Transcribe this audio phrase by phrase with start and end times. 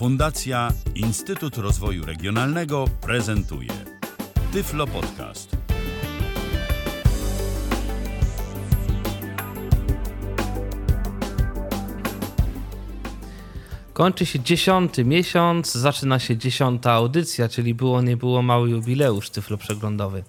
[0.00, 3.68] Fundacja Instytut Rozwoju Regionalnego prezentuje
[4.52, 5.56] Tyflo Podcast.
[13.92, 19.56] Kończy się dziesiąty miesiąc, zaczyna się dziesiąta audycja, czyli było nie było mały jubileusz tyflo
[19.56, 20.24] przeglądowy.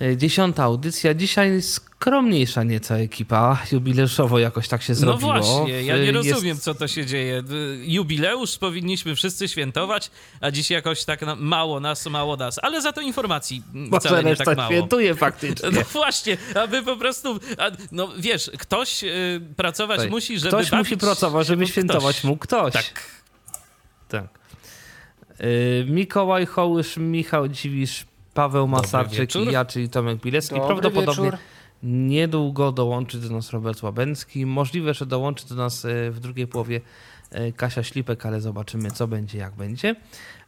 [0.00, 1.14] E, dziesiąta audycja.
[1.14, 1.62] Dzisiaj
[2.00, 3.58] skromniejsza nieco ekipa.
[3.72, 5.34] Jubileuszowo jakoś tak się zrobiło.
[5.34, 7.42] No właśnie, ja nie Jest- rozumiem, co to się dzieje.
[7.82, 10.10] Jubileusz powinniśmy wszyscy świętować,
[10.40, 12.58] a dziś jakoś tak mało nas, mało nas.
[12.62, 14.70] Ale za to informacji Może wcale nie tak mało.
[14.72, 15.70] świętuje faktycznie.
[15.70, 20.10] No właśnie, aby po prostu, a, no wiesz, ktoś y, pracować Tutaj.
[20.10, 22.24] musi, żeby Ktoś bawić musi pracować, żeby świętować ktoś.
[22.24, 22.72] mógł ktoś.
[22.72, 22.92] Tak.
[24.08, 24.24] tak.
[25.40, 30.54] Y, Mikołaj Hołysz, Michał Dziwisz, Paweł Masarczyk i ja, czyli Tomek Bilecki.
[30.54, 31.38] Dobry Prawdopodobnie wieczór.
[31.82, 34.46] Niedługo dołączy do nas Robert Łabęcki.
[34.46, 36.80] Możliwe, że dołączy do nas y, w drugiej połowie
[37.34, 39.96] y, Kasia Ślipek, ale zobaczymy, co będzie, jak będzie.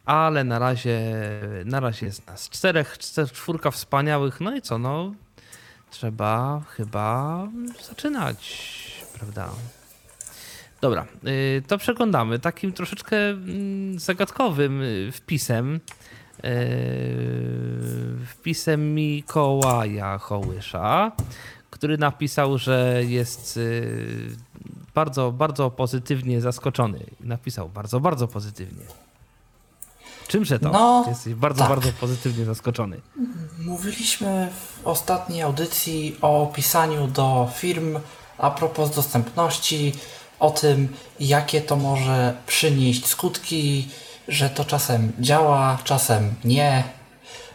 [0.05, 0.99] Ale na razie,
[1.65, 4.41] na razie jest nas czterech, czter, czwórka wspaniałych.
[4.41, 5.13] No i co, no
[5.89, 7.47] trzeba chyba
[7.89, 8.71] zaczynać,
[9.13, 9.49] prawda?
[10.81, 15.79] Dobra, y, to przeglądamy takim troszeczkę mm, zagadkowym wpisem.
[16.45, 21.11] Y, Wpisem Mikołaja Hołysza,
[21.69, 24.37] który napisał, że jest y,
[24.95, 26.99] bardzo, bardzo pozytywnie zaskoczony.
[27.19, 28.83] Napisał bardzo, bardzo pozytywnie.
[30.27, 30.69] Czymże to?
[30.71, 31.69] No, Jesteś bardzo, tak.
[31.69, 33.01] bardzo pozytywnie zaskoczony.
[33.59, 37.99] Mówiliśmy w ostatniej audycji o pisaniu do firm
[38.37, 39.93] a propos dostępności,
[40.39, 40.87] o tym,
[41.19, 43.87] jakie to może przynieść skutki,
[44.27, 46.83] że to czasem działa, czasem nie.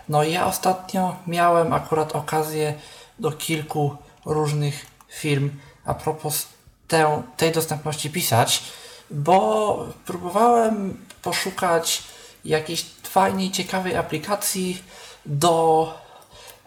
[0.08, 2.74] No ja ostatnio miałem akurat okazję
[3.18, 5.50] do kilku różnych firm
[5.84, 6.46] a propos
[6.88, 8.62] tę, tej dostępności pisać,
[9.10, 12.02] bo próbowałem poszukać
[12.44, 14.82] jakiejś fajnej, ciekawej aplikacji
[15.26, 15.94] do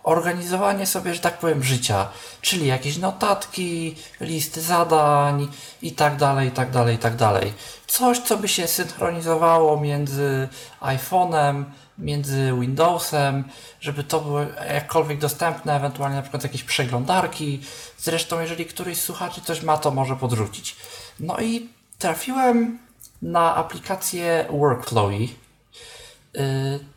[0.04, 2.10] organizowania sobie, że tak powiem, życia,
[2.42, 5.48] czyli jakieś notatki, listy zadań
[5.82, 7.54] i tak dalej, i tak dalej, i tak dalej.
[7.88, 10.48] Coś, co by się synchronizowało między
[10.82, 11.64] iPhone'em,
[11.98, 13.44] między Windowsem,
[13.80, 14.40] żeby to było
[14.74, 17.62] jakkolwiek dostępne, ewentualnie na przykład jakieś przeglądarki.
[17.98, 20.76] Zresztą, jeżeli któryś z słuchaczy coś ma, to może podrzucić.
[21.20, 21.70] No i
[22.00, 22.80] trafiłem
[23.22, 25.18] na aplikację Workflowy.
[25.20, 25.30] Yy,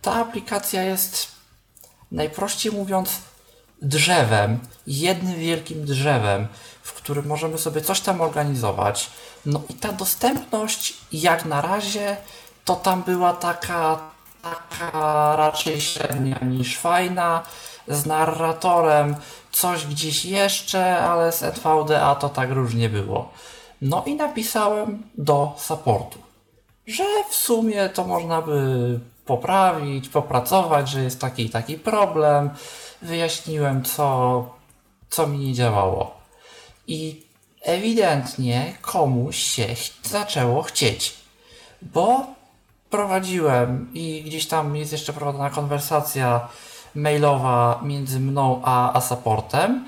[0.03, 1.34] Ta aplikacja jest
[2.13, 3.11] najprościej mówiąc
[3.83, 6.49] drzewem, jednym wielkim drzewem,
[6.83, 9.11] w którym możemy sobie coś tam organizować.
[9.47, 12.17] No i ta dostępność, jak na razie,
[12.65, 14.01] to tam była taka,
[14.43, 17.43] taka raczej średnia niż fajna,
[17.89, 19.17] z narratorem,
[19.53, 23.33] coś gdzieś jeszcze, ale z NVDA to tak różnie było.
[23.83, 26.25] No i napisałem do supportu
[26.87, 32.51] że w sumie to można by poprawić, popracować, że jest taki i taki problem.
[33.03, 34.49] Wyjaśniłem, co,
[35.11, 36.15] co mi nie działało.
[36.87, 37.23] I
[37.63, 41.15] ewidentnie komuś się ch- zaczęło chcieć,
[41.83, 42.27] bo
[42.91, 46.49] prowadziłem i gdzieś tam jest jeszcze prowadzona konwersacja
[46.95, 49.87] mailowa między mną a, a supportem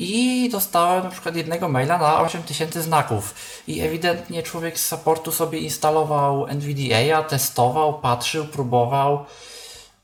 [0.00, 3.34] i dostałem na przykład jednego maila na 8000 znaków
[3.66, 9.24] i ewidentnie człowiek z supportu sobie instalował NVDA, testował, patrzył, próbował.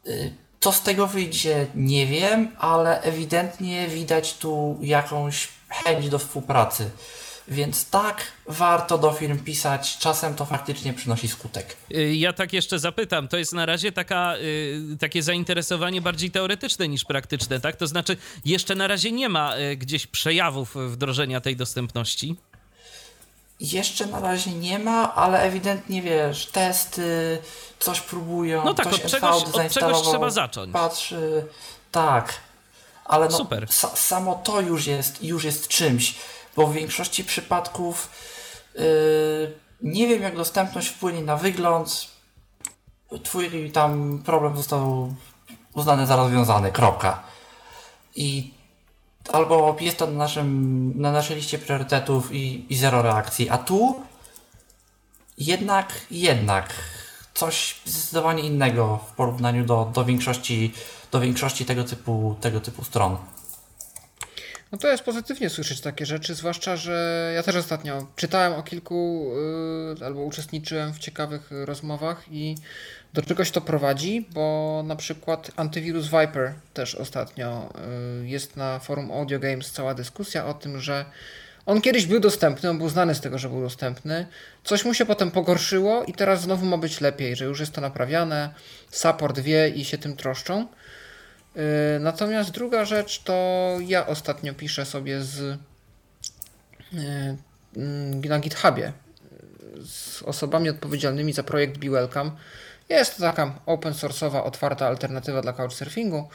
[0.07, 6.91] Y, Co z tego wyjdzie, nie wiem, ale ewidentnie widać tu jakąś chęć do współpracy.
[7.49, 11.77] Więc tak, warto do firm pisać, czasem to faktycznie przynosi skutek.
[11.95, 16.89] Y, Ja tak jeszcze zapytam, to jest na razie taka, y, takie zainteresowanie bardziej teoretyczne
[16.89, 17.77] niż praktyczne, tak?
[17.77, 22.37] To znaczy, jeszcze na razie nie ma y, gdzieś przejawów wdrożenia tej dostępności.
[23.61, 27.39] Jeszcze na razie nie ma, ale ewidentnie wiesz, testy,
[27.79, 28.65] coś próbują.
[28.65, 30.73] No tak, od czegoś- od czegoś trzeba zacząć.
[30.73, 31.45] Patrzy,
[31.93, 32.35] tak.
[33.05, 33.67] Ale no, Super.
[33.69, 36.15] sa, samo to już jest, już jest czymś,
[36.57, 38.11] bo w większości przypadków
[38.75, 38.83] yy,
[39.83, 42.09] nie wiem, jak dostępność wpłynie na wygląd.
[43.23, 45.15] Twój tam problem został
[45.75, 47.23] uznany za rozwiązany, kropka.
[48.15, 48.55] I
[49.33, 54.03] albo jest to na, naszym, na naszej liście priorytetów i, i zero reakcji, a tu
[55.39, 56.75] jednak, jednak
[57.35, 60.73] coś zdecydowanie innego w porównaniu do, do większości,
[61.13, 63.17] do większości tego typu, tego typu stron.
[64.73, 69.31] No to jest pozytywnie słyszeć takie rzeczy, zwłaszcza, że ja też ostatnio czytałem o kilku
[70.01, 72.55] y, albo uczestniczyłem w ciekawych rozmowach i
[73.15, 77.73] do czegoś to prowadzi, bo na przykład antywirus Viper też ostatnio
[78.23, 81.05] y, jest na forum Audio Games cała dyskusja o tym, że
[81.67, 84.27] On kiedyś był dostępny, on był znany z tego, że był dostępny.
[84.65, 87.81] Coś mu się potem pogorszyło i teraz znowu ma być lepiej, że już jest to
[87.81, 88.55] naprawiane.
[88.91, 90.67] Support wie i się tym troszczą.
[91.57, 91.63] Yy,
[92.01, 95.59] natomiast druga rzecz to ja ostatnio piszę sobie z
[96.93, 98.93] yy, na GitHubie
[99.85, 102.31] z osobami odpowiedzialnymi za projekt Be Welcome.
[102.89, 106.29] Jest to taka open source'owa, otwarta alternatywa dla couchsurfingu,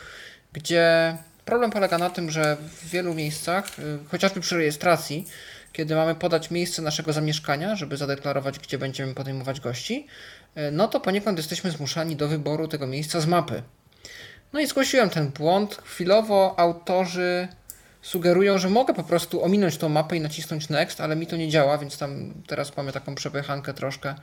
[0.53, 3.65] gdzie problem polega na tym, że w wielu miejscach,
[4.11, 5.27] chociażby przy rejestracji,
[5.73, 10.07] kiedy mamy podać miejsce naszego zamieszkania, żeby zadeklarować, gdzie będziemy podejmować gości,
[10.71, 13.63] no to poniekąd jesteśmy zmuszani do wyboru tego miejsca z mapy.
[14.53, 15.81] No i zgłosiłem ten błąd.
[15.85, 17.47] Chwilowo autorzy
[18.01, 21.49] sugerują, że mogę po prostu ominąć tą mapę i nacisnąć next, ale mi to nie
[21.49, 24.15] działa, więc tam teraz mamy taką przepychankę troszkę.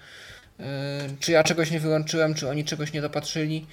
[0.58, 0.64] Yy,
[1.20, 3.66] czy ja czegoś nie wyłączyłem, czy oni czegoś nie dopatrzyli,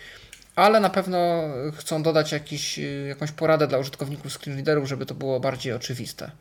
[0.56, 1.44] ale na pewno
[1.78, 6.31] chcą dodać jakiś, yy, jakąś poradę dla użytkowników screenreaderów, żeby to było bardziej oczywiste.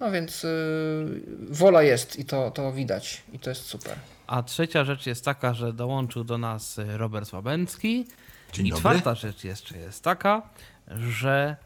[0.00, 1.20] No więc yy,
[1.50, 3.94] wola jest i to, to widać i to jest super.
[4.26, 8.06] A trzecia rzecz jest taka, że dołączył do nas Robert Łabęcki.
[8.52, 8.80] Dzień I dobry.
[8.80, 10.42] czwarta rzecz jeszcze jest taka,
[10.88, 11.56] że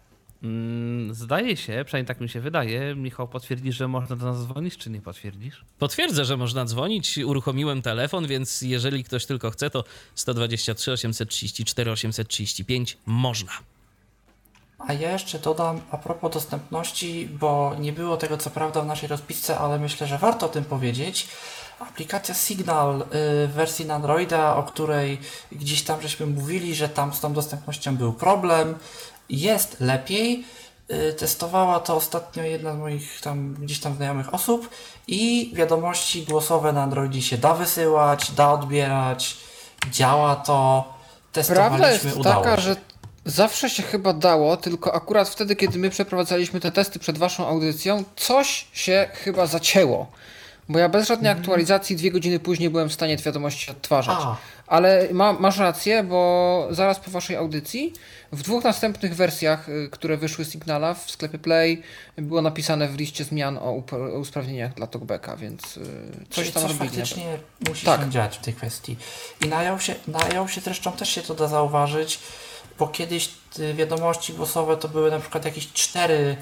[0.43, 4.77] mm, zdaje się, przynajmniej tak mi się wydaje, Michał potwierdzi, że można do nas dzwonić,
[4.77, 5.65] czy nie potwierdzisz?
[5.79, 7.19] Potwierdzę, że można dzwonić.
[7.19, 9.85] Uruchomiłem telefon, więc jeżeli ktoś tylko chce, to
[10.15, 13.53] 123 834 835 można.
[14.89, 19.09] A ja jeszcze dodam a propos dostępności, bo nie było tego co prawda w naszej
[19.09, 21.29] rozpisce, ale myślę, że warto o tym powiedzieć.
[21.81, 23.05] Aplikacja Signal y,
[23.49, 25.21] w wersji na Androida, o której
[25.53, 28.75] gdzieś tam żeśmy mówili, że tam z tą dostępnością był problem,
[29.29, 30.45] jest lepiej.
[30.91, 34.69] Y, Testowała to ostatnio jedna z moich tam gdzieś tam znajomych osób
[35.07, 39.37] i wiadomości głosowe na Androidzie się da wysyłać, da odbierać,
[39.91, 40.95] działa to.
[41.33, 42.63] Testowaliśmy, Prawda jest udało taka, się.
[42.63, 42.77] że
[43.25, 48.05] zawsze się chyba dało, tylko akurat wtedy, kiedy my przeprowadzaliśmy te testy przed waszą audycją,
[48.17, 50.07] coś się chyba zacięło.
[50.69, 54.19] Bo ja bez żadnej aktualizacji dwie godziny później byłem w stanie te wiadomości odtwarzać.
[54.21, 54.37] A.
[54.67, 57.93] Ale ma, masz rację, bo zaraz po waszej audycji
[58.33, 61.83] w dwóch następnych wersjach, y, które wyszły z Signala w sklepie Play,
[62.19, 65.81] było napisane w liście zmian o, o usprawnieniach dla Talkbacka, więc y,
[66.31, 67.39] coś Czyli tam coś faktycznie
[67.69, 68.01] musi Tak.
[68.01, 68.97] się dziać w tej kwestii.
[69.45, 72.19] I na iOSie, na iOSie zresztą też się to da zauważyć,
[72.79, 76.37] bo kiedyś te wiadomości głosowe to były na przykład jakieś cztery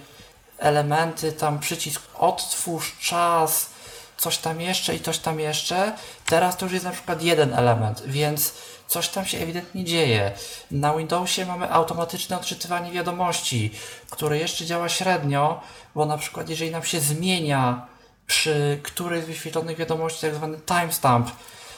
[0.58, 3.70] elementy, tam przycisk odtwórz czas,
[4.16, 5.92] coś tam jeszcze i coś tam jeszcze.
[6.26, 8.54] Teraz to już jest na przykład jeden element, więc
[8.86, 10.32] coś tam się ewidentnie dzieje.
[10.70, 13.70] Na Windowsie mamy automatyczne odczytywanie wiadomości,
[14.10, 15.60] które jeszcze działa średnio,
[15.94, 17.86] bo na przykład jeżeli nam się zmienia
[18.26, 21.30] przy którejś z wyświetlonych wiadomości tak zwany timestamp,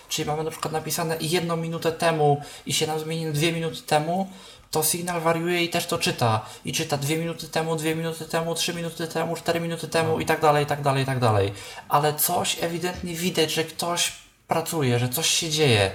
[0.08, 4.30] czyli mamy na przykład napisane jedną minutę temu i się nam zmieni dwie minuty temu,
[4.70, 6.46] to sygnał wariuje i też to czyta.
[6.64, 10.26] I czyta dwie minuty temu, dwie minuty temu, trzy minuty temu, cztery minuty temu i
[10.26, 11.52] tak dalej, i tak dalej, i tak dalej.
[11.88, 14.12] Ale coś ewidentnie widać, że ktoś
[14.48, 15.90] pracuje, że coś się dzieje.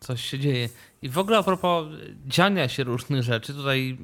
[0.00, 0.68] Coś się dzieje.
[1.02, 1.86] I w ogóle a propos
[2.26, 3.98] dziania się różnych rzeczy, tutaj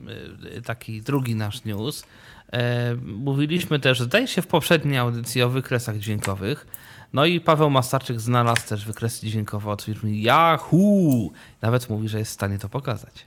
[0.57, 2.05] e, taki drugi nasz news.
[2.53, 6.67] E, mówiliśmy też, zdaje się w poprzedniej audycji o wykresach dźwiękowych.
[7.13, 11.31] No i Paweł Mastarczyk znalazł też wykresy dźwiękowe od firmy Yahoo.
[11.63, 13.27] Nawet mówi, że jest w stanie to pokazać.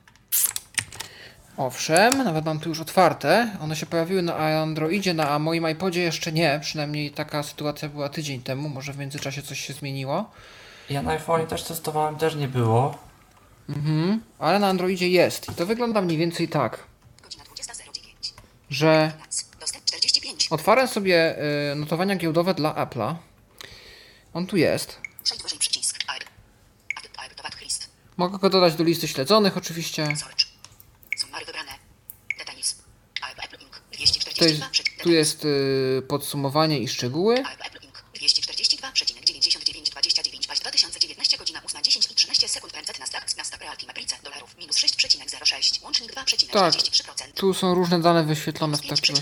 [1.57, 3.57] Owszem, nawet mam tu już otwarte.
[3.61, 6.59] One się pojawiły na Androidzie, na moim iPodzie jeszcze nie.
[6.61, 8.69] Przynajmniej taka sytuacja była tydzień temu.
[8.69, 10.31] Może w międzyczasie coś się zmieniło.
[10.89, 12.97] Ja na iPhone też testowałem, też nie było.
[13.69, 14.21] Mhm.
[14.39, 15.51] Ale na Androidzie jest.
[15.51, 16.79] I to wygląda mniej więcej tak,
[17.23, 18.33] Godzina 20.09.
[18.69, 19.45] że Noc.
[19.59, 20.47] Dostęp 45.
[20.51, 21.35] otwarłem sobie
[21.71, 23.15] y, notowania giełdowe dla Apple'a.
[24.33, 24.99] On tu jest.
[28.17, 30.17] Mogę go dodać do listy śledzonych oczywiście.
[30.17, 30.45] Search.
[31.17, 31.71] Summary wybrane.
[32.37, 32.75] Details.
[33.21, 33.75] Add Apple Inc.
[33.75, 34.45] To 242.
[34.45, 34.63] jest,
[35.03, 37.43] tu jest y, podsumowanie i szczegóły.
[37.45, 38.03] Add Apple Inc.
[38.13, 44.77] 242,9929 paź 2019 godzina 8.10 i 13 sekund PMZ Nasdaq Nasdaq Realty Maprice dolarów minus
[44.77, 46.49] 6,06 łącznik 2,43%.
[46.51, 46.73] Tak,
[47.35, 49.13] tu są różne dane wyświetlone w taki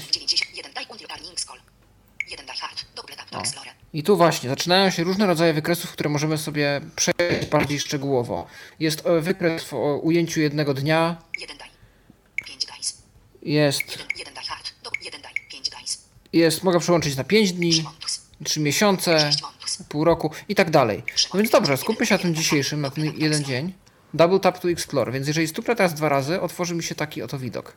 [3.94, 8.48] I tu właśnie zaczynają się różne rodzaje wykresów, które możemy sobie przejść bardziej szczegółowo.
[8.80, 11.66] Jest e, wykres w o, ujęciu jednego dnia, 1 die.
[12.46, 12.94] 5 dice.
[13.42, 14.74] jest, 1, 1 die hard.
[14.84, 15.30] Do 1 die.
[15.50, 15.98] 5 dice.
[16.34, 18.22] jest, mogę przełączyć na 5 3 dni, montus.
[18.44, 19.78] 3 miesiące, 6 montus.
[19.90, 21.04] pół roku i tak dalej.
[21.34, 23.74] No więc dobrze, skupmy się na tym dzisiejszym, na ten jeden dzień.
[24.14, 27.40] Double tap to explore, więc jeżeli stuknę teraz dwa razy, otworzy mi się taki oto
[27.40, 27.76] widok.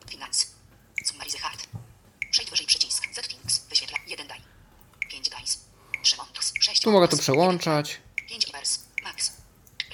[6.85, 8.01] Tu mogę to przełączać.
[8.29, 8.79] 5 inverse.
[9.05, 9.33] Max.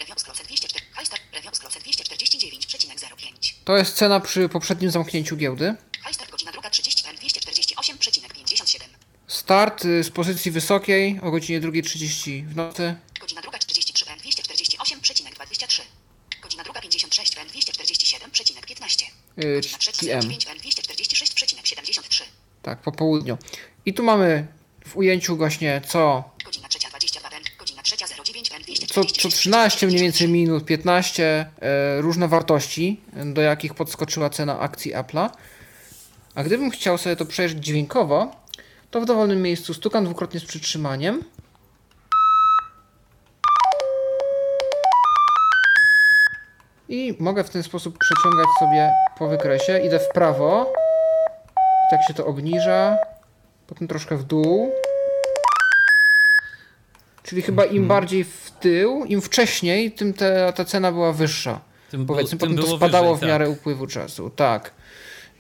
[0.00, 0.84] Reviews closet 204.
[0.98, 1.22] High start.
[1.34, 3.54] Reviews closet 249,05.
[3.64, 5.74] To jest cena przy poprzednim zamknięciu giełdy.
[6.12, 7.98] Start godzina druga 30 248
[9.26, 12.94] start y, z pozycji wysokiej o godzinie 2.30 w nocy.
[13.20, 15.82] Godzina druga 43 N 248,23.
[16.42, 19.04] Godzina druga 56 N 247,15.
[19.38, 20.20] y, Godzina trzecia PM.
[20.20, 22.22] 09 N 246,73.
[22.62, 23.38] Tak, po południu.
[23.86, 24.46] I tu mamy
[24.86, 27.42] w ujęciu właśnie co, Godzina trzecia 22 N.
[27.58, 33.40] Godzina trzecia 09 N co, co 13 mniej więcej minut, 15 e, różne wartości, do
[33.40, 35.30] jakich podskoczyła cena akcji Apple'a.
[36.34, 38.36] A gdybym chciał sobie to przejrzeć dźwiękowo,
[38.90, 41.24] to w dowolnym miejscu stukam dwukrotnie z przytrzymaniem.
[46.88, 49.78] I mogę w ten sposób przeciągać sobie po wykresie.
[49.78, 50.72] Idę w prawo.
[51.90, 52.96] Tak się to obniża.
[53.66, 54.72] Potem troszkę w dół.
[57.30, 61.60] Czyli chyba im bardziej w tył, im wcześniej, tym te, ta cena była wyższa.
[61.90, 63.58] Tym, Powiedzmy, tym potem to spadało wyżej, w miarę tak.
[63.58, 64.30] upływu czasu.
[64.30, 64.70] Tak.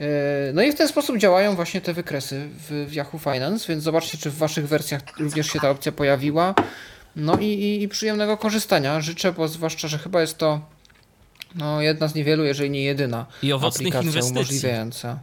[0.00, 0.06] E,
[0.52, 4.18] No i w ten sposób działają właśnie te wykresy w, w Yahoo Finance, więc zobaczcie,
[4.18, 6.54] czy w waszych wersjach również się ta opcja pojawiła.
[7.16, 10.60] No i, i, i przyjemnego korzystania życzę, bo zwłaszcza, że chyba jest to
[11.54, 14.36] no, jedna z niewielu, jeżeli nie jedyna I owocnych aplikacja inwestycji.
[14.36, 15.18] umożliwiająca.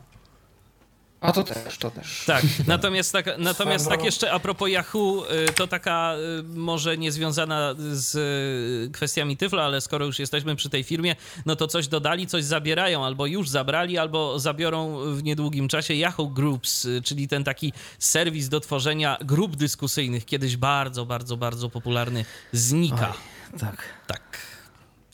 [1.21, 2.24] A to też, to też.
[2.25, 7.75] Tak, natomiast tak, natomiast tak jeszcze a propos Yahoo, y, to taka y, może niezwiązana
[7.91, 12.27] z y, kwestiami Tyflo, ale skoro już jesteśmy przy tej firmie, no to coś dodali,
[12.27, 17.74] coś zabierają, albo już zabrali, albo zabiorą w niedługim czasie Yahoo Groups, czyli ten taki
[18.00, 23.13] serwis do tworzenia grup dyskusyjnych, kiedyś bardzo, bardzo, bardzo popularny, znika.
[23.59, 23.83] Tak.
[24.07, 24.57] Tak.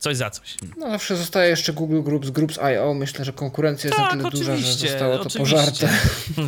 [0.03, 0.57] Coś za coś.
[0.77, 2.93] No zawsze zostaje jeszcze Google Groups, Groups.io.
[2.93, 5.55] Myślę, że konkurencja jest na Tak, tyle duża, że zostało to oczywiście.
[5.55, 5.89] pożarte.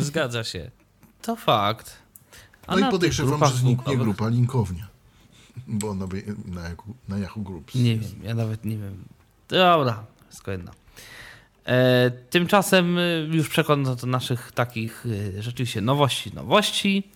[0.00, 0.70] Zgadza się.
[1.22, 1.92] To fakt.
[2.66, 4.88] A No i podejrzewam, że zniknie grupa linkownia.
[5.66, 6.06] Bo na,
[6.46, 7.74] na, Yahoo, na Yahoo Groups.
[7.74, 9.04] Nie wiem, ja nawet nie wiem.
[9.48, 10.72] Dobra, wszystko jedno.
[11.66, 15.06] E, tymczasem e, już przekonano do naszych takich
[15.38, 17.10] e, rzeczywiście nowości, nowości.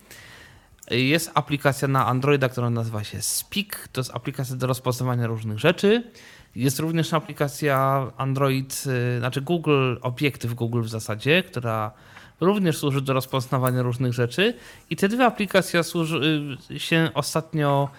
[0.91, 3.87] Jest aplikacja na Androida, która nazywa się Speak.
[3.91, 6.03] To jest aplikacja do rozpoznawania różnych rzeczy.
[6.55, 8.83] Jest również aplikacja Android,
[9.15, 11.91] e, znaczy Google, obiektyw Google w zasadzie, która
[12.41, 14.53] również służy do rozpoznawania różnych rzeczy.
[14.89, 16.21] I te dwie aplikacje służy,
[16.71, 17.89] y, się ostatnio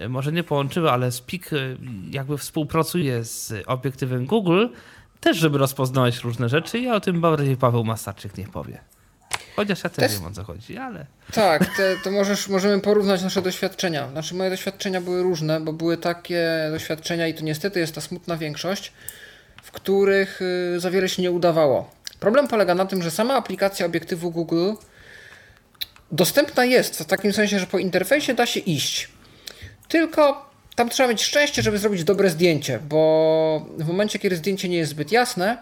[0.00, 1.76] y, może nie połączyły, ale Speak y,
[2.10, 4.66] jakby współpracuje z obiektywem Google,
[5.20, 8.80] też żeby rozpoznawać różne rzeczy i o tym bardziej Paweł Masarczyk nie powie.
[9.60, 13.42] Chociaż ja też wiem o co chodzi, ale Tak, te, to możesz, możemy porównać nasze
[13.42, 14.08] doświadczenia.
[14.08, 18.36] Znaczy moje doświadczenia były różne, bo były takie doświadczenia i to niestety jest ta smutna
[18.36, 18.92] większość,
[19.62, 20.42] w których
[20.76, 21.90] y, za wiele się nie udawało.
[22.20, 24.72] Problem polega na tym, że sama aplikacja obiektywu Google
[26.12, 29.08] dostępna jest, w takim sensie, że po interfejsie da się iść.
[29.88, 34.76] Tylko tam trzeba mieć szczęście, żeby zrobić dobre zdjęcie, bo w momencie, kiedy zdjęcie nie
[34.76, 35.58] jest zbyt jasne,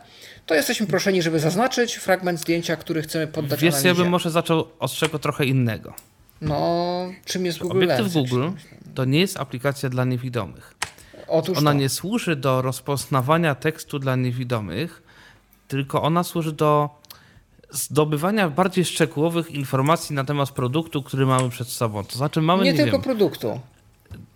[0.49, 4.03] to jesteśmy proszeni, żeby zaznaczyć fragment zdjęcia, który chcemy poddać wiesz, ja analizie.
[4.03, 5.95] bym może zaczął od czego trochę innego.
[6.41, 8.13] No, czym jest Google Obiektyw Lens?
[8.13, 8.49] Google
[8.95, 10.75] to nie jest aplikacja dla niewidomych.
[11.29, 11.77] Otóż Ona to.
[11.77, 15.03] nie służy do rozpoznawania tekstu dla niewidomych,
[15.69, 16.91] tylko ona służy do
[17.71, 22.05] zdobywania bardziej szczegółowych informacji na temat produktu, który mamy przed sobą.
[22.05, 23.61] To znaczy mamy, nie nie, tylko wiem, produktu.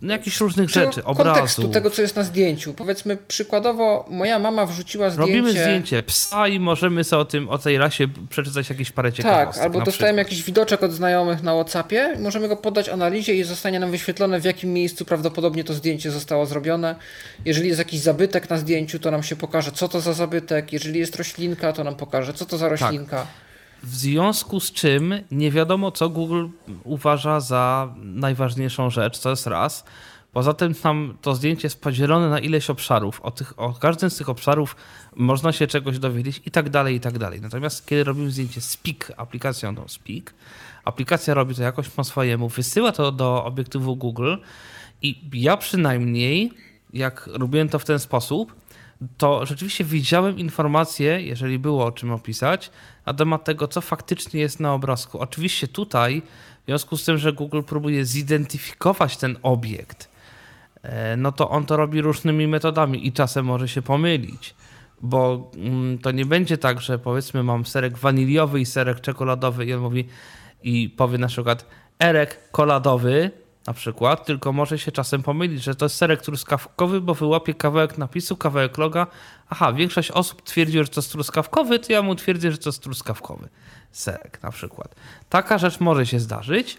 [0.02, 1.70] No jakichś różnych Tego rzeczy, kontekstu obrazów.
[1.70, 2.74] tego, co jest na zdjęciu.
[2.74, 5.32] Powiedzmy przykładowo, moja mama wrzuciła zdjęcie...
[5.36, 9.16] Robimy zdjęcie psa i możemy sobie o tym, o tej rasie przeczytać jakieś parę Tak,
[9.16, 9.64] ciekawostek.
[9.64, 13.80] albo na dostajemy jakiś widoczek od znajomych na Whatsappie, możemy go poddać analizie i zostanie
[13.80, 16.96] nam wyświetlone, w jakim miejscu prawdopodobnie to zdjęcie zostało zrobione.
[17.44, 20.72] Jeżeli jest jakiś zabytek na zdjęciu, to nam się pokaże, co to za zabytek.
[20.72, 23.26] Jeżeli jest roślinka, to nam pokaże, co to za roślinka.
[23.82, 26.46] W związku z czym nie wiadomo, co Google
[26.84, 29.84] uważa za najważniejszą rzecz, to jest raz.
[30.32, 33.20] Poza tym tam to zdjęcie jest podzielone na ileś obszarów.
[33.20, 34.76] O, tych, o każdym z tych obszarów
[35.16, 37.40] można się czegoś dowiedzieć i tak dalej, i tak dalej.
[37.40, 40.34] Natomiast kiedy robimy zdjęcie Speak, aplikacją tą Speak,
[40.84, 44.36] aplikacja robi to jakoś po swojemu, wysyła to do obiektywu Google
[45.02, 46.52] i ja przynajmniej,
[46.92, 48.61] jak robiłem to w ten sposób,
[49.16, 52.70] to rzeczywiście widziałem informacje, jeżeli było o czym opisać,
[53.06, 55.18] na temat tego, co faktycznie jest na obrazku.
[55.18, 56.22] Oczywiście tutaj,
[56.62, 60.08] w związku z tym, że Google próbuje zidentyfikować ten obiekt,
[60.82, 64.54] e, no to on to robi różnymi metodami i czasem może się pomylić.
[65.02, 69.74] Bo mm, to nie będzie tak, że powiedzmy mam serek waniliowy i serek czekoladowy i
[69.74, 70.08] on mówi
[70.62, 71.66] i powie na przykład
[71.98, 73.30] erek koladowy
[73.66, 77.98] na przykład, tylko może się czasem pomylić, że to jest serek truskawkowy, bo wyłapie kawałek
[77.98, 79.06] napisu, kawałek loga.
[79.50, 82.82] Aha, większość osób twierdzi, że to jest truskawkowy, to ja mu twierdzę, że to jest
[82.82, 83.48] truskawkowy
[83.92, 84.94] serek na przykład.
[85.28, 86.78] Taka rzecz może się zdarzyć,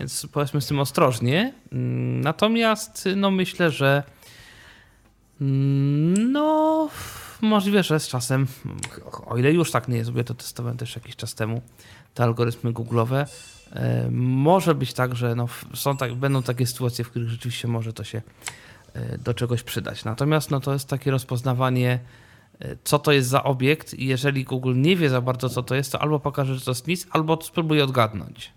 [0.00, 1.54] więc powiedzmy z tym ostrożnie.
[1.72, 4.02] Mm, Natomiast no myślę, że
[5.40, 6.88] mm, no
[7.40, 8.46] możliwe, że z czasem,
[9.26, 11.62] o ile już tak nie jest, bo ja to testowałem też jakiś czas temu,
[12.14, 13.26] te algorytmy google'owe,
[14.10, 18.04] może być tak, że no, są tak, będą takie sytuacje, w których rzeczywiście może to
[18.04, 18.22] się
[18.94, 20.04] e, do czegoś przydać.
[20.04, 21.98] Natomiast no, to jest takie rozpoznawanie,
[22.60, 25.74] e, co to jest za obiekt i jeżeli Google nie wie za bardzo, co to
[25.74, 28.52] jest, to albo pokaże, że to jest nic, albo spróbuje odgadnąć.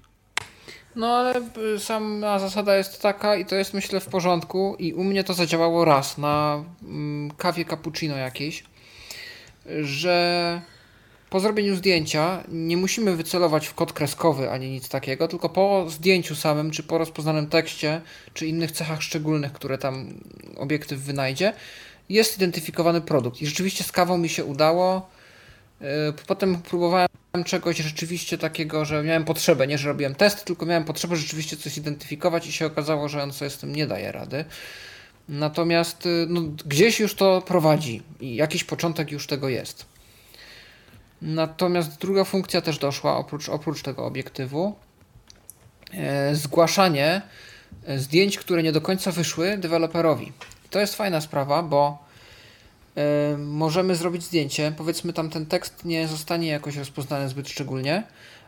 [0.95, 1.41] No ale
[1.77, 5.85] sama zasada jest taka i to jest myślę w porządku i u mnie to zadziałało
[5.85, 8.63] raz na mm, kawie cappuccino jakiejś,
[9.81, 10.61] że
[11.29, 16.35] po zrobieniu zdjęcia nie musimy wycelować w kod kreskowy ani nic takiego, tylko po zdjęciu
[16.35, 18.01] samym, czy po rozpoznanym tekście,
[18.33, 20.13] czy innych cechach szczególnych, które tam
[20.57, 21.53] obiektyw wynajdzie,
[22.09, 23.41] jest identyfikowany produkt.
[23.41, 25.09] I rzeczywiście z kawą mi się udało.
[25.81, 25.87] Yy,
[26.27, 27.07] Potem próbowałem
[27.45, 31.77] czegoś rzeczywiście takiego, że miałem potrzebę, nie że robiłem test, tylko miałem potrzebę rzeczywiście coś
[31.77, 34.45] identyfikować i się okazało, że on sobie z tym nie daje rady.
[35.29, 39.96] Natomiast yy, no, gdzieś już to prowadzi i jakiś początek już tego jest.
[41.21, 44.75] Natomiast druga funkcja też doszła oprócz, oprócz tego obiektywu.
[45.93, 47.21] E, zgłaszanie
[47.85, 50.31] e, zdjęć, które nie do końca wyszły deweloperowi.
[50.69, 51.97] To jest fajna sprawa, bo
[52.95, 54.73] e, możemy zrobić zdjęcie.
[54.77, 58.03] Powiedzmy, tam ten tekst nie zostanie jakoś rozpoznany zbyt szczególnie,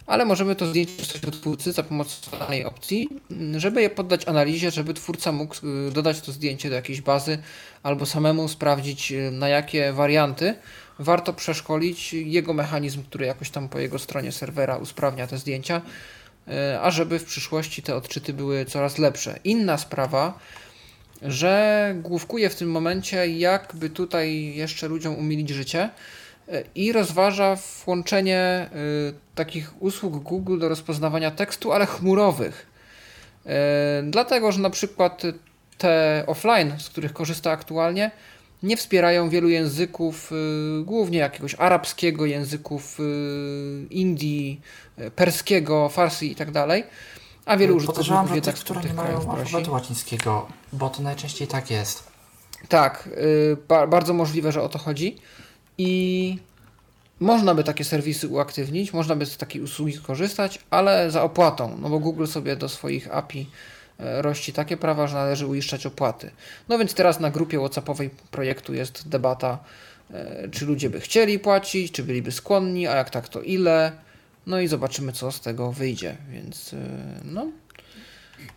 [0.05, 3.09] ale możemy to zdjęcie dostać do twórcy za pomocą danej opcji,
[3.57, 5.55] żeby je poddać analizie, żeby twórca mógł
[5.91, 7.37] dodać to zdjęcie do jakiejś bazy
[7.83, 10.55] albo samemu sprawdzić, na jakie warianty
[10.99, 15.81] warto przeszkolić jego mechanizm, który jakoś tam po jego stronie serwera usprawnia te zdjęcia,
[16.47, 16.51] y,
[16.81, 19.39] a żeby w przyszłości te odczyty były coraz lepsze.
[19.43, 20.39] Inna sprawa,
[21.21, 25.89] że główkuje w tym momencie, jakby tutaj jeszcze ludziom umilić życie
[26.49, 28.69] y, i rozważa włączenie
[29.09, 32.69] y, takich usług Google do rozpoznawania tekstu, ale chmurowych.
[34.03, 35.21] Dlatego, że na przykład
[35.77, 38.11] te offline, z których korzysta aktualnie,
[38.63, 44.61] nie wspierają wielu języków, y, głównie jakiegoś arabskiego, języków y, Indii,
[44.99, 46.83] y, perskiego, farsi i tak dalej,
[47.45, 51.71] a wielu użytkowników że jednak tych, które nie mają alfabetu łacińskiego, bo to najczęściej tak
[51.71, 52.03] jest.
[52.69, 53.09] Tak,
[53.67, 55.17] ba bardzo możliwe, że o to chodzi.
[55.77, 56.37] I
[57.19, 61.89] można by takie serwisy uaktywnić, można by z takiej usługi skorzystać, ale za opłatą, no
[61.89, 63.49] bo Google sobie do swoich API
[63.99, 66.31] rości takie prawa, że należy uiszczać opłaty.
[66.69, 69.59] No więc teraz na grupie WhatsAppowej projektu jest debata,
[70.11, 73.91] e, czy ludzie by chcieli płacić, czy byliby skłonni, a jak tak, to ile.
[74.47, 76.17] No i zobaczymy, co z tego wyjdzie.
[76.29, 76.77] Więc e,
[77.23, 77.47] no,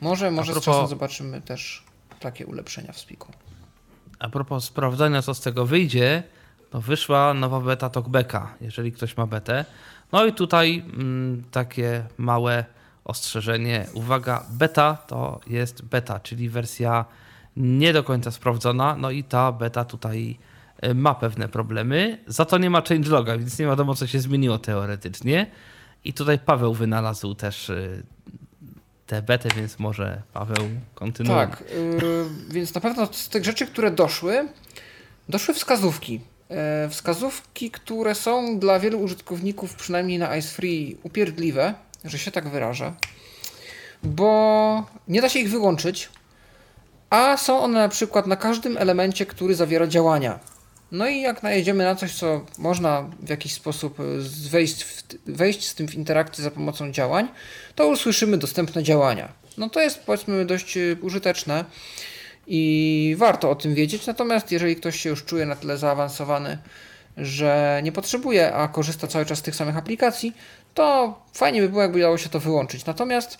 [0.00, 1.84] może, może z propos- czasem zobaczymy też
[2.20, 3.32] takie ulepszenia w spiku.
[4.18, 6.22] A propos sprawdzania, co z tego wyjdzie,
[6.72, 9.64] no wyszła nowa beta TalkBacka, jeżeli ktoś ma betę.
[10.12, 12.64] No i tutaj mm, takie małe
[13.04, 13.86] ostrzeżenie.
[13.94, 17.04] Uwaga, beta to jest beta, czyli wersja
[17.56, 18.96] nie do końca sprawdzona.
[18.96, 20.38] No i ta beta tutaj
[20.84, 22.18] y, ma pewne problemy.
[22.26, 25.46] Za to nie ma changeloga, więc nie wiadomo, co się zmieniło teoretycznie.
[26.04, 28.02] I tutaj Paweł wynalazł też y,
[29.06, 31.36] tę betę, więc może Paweł kontynuuje.
[31.36, 31.64] Tak,
[32.02, 34.48] yy, więc na pewno z tych rzeczy, które doszły,
[35.28, 36.20] doszły wskazówki.
[36.52, 42.48] E, wskazówki, które są dla wielu użytkowników, przynajmniej na Ice Free, upierdliwe, że się tak
[42.48, 42.92] wyrażę,
[44.02, 46.08] bo nie da się ich wyłączyć,
[47.10, 50.38] a są one na przykład na każdym elemencie, który zawiera działania.
[50.92, 54.02] No i jak najedziemy na coś, co można w jakiś sposób e,
[54.50, 57.28] wejść, w, wejść z tym w interakcję za pomocą działań,
[57.74, 59.32] to usłyszymy dostępne działania.
[59.58, 61.64] No to jest powiedzmy dość e, użyteczne
[62.46, 64.06] i warto o tym wiedzieć.
[64.06, 66.58] Natomiast jeżeli ktoś się już czuje na tyle zaawansowany,
[67.16, 70.34] że nie potrzebuje, a korzysta cały czas z tych samych aplikacji,
[70.74, 72.86] to fajnie by było, jakby dało się to wyłączyć.
[72.86, 73.38] Natomiast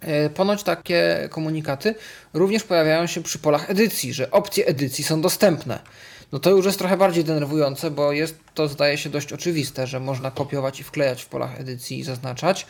[0.00, 1.94] e, ponoć takie komunikaty
[2.34, 5.78] również pojawiają się przy polach edycji, że opcje edycji są dostępne.
[6.32, 10.00] No to już jest trochę bardziej denerwujące, bo jest to zdaje się dość oczywiste, że
[10.00, 12.66] można kopiować i wklejać w polach edycji i zaznaczać.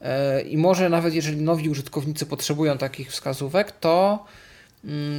[0.00, 4.24] E, I może nawet jeżeli nowi użytkownicy potrzebują takich wskazówek, to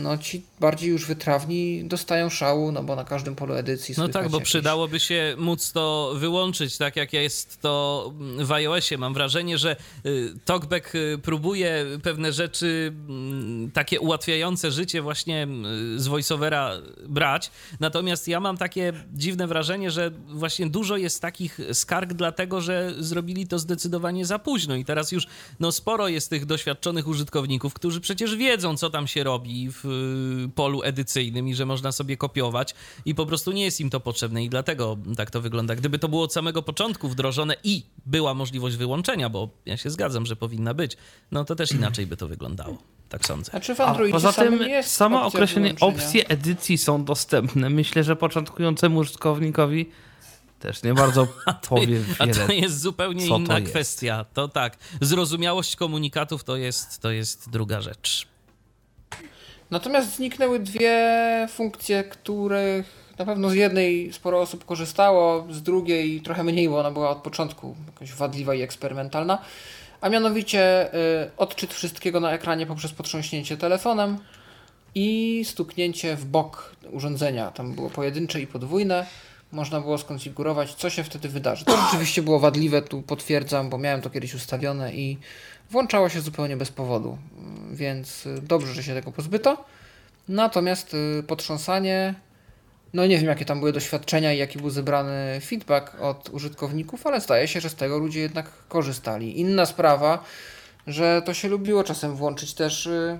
[0.03, 4.29] no ci bardziej już wytrawni dostają szału, no bo na każdym polu edycji No tak,
[4.29, 8.97] bo jakieś- przydałoby się móc to wyłączyć, tak jak jest to w iOSie.
[8.97, 9.75] Mam wrażenie, że
[10.05, 15.47] y, TalkBack y, próbuje pewne rzeczy mm, takie ułatwiające życie właśnie
[15.95, 16.71] y, z VoiceOvera
[17.07, 17.51] brać.
[17.79, 23.47] Natomiast ja mam takie dziwne wrażenie, że właśnie dużo jest takich skarg dlatego, że zrobili
[23.47, 25.27] to zdecydowanie za późno i teraz już
[25.59, 29.85] no sporo jest tych doświadczonych użytkowników, którzy przecież wiedzą, co tam się robi w
[30.45, 33.99] y, polu edycyjnym i że można sobie kopiować i po prostu nie jest im to
[33.99, 35.75] potrzebne i dlatego tak to wygląda.
[35.75, 40.25] Gdyby to było od samego początku wdrożone i była możliwość wyłączenia, bo ja się zgadzam,
[40.25, 40.97] że powinna być,
[41.31, 42.77] no to też inaczej by to wyglądało.
[43.09, 43.55] Tak sądzę.
[43.55, 47.69] A czy w A Androidzie poza tym samo określenie opcje edycji są dostępne.
[47.69, 49.89] Myślę, że początkującemu użytkownikowi
[50.59, 51.27] też nie bardzo
[51.69, 52.47] powie A wiele.
[52.47, 53.71] to jest zupełnie co to inna jest.
[53.71, 54.25] kwestia.
[54.33, 58.27] To tak, zrozumiałość komunikatów to jest, to jest druga rzecz.
[59.71, 61.07] Natomiast zniknęły dwie
[61.49, 66.91] funkcje, których na pewno z jednej sporo osób korzystało, z drugiej trochę mniej, bo ona
[66.91, 69.41] była od początku jakoś wadliwa i eksperymentalna.
[70.01, 74.17] A mianowicie y, odczyt wszystkiego na ekranie poprzez potrząśnięcie telefonem
[74.95, 77.51] i stuknięcie w bok urządzenia.
[77.51, 79.05] Tam było pojedyncze i podwójne.
[79.51, 81.65] Można było skonfigurować, co się wtedy wydarzy.
[81.65, 85.17] To rzeczywiście było wadliwe, tu potwierdzam, bo miałem to kiedyś ustawione i
[85.71, 87.17] włączało się zupełnie bez powodu.
[87.71, 89.65] Więc y, dobrze, że się tego pozbyto.
[90.29, 92.13] Natomiast y, potrząsanie,
[92.93, 97.21] no nie wiem jakie tam były doświadczenia i jaki był zebrany feedback od użytkowników, ale
[97.21, 99.39] zdaje się, że z tego ludzie jednak korzystali.
[99.39, 100.23] Inna sprawa,
[100.87, 103.19] że to się lubiło czasem włączyć też y,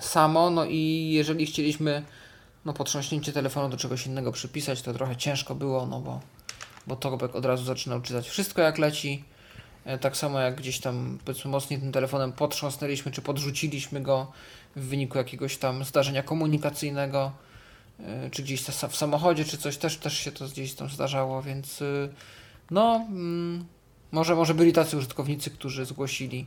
[0.00, 2.02] samo, no i jeżeli chcieliśmy
[2.64, 6.20] no potrząśnięcie telefonu do czegoś innego przypisać, to trochę ciężko było, no bo,
[6.86, 9.24] bo Talkback od razu zaczynał czytać wszystko jak leci.
[9.84, 14.32] E, Tak samo jak gdzieś tam powiedzmy mocniej tym telefonem potrząsnęliśmy, czy podrzuciliśmy go
[14.76, 17.32] w wyniku jakiegoś tam zdarzenia komunikacyjnego,
[18.00, 21.82] e, czy gdzieś w samochodzie, czy coś, też, też się to gdzieś tam zdarzało, więc
[21.82, 22.08] y,
[22.70, 23.64] no mm,
[24.12, 26.46] może, może byli tacy użytkownicy, którzy zgłosili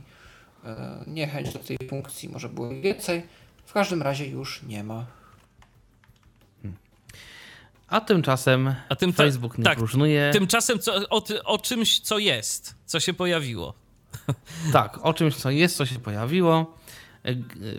[0.64, 3.22] e, niechęć do tej funkcji, może było więcej.
[3.66, 5.06] W każdym razie już nie ma.
[7.94, 10.30] A tymczasem A tymcza- Facebook nie tak, próżnuje.
[10.32, 13.74] Tymczasem co, o, o czymś, co jest, co się pojawiło.
[14.72, 16.74] Tak, o czymś, co jest, co się pojawiło.
[17.24, 17.34] E,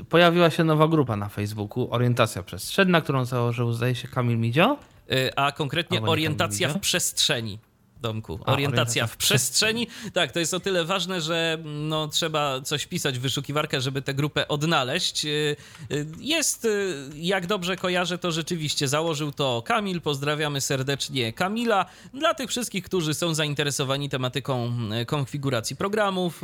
[0.09, 4.77] Pojawiła się nowa grupa na Facebooku, Orientacja Przestrzenna, którą założył, zdaje się, Kamil Midzio.
[5.11, 7.59] Y, a konkretnie orientacja w przestrzeni.
[8.05, 8.39] Domku.
[8.45, 9.87] A, Orientacja w przestrzeni.
[10.13, 14.13] Tak, to jest o tyle ważne, że no, trzeba coś pisać w wyszukiwarkę, żeby tę
[14.13, 15.25] grupę odnaleźć.
[15.25, 15.55] Y,
[15.91, 20.01] y, Jest, y, jak dobrze kojarzę, to rzeczywiście założył to Kamil.
[20.01, 21.85] Pozdrawiamy serdecznie Kamila.
[22.13, 26.41] Dla tych wszystkich, którzy są zainteresowani tematyką konfiguracji programów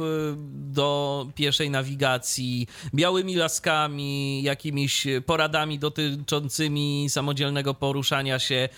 [0.53, 8.69] do pieszej nawigacji, białymi laskami, jakimiś poradami dotyczącymi samodzielnego poruszania się,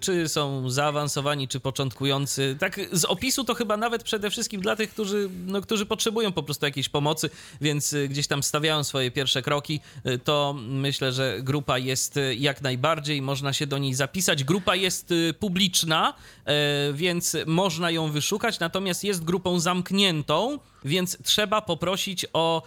[0.00, 2.17] czy są zaawansowani, czy początkujący.
[2.58, 6.42] Tak z opisu to chyba nawet przede wszystkim dla tych, którzy, no, którzy potrzebują po
[6.42, 11.38] prostu jakiejś pomocy, więc y, gdzieś tam stawiają swoje pierwsze kroki, y, to myślę, że
[11.42, 14.44] grupa jest y, jak najbardziej, można się do niej zapisać.
[14.44, 16.14] Grupa jest publiczna,
[16.92, 22.62] więc można ją wyszukać, natomiast jest grupą zamkniętą, więc trzeba poprosić o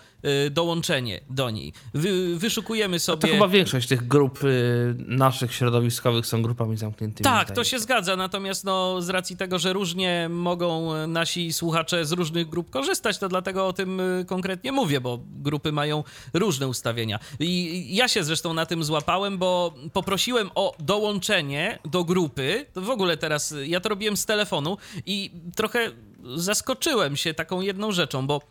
[0.45, 1.73] y, dołączenie do niej.
[1.93, 3.29] Wy, wyszukujemy To sobie...
[3.29, 7.23] chyba większość tych grup y, naszych środowiskowych są grupami zamkniętymi.
[7.23, 12.05] Tak, to się zgadza, natomiast no, z racji tego, że różnie mogą e, nasi słuchacze
[12.05, 17.19] z różnych grup korzystać, to dlatego o tym konkretnie mówię, bo grupy mają różne ustawienia.
[17.39, 22.65] I ja się zresztą na tym złapałem, bo poprosiłem o dołączenie do grupy.
[22.73, 25.91] To w ogóle teraz ja to robiłem z telefonu i trochę
[26.35, 28.41] zaskoczyłem się taką jedną rzeczą, bo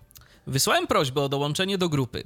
[0.46, 2.24] wysłałem prośbę o dołączenie do grupy.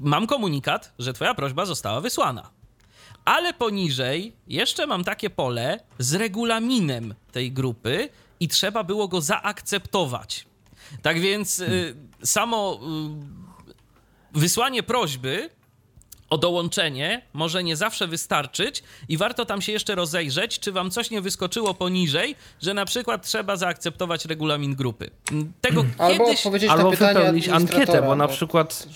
[0.00, 2.50] Mam komunikat, że twoja prośba została wysłana.
[3.24, 8.08] Ale poniżej jeszcze mam takie pole z regulaminem tej grupy
[8.40, 10.46] i trzeba było go zaakceptować.
[11.02, 12.80] Tak więc y, samo
[14.34, 15.50] y, wysłanie prośby
[16.30, 21.10] o dołączenie może nie zawsze wystarczyć i warto tam się jeszcze rozejrzeć, czy wam coś
[21.10, 25.10] nie wyskoczyło poniżej, że na przykład trzeba zaakceptować regulamin grupy.
[25.60, 26.38] Tego Albo kiedyś...
[26.46, 28.88] odpowiedzieć Albo na pytanie wypełnić ankietę, bo na przykład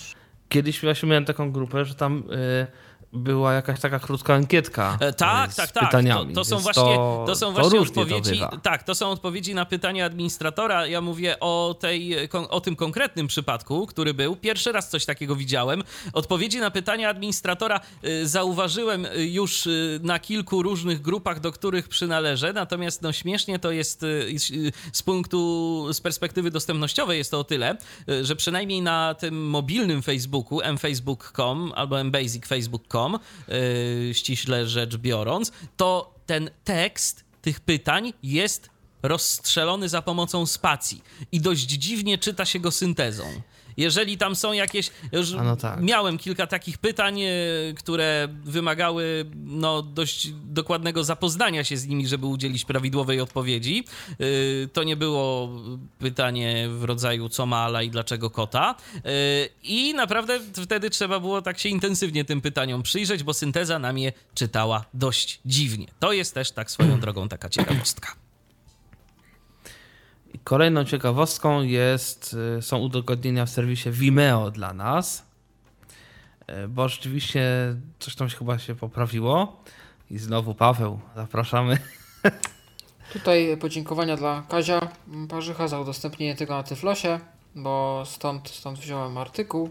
[0.48, 2.66] kiedyś właśnie miałem taką grupę, że tam y,
[3.12, 5.84] była jakaś taka krótka ankietka E, Tak, z tak, tak.
[5.84, 6.34] pytaniami.
[6.34, 6.96] To, to są więc właśnie,
[7.26, 8.30] to, są właśnie to odpowiedzi.
[8.30, 8.58] bywa.
[8.62, 10.86] tak, to są odpowiedzi na pytania administratora.
[10.86, 12.16] Ja mówię o, tej,
[12.48, 14.36] o tym konkretnym przypadku, który był.
[14.36, 15.82] Pierwszy raz coś takiego widziałem.
[16.12, 21.88] Odpowiedzi na pytania administratora y, zauważyłem y, już y, na kilku różnych grupach, do których
[21.88, 22.52] przynależę.
[22.52, 24.00] Natomiast no śmiesznie to jest
[24.92, 27.76] z punktu, z perspektywy dostępnościowej jest to o tyle,
[28.22, 33.01] że przynajmniej na tym mobilnym Facebooku, mfacebook.com albo mbasicfacebook.com,
[33.48, 38.70] yy, ściśle rzecz biorąc, to ten tekst tych pytań jest
[39.02, 43.24] rozstrzelony za pomocą spacji i dość dziwnie czyta się go syntezą.
[43.76, 44.90] Jeżeli tam są jakieś.
[45.44, 45.80] No tak.
[45.82, 47.30] Miałem kilka takich pytań, e,
[47.76, 53.84] które wymagały no, dość dokładnego zapoznania się z nimi, żeby udzielić prawidłowej odpowiedzi.
[54.10, 54.24] E,
[54.72, 55.48] To nie było
[55.98, 58.74] pytanie w rodzaju co ma Ala i dlaczego kota.
[58.96, 59.10] E,
[59.62, 64.12] I naprawdę wtedy trzeba było tak się intensywnie tym pytaniom przyjrzeć, bo synteza nam je
[64.34, 65.86] czytała dość dziwnie.
[66.00, 68.21] To jest też tak swoją drogą taka ciekawostka.
[70.44, 75.26] Kolejną ciekawostką jest, y, są udogodnienia w serwisie Vimeo dla nas,
[76.64, 77.42] y, bo rzeczywiście
[77.98, 79.62] coś tam się chyba się poprawiło.
[80.10, 81.78] I znowu Paweł, zapraszamy.
[83.12, 84.88] Tutaj podziękowania dla Kazia
[85.28, 87.20] Parzycha za udostępnienie tego na Tyflosie,
[87.54, 89.70] bo stąd, stąd wziąłem artykuł.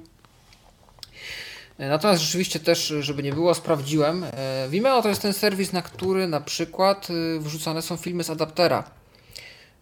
[1.80, 4.26] Natomiast rzeczywiście też, żeby nie było, sprawdziłem.
[4.70, 9.01] Vimeo to jest ten serwis, na który na przykład y, wrzucane są filmy z adaptera.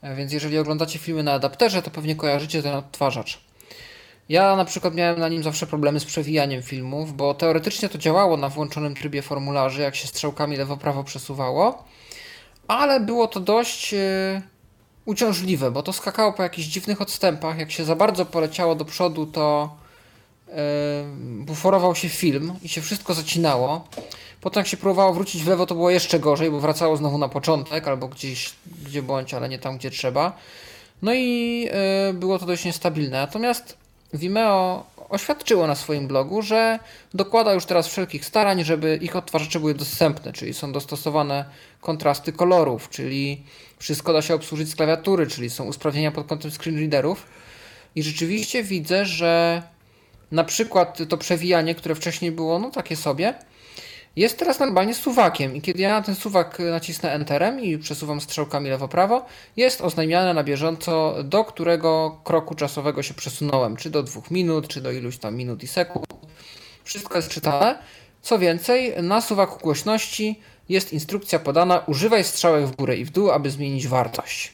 [0.01, 3.39] E, Więc jeżeli oglądacie filmy na adapterze, to pewnie kojarzycie ten odtwarzacz.
[4.29, 8.37] Ja na przykład miałem na nim zawsze problemy z przewijaniem filmów, bo teoretycznie to działało
[8.37, 11.83] na włączonym trybie formularzy, jak się strzałkami lewo-prawo przesuwało,
[12.67, 14.41] ale było to dość e,
[15.05, 17.59] uciążliwe, bo to skakało po jakichś dziwnych odstępach.
[17.59, 19.75] Jak się za bardzo poleciało do przodu, to
[21.19, 23.87] buforował się film i się wszystko zacinało.
[24.41, 27.29] Potem jak się próbowało wrócić w lewo, to było jeszcze gorzej, bo wracało znowu na
[27.29, 28.53] początek albo gdzieś,
[28.85, 30.37] gdzie bądź, ale nie tam, gdzie trzeba.
[31.01, 33.17] No i e, było to dość niestabilne.
[33.17, 33.77] Natomiast
[34.13, 36.79] Vimeo oświadczyło na swoim blogu, że
[37.13, 41.45] dokłada już teraz wszelkich starań, żeby ich odtwarzacze były dostępne, czyli są dostosowane
[41.81, 43.41] kontrasty kolorów, czyli
[43.79, 47.25] wszystko da się obsłużyć z klawiatury, czyli są usprawnienia pod kątem screenreaderów.
[47.95, 49.63] I rzeczywiście widzę, że
[50.31, 53.33] na przykład to przewijanie, które wcześniej było no takie sobie,
[54.15, 58.69] jest teraz normalnie suwakiem i kiedy ja na ten suwak nacisnę Enterem i przesuwam strzałkami
[58.69, 59.25] lewo-prawo,
[59.57, 64.81] jest oznajmiane na bieżąco, do którego kroku czasowego się przesunąłem, czy do dwóch minut, czy
[64.81, 66.05] do iluś tam minut i sekund.
[66.83, 67.79] Wszystko jest czytane.
[68.21, 70.39] Co więcej, na suwaku głośności
[70.69, 74.53] jest instrukcja podana, używaj strzałek w górę i w dół, aby zmienić wartość.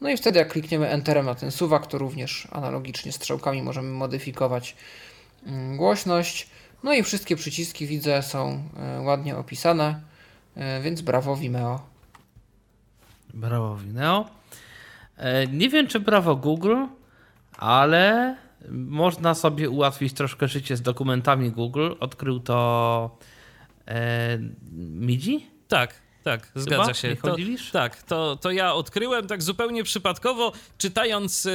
[0.00, 4.76] No i wtedy jak klikniemy Enterem na ten suwak, to również analogicznie strzałkami możemy modyfikować
[5.76, 6.48] głośność.
[6.82, 10.00] No i wszystkie przyciski widzę są e, ładnie opisane,
[10.56, 11.80] e, więc brawo Vimeo.
[13.34, 14.28] Brawo Vimeo.
[15.16, 16.76] E, Nie wiem, czy brawo Google,
[17.56, 18.36] ale
[18.70, 21.90] można sobie ułatwić troszkę życie z dokumentami Google.
[22.00, 23.18] Odkrył to
[23.88, 24.38] e,
[24.76, 25.46] Midzi?
[25.68, 26.94] Tak, tak, zgadza Chyba?
[26.94, 27.08] się.
[27.08, 27.36] Nie To,
[27.72, 31.50] tak, to, to ja odkryłem tak zupełnie przypadkowo, czytając y,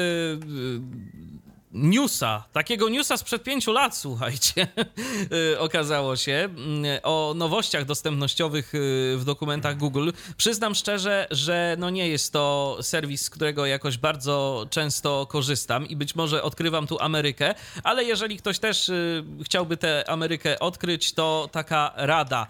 [1.74, 4.68] newsa, takiego newsa sprzed pięciu lat, słuchajcie,
[5.54, 6.50] y, okazało się,
[6.98, 10.10] y, o nowościach dostępnościowych y, w dokumentach Google.
[10.38, 15.96] Przyznam szczerze, że no nie jest to serwis, z którego jakoś bardzo często korzystam i
[15.96, 21.50] być może odkrywam tu Amerykę, ale jeżeli ktoś też y, chciałby tę Amerykę odkryć, to
[21.52, 22.48] taka rada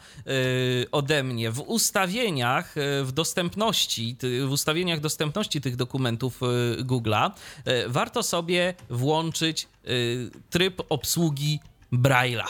[0.92, 1.52] ode mnie.
[1.52, 4.16] W ustawieniach, w dostępności,
[4.48, 6.40] w ustawieniach dostępności tych dokumentów
[6.78, 7.32] Google'a
[7.88, 8.74] warto sobie
[9.14, 11.60] włączyć y, tryb obsługi
[11.94, 12.46] Braille'a.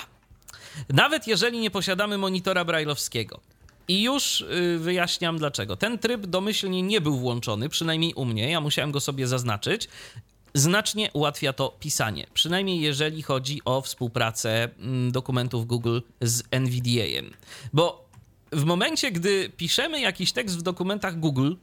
[0.90, 3.40] Nawet jeżeli nie posiadamy monitora brailleowskiego.
[3.88, 5.76] I już y, wyjaśniam dlaczego.
[5.76, 9.90] Ten tryb domyślnie nie był włączony, przynajmniej u mnie, ja musiałem go sobie zaznaczyć.
[10.54, 17.34] Znacznie ułatwia to pisanie, przynajmniej jeżeli chodzi o współpracę mm, dokumentów Google z NVDA-em.
[17.74, 18.10] Bo
[18.52, 21.54] w momencie, gdy piszemy jakiś tekst w dokumentach Google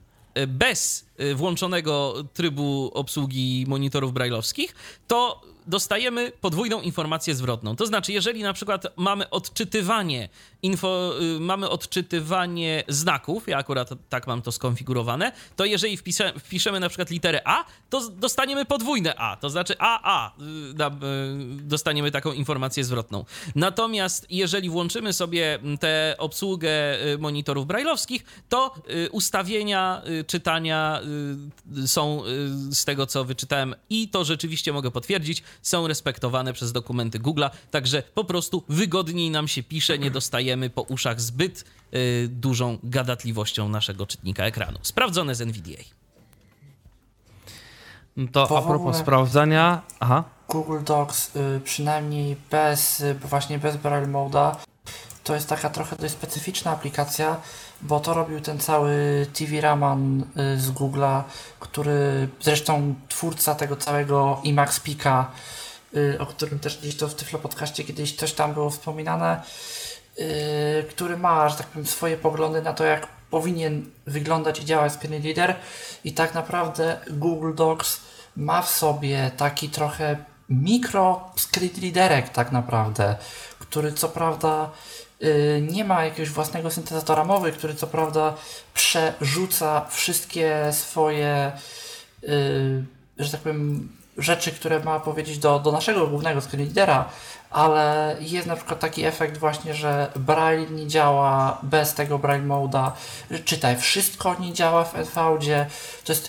[0.48, 4.74] bez y, włączonego trybu obsługi monitorów brailleowskich,
[5.06, 7.76] to dostajemy podwójną informację zwrotną.
[7.76, 10.28] To znaczy, jeżeli na przykład mamy odczytywanie
[10.62, 16.80] info, y, mamy odczytywanie znaków, ja akurat tak mam to skonfigurowane, to jeżeli wpisze, wpiszemy
[16.80, 22.32] na przykład literę A, to dostaniemy podwójne A, to znaczy AA y, y, dostaniemy taką
[22.32, 23.24] informację zwrotną.
[23.54, 26.70] Natomiast jeżeli włączymy sobie tę obsługę
[27.18, 28.74] monitorów brailleowskich, to
[29.10, 31.00] ustawienia czytania
[31.86, 32.22] są
[32.70, 38.02] z tego, co wyczytałem i to rzeczywiście mogę potwierdzić, są respektowane przez dokumenty Google'a, także
[38.02, 44.06] po prostu wygodniej nam się pisze, nie dostajemy po uszach zbyt y, dużą gadatliwością naszego
[44.06, 44.78] czytnika ekranu.
[44.82, 45.82] Sprawdzone z NVDA.
[48.16, 49.82] No to a propos sprawdzania.
[50.00, 50.24] Aha.
[50.48, 54.56] Google Docs y, przynajmniej bez, y, właśnie bez Braille Mode'a
[55.24, 57.36] to jest taka trochę dość specyficzna aplikacja,
[57.82, 61.22] bo to robił ten cały TV Raman y, z Google'a,
[61.60, 65.30] który zresztą twórca tego całego IMAX Pika,
[65.94, 69.42] y, o którym też gdzieś to w Tyflo Podcaście kiedyś coś tam było wspominane,
[70.18, 74.92] y, który ma, że tak powiem, swoje poglądy na to, jak powinien wyglądać i działać
[74.92, 75.56] Screen Reader
[76.04, 78.00] i tak naprawdę Google Docs
[78.36, 80.16] ma w sobie taki trochę
[80.50, 83.16] mikro screen readerek tak naprawdę,
[83.58, 84.70] który co prawda
[85.62, 88.34] nie ma jakiegoś własnego syntezatora mowy, który co prawda
[88.74, 91.52] przerzuca wszystkie swoje
[92.24, 92.84] y,
[93.18, 97.08] że tak powiem, rzeczy, które ma powiedzieć do, do naszego głównego screenreadera,
[97.50, 102.90] ale jest na przykład taki efekt właśnie, że Braille nie działa bez tego Braille Mode'a,
[103.30, 105.66] że czytaj wszystko nie działa w NVD.
[106.04, 106.28] To jest,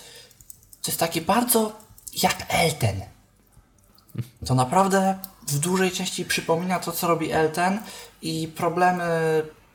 [0.82, 1.72] to jest takie bardzo
[2.22, 3.00] jak Elten.
[4.46, 7.80] To naprawdę w dużej części przypomina to, co robi Elten
[8.22, 9.04] i problemy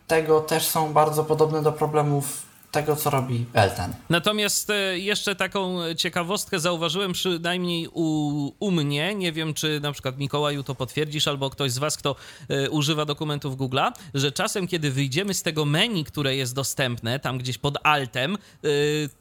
[0.08, 3.94] tego też są bardzo podobne do problemów tego, co robi Elten.
[4.10, 9.16] Natomiast e, jeszcze taką ciekawostkę zauważyłem przynajmniej u, u mnie.
[9.16, 12.16] Nie wiem, czy na przykład Mikołaju to potwierdzisz, albo ktoś z Was, kto
[12.50, 17.38] e, używa dokumentów Google'a, że czasem, kiedy wyjdziemy z tego menu, które jest dostępne, tam
[17.38, 18.68] gdzieś pod altem, e,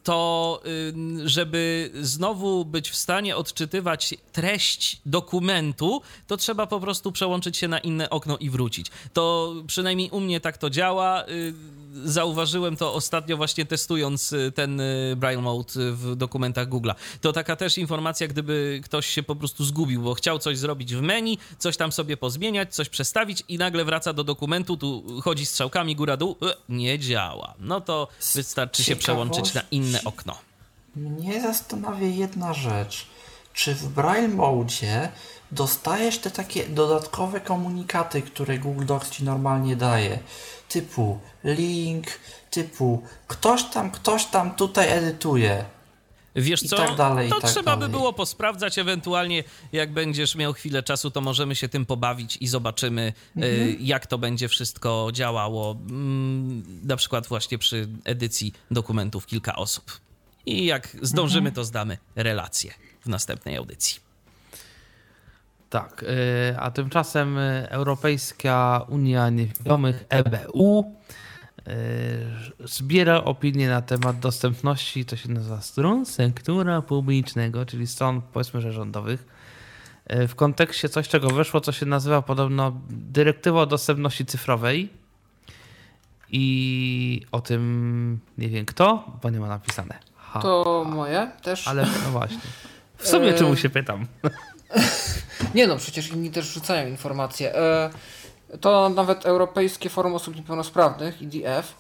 [0.02, 0.62] to
[1.24, 7.78] żeby znowu być w stanie odczytywać treść dokumentu, to trzeba po prostu przełączyć się na
[7.78, 8.90] inne okno i wrócić.
[9.12, 11.24] To przynajmniej u mnie tak to działa.
[12.04, 16.94] Zauważyłem to ostatnio właśnie testując y, ten y, Braille Mode w dokumentach Google'a.
[17.20, 21.02] To taka też informacja, gdyby ktoś się po prostu zgubił, bo chciał coś zrobić w
[21.02, 25.96] menu, coś tam sobie pozmieniać, coś przestawić i nagle wraca do dokumentu, tu chodzi strzałkami
[25.96, 26.36] góra-dół,
[26.68, 27.54] nie działa.
[27.58, 30.38] No to wystarczy się przełączyć na inne okno.
[30.96, 33.06] Mnie zastanawia jedna rzecz.
[33.54, 35.08] Czy w Braille Mode
[35.52, 40.18] dostajesz te takie dodatkowe komunikaty, które Google Docs ci normalnie daje?
[40.68, 42.06] Typu link,
[42.56, 45.64] typu ktoś tam, ktoś tam tutaj edytuje.
[46.38, 46.76] Wiesz co?
[46.76, 47.92] tak dalej, to tak trzeba by dalej.
[47.96, 53.12] było posprawdzać, ewentualnie jak będziesz miał chwilę czasu, to możemy się tym pobawić i zobaczymy,
[53.36, 53.54] Mhm.
[53.54, 55.70] y, jak to będzie wszystko działało.
[55.90, 60.00] Mm, na przykład właśnie przy edycji dokumentów kilka osób.
[60.46, 61.54] I jak zdążymy, Mhm.
[61.54, 64.00] to zdamy relację w następnej audycji.
[65.70, 66.06] Tak, y,
[66.58, 67.38] a tymczasem
[67.68, 70.94] Europejska Unia Niewidomych EBU
[72.64, 78.72] zbiera opinie na temat dostępności, to się nazywa stron sektora publicznego, czyli stron powiedzmy, że
[78.72, 79.26] rządowych,
[80.12, 84.88] y, w kontekście coś, czego weszło, co się nazywa podobno dyrektywa o dostępności cyfrowej
[86.30, 89.98] i o tym nie wiem kto, bo nie ma napisane.
[90.16, 91.68] Ha, To moje też.
[91.68, 92.38] ale no właśnie.
[92.98, 94.06] W sumie E, czemu się pytam?
[95.54, 97.54] Nie no, przecież inni też rzucają informacje.
[98.60, 101.74] To nawet Europejskie Forum Osób Niepełnosprawnych, IDF,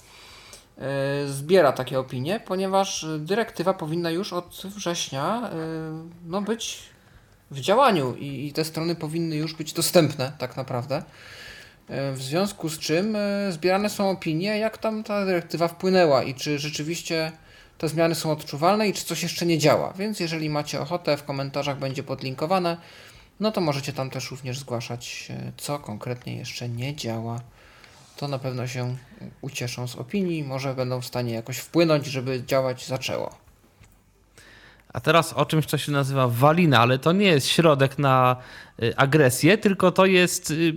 [0.78, 5.56] e, zbiera takie opinie, ponieważ dyrektywa powinna już od września e,
[6.26, 6.78] no, być
[7.50, 11.02] w działaniu i, i te strony powinny już być dostępne tak naprawdę.
[11.88, 13.16] E, W związku z czym
[13.50, 17.32] zbierane są opinie, jak tam ta dyrektywa wpłynęła i czy rzeczywiście
[17.78, 19.92] te zmiany są odczuwalne i czy coś jeszcze nie działa.
[19.92, 22.76] Więc jeżeli macie ochotę, w komentarzach będzie podlinkowane,
[23.40, 27.40] no to możecie tam też również zgłaszać, e, co konkretnie jeszcze nie działa.
[28.16, 28.96] To na pewno się
[29.40, 33.46] ucieszą z opinii, może będą w stanie jakoś wpłynąć, żeby działać zaczęło.
[34.92, 38.36] A teraz o czymś, co się nazywa walina, ale to nie jest środek na
[38.82, 40.74] y, agresję, tylko to jest y,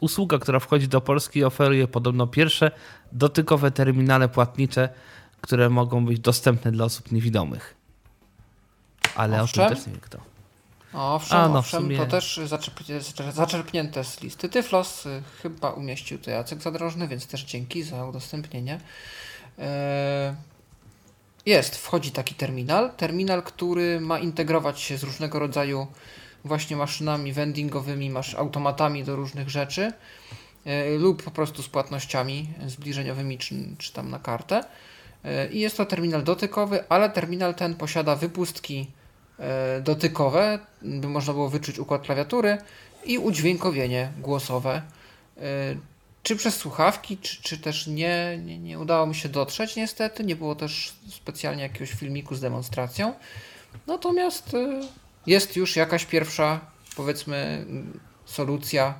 [0.00, 2.70] usługa, która wchodzi do Polski i oferuje podobno pierwsze
[3.12, 4.88] dotykowe terminale płatnicze,
[5.40, 7.74] które mogą być dostępne dla osób niewidomych.
[9.16, 9.64] Ale Owszem.
[9.64, 10.33] o tym też nie wiem kto.
[10.94, 12.40] Owszem, A, no, owszem, sumie- to też
[13.32, 15.06] zaczerpnięte z listy Tyflos.
[15.06, 18.80] y, Chyba umieścił to Jacek Zadrożny, więc też dzięki za udostępnienie.
[19.58, 20.34] E,
[21.46, 22.90] Jest, wchodzi taki terminal.
[22.96, 25.86] Terminal, który ma integrować się z różnego rodzaju
[26.44, 29.92] właśnie maszynami vendingowymi, masz automatami do różnych rzeczy
[30.64, 34.64] e, lub po prostu z płatnościami zbliżeniowymi czy, czy tam na kartę.
[35.24, 38.86] E, I jest to terminal dotykowy, ale terminal ten posiada wypustki
[39.82, 42.58] dotykowe, by można było wyczuć układ klawiatury
[43.04, 44.82] i udźwiękowienie głosowe.
[45.36, 45.40] E,
[46.22, 50.36] Czy przez słuchawki, czy, czy też nie, nie, nie udało mi się dotrzeć niestety, nie
[50.36, 53.14] było też specjalnie jakiegoś filmiku z demonstracją.
[53.86, 54.80] Natomiast e,
[55.26, 56.60] jest już jakaś pierwsza,
[56.96, 57.66] powiedzmy,
[58.24, 58.94] solucja,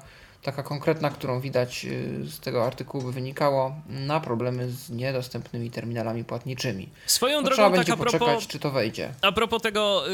[0.45, 1.89] taka konkretna, którą widać e,
[2.27, 6.89] z tego artykułu by wynikało, na problemy z niedostępnymi terminalami płatniczymi.
[7.07, 9.15] Swoją drogą, trzeba tak będzie a propos, poczekać, czy to wejdzie.
[9.23, 10.05] a propos tego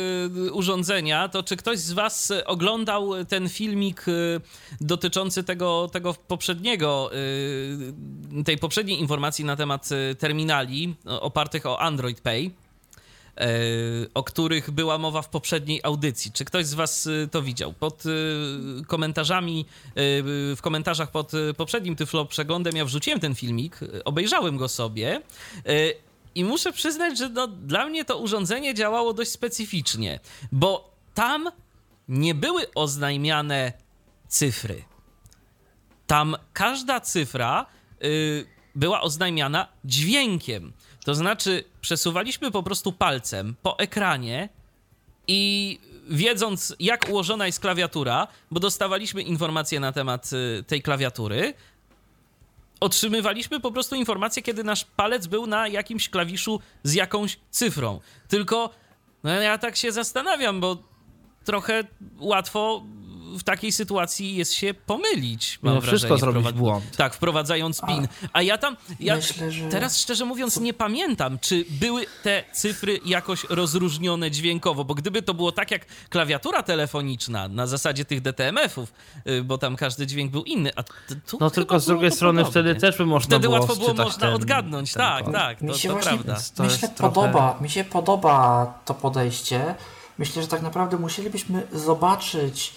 [0.47, 4.41] y, urządzenia, to czy ktoś z Was oglądał ten filmik y,
[4.81, 7.11] dotyczący tego, tego poprzedniego,
[8.41, 12.51] y, tej poprzedniej informacji na temat y, terminali opartych o Android Pay?
[13.41, 16.33] Y, O których była mowa w poprzedniej audycji.
[16.33, 17.73] Czy ktoś z Was y, to widział?
[17.73, 18.11] Pod y,
[18.87, 19.67] komentarzami,
[19.97, 25.21] w komentarzach pod poprzednim Tyflo przeglądem ja wrzuciłem ten filmik, obejrzałem go sobie
[26.35, 30.21] i muszę przyznać, że no, dla mnie to urządzenie działało dość specyficznie,
[30.53, 31.51] bo tam
[32.09, 33.73] nie były oznajmiane
[34.29, 34.85] cyfry.
[36.07, 37.67] Tam każda cyfra
[38.05, 40.73] y, była oznajmiana dźwiękiem.
[41.11, 44.49] To znaczy, przesuwaliśmy po prostu palcem po ekranie
[45.29, 51.55] i wiedząc, jak ułożona jest klawiatura, bo dostawaliśmy informacje na temat y, tej klawiatury,
[52.81, 58.01] otrzymywaliśmy po prostu informację, kiedy nasz palec był na jakimś klawiszu z jakąś cyfrą.
[58.29, 58.71] Tylko
[59.23, 60.77] no ja tak się zastanawiam, bo
[61.45, 61.85] trochę
[62.19, 62.85] łatwo
[63.39, 65.59] w takiej sytuacji jest się pomylić.
[65.63, 66.97] Mam No, wszystko wrażenie, zrobić błąd.
[66.97, 68.09] Tak, wprowadzając PIN.
[68.33, 73.01] A ja tam, ja myślę, że- teraz szczerze mówiąc nie pamiętam, czy były te cyfry
[73.05, 78.93] jakoś rozróżnione dźwiękowo, bo gdyby to było tak jak klawiatura telefoniczna na zasadzie tych DTMF-ów,
[79.27, 80.93] y, bo tam każdy dźwięk był inny, a t-
[81.27, 82.63] tu No tylko z drugiej strony podobnie.
[82.63, 85.35] wtedy też by można Wtedy było łatwo było można ten- odgadnać, ten tak, kod.
[85.35, 86.37] tak, Mi to, się to właśnie prawda.
[86.55, 89.75] To myślę, jest trochę- podoba, mi się podoba to podejście.
[90.19, 92.73] Myślę, że tak naprawdę musielibyśmy zobaczyć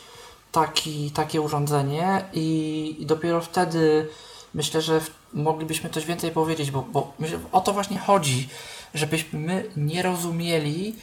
[0.53, 4.09] taki, takie urządzenie i, i dopiero wtedy
[4.53, 5.01] myślę, że
[5.33, 8.49] moglibyśmy coś więcej powiedzieć, bo, bo myślę, o to właśnie chodzi,
[8.93, 10.95] żebyśmy my nie rozumieli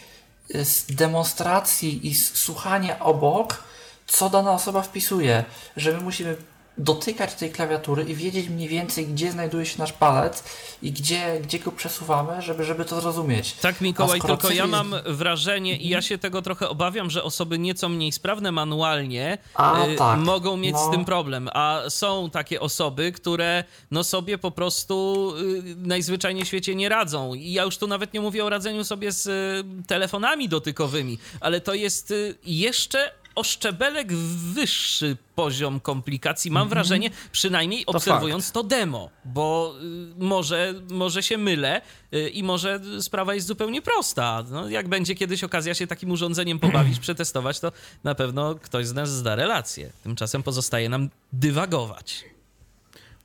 [0.55, 3.62] y, z demonstracji i z słuchania obok,
[4.07, 5.44] co dana osoba wpisuje,
[5.76, 6.36] że my musimy
[6.81, 10.45] dotykać tej klawiatury i wiedzieć mniej więcej, gdzie znajduje się nasz palec
[10.83, 13.53] i gdzie, gdzie go przesuwamy, żeby, żeby to zrozumieć.
[13.53, 17.89] Tak, Mikołaj, tylko ja mam wrażenie i ja się tego trochę obawiam, że osoby nieco
[17.89, 20.18] mniej sprawne manualnie A, y, tak.
[20.18, 20.91] mogą mieć z No.
[20.91, 26.74] tym problem, a są takie osoby, które no sobie po prostu y, najzwyczajniej w świecie
[26.74, 27.35] nie radzą.
[27.35, 31.61] I ja już tu nawet nie mówię o radzeniu sobie z y, telefonami dotykowymi, ale
[31.61, 34.12] to jest y, jeszcze o szczebelek
[34.53, 39.74] wyższy poziom komplikacji, mam wrażenie, przynajmniej obserwując to demo, bo
[40.18, 41.81] y, może, może się mylę
[42.14, 44.45] y, i może sprawa jest zupełnie prosta.
[44.51, 47.72] No, jak będzie kiedyś okazja się takim urządzeniem pobawić, przetestować, to
[48.05, 49.93] na pewno ktoś z nas zda relację.
[50.03, 52.24] Tymczasem pozostaje nam dywagować.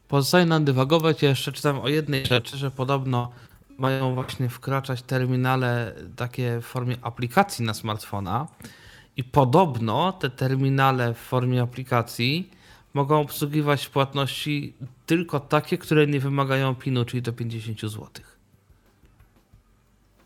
[0.07, 1.21] Pozostaje nam dywagować.
[1.21, 3.31] Ja jeszcze czytam o jednej rzeczy, że podobno
[3.77, 8.47] mają właśnie wkraczać terminale takie w formie aplikacji na smartfona
[9.17, 12.49] i podobno te terminale w formie aplikacji
[12.93, 14.73] mogą obsługiwać płatności
[15.05, 18.07] tylko takie, które nie wymagają PIN-u, czyli do 50 zł.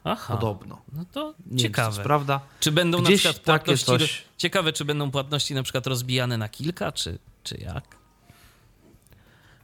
[0.03, 0.81] Aha, Podobno.
[0.93, 1.89] no to Nie ciekawe.
[1.89, 2.39] jest prawda.
[2.59, 3.85] Czy będą Gdzieś na przykład płatności...
[3.85, 7.98] coś- Ciekawe, czy będą płatności na przykład rozbijane na kilka, czy, czy jak?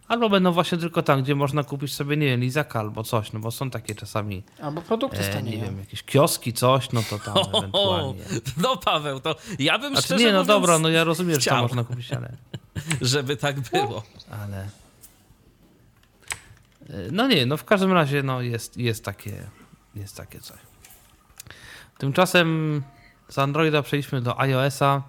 [0.07, 3.39] Albo będą właśnie tylko tam, gdzie można kupić sobie, nie wiem, lizaka albo coś, no
[3.39, 7.37] bo są takie czasami, Albo produkty e, nie wiem, jakieś kioski, coś, no to tam
[7.37, 8.23] O, ewentualnie.
[8.57, 11.37] no Paweł, to ja bym Znaczy, szczerze nie, no mówiąc, dobra, no ja rozumiem, że
[11.37, 11.61] to chciał.
[11.61, 12.37] można kupić, ale...
[13.01, 14.03] żeby tak było.
[14.31, 14.69] ale...
[17.11, 19.43] No nie, no w każdym razie no jest, jest, takie,
[19.95, 20.57] jest takie coś.
[21.97, 22.81] Tymczasem
[23.29, 25.01] z Androida przejdźmy do iOS-a.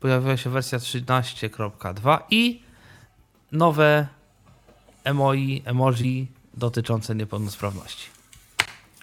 [0.00, 2.62] Pojawiła się wersja 13.2 i
[3.52, 4.06] nowe
[5.04, 8.06] emoi, emoji dotyczące niepełnosprawności.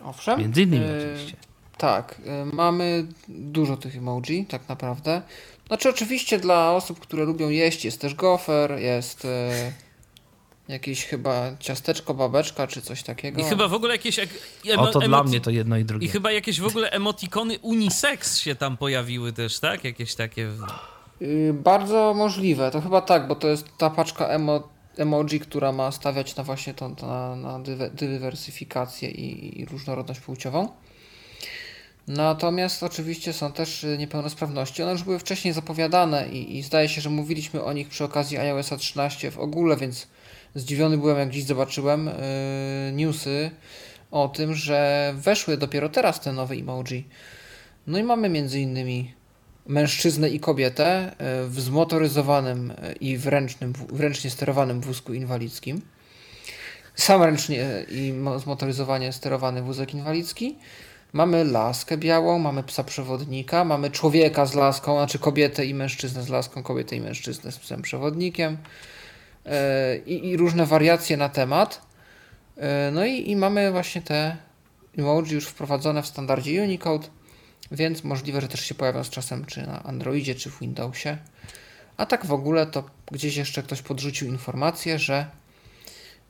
[0.03, 0.39] Owszem.
[0.39, 1.37] Między innymi e, oczywiście.
[1.77, 2.21] Tak,
[2.51, 5.21] y, mamy dużo tych emoji, tak naprawdę.
[5.67, 9.27] Znaczy, oczywiście dla osób, które lubią jeść, jest też gofer, jest y,
[10.67, 13.41] jakieś chyba ciasteczko, babeczka czy coś takiego.
[13.41, 14.19] I chyba w ogóle jakieś...
[14.19, 16.07] emo- O, to dla mnie to jedno i I drugie.
[16.07, 19.83] chyba jakieś w ogóle emotikony unisex się tam pojawiły też, tak?
[19.83, 20.49] Jakieś takie...
[21.21, 24.69] Y, bardzo możliwe, to chyba tak, bo to jest ta paczka emo,
[25.01, 30.69] emoji, która ma stawiać na właśnie tą, na, na dywe, dywersyfikację i, i różnorodność płciową.
[32.07, 34.83] Natomiast oczywiście są też y, niepełnosprawności.
[34.83, 38.37] One już były wcześniej zapowiadane i, i zdaje się, że mówiliśmy o nich przy okazji
[38.37, 40.07] iOS 13 w ogóle, więc
[40.55, 43.51] zdziwiony byłem, jak dziś zobaczyłem yy, newsy
[44.11, 47.07] o tym, że weszły dopiero teraz te nowe emoji.
[47.87, 49.13] No i mamy między innymi
[49.65, 51.13] mężczyznę i kobietę e,
[51.47, 55.81] w zmotoryzowanym e, i wręcznym, wręcznie sterowanym wózku inwalidzkim.
[56.95, 60.57] Sam ręcznie e, i mo- zmotoryzowanie sterowany wózek inwalidzki.
[61.13, 66.29] Mamy laskę białą, mamy psa przewodnika, mamy człowieka z laską, znaczy kobietę i mężczyznę z
[66.29, 68.57] laską, kobietę i mężczyznę z psem przewodnikiem
[70.05, 71.81] i, i różne wariacje na temat.
[72.91, 74.37] No i, i mamy właśnie te
[74.97, 77.07] emoji już wprowadzone w standardzie Unicode,
[77.71, 81.17] więc możliwe, że też się pojawią z czasem czy na Androidzie, czy w Windowsie.
[81.97, 85.25] A tak w ogóle to gdzieś jeszcze ktoś podrzucił informację, że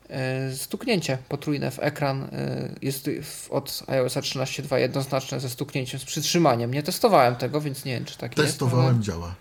[0.09, 3.09] e, stuknięcie potrójne w ekran e, jest
[3.49, 6.73] od iOS 13.2 jednoznaczne ze stuknięciem z przytrzymaniem.
[6.73, 8.49] Nie testowałem tego, więc nie wiem, czy tak jest.
[8.49, 9.35] Testowałem, działa.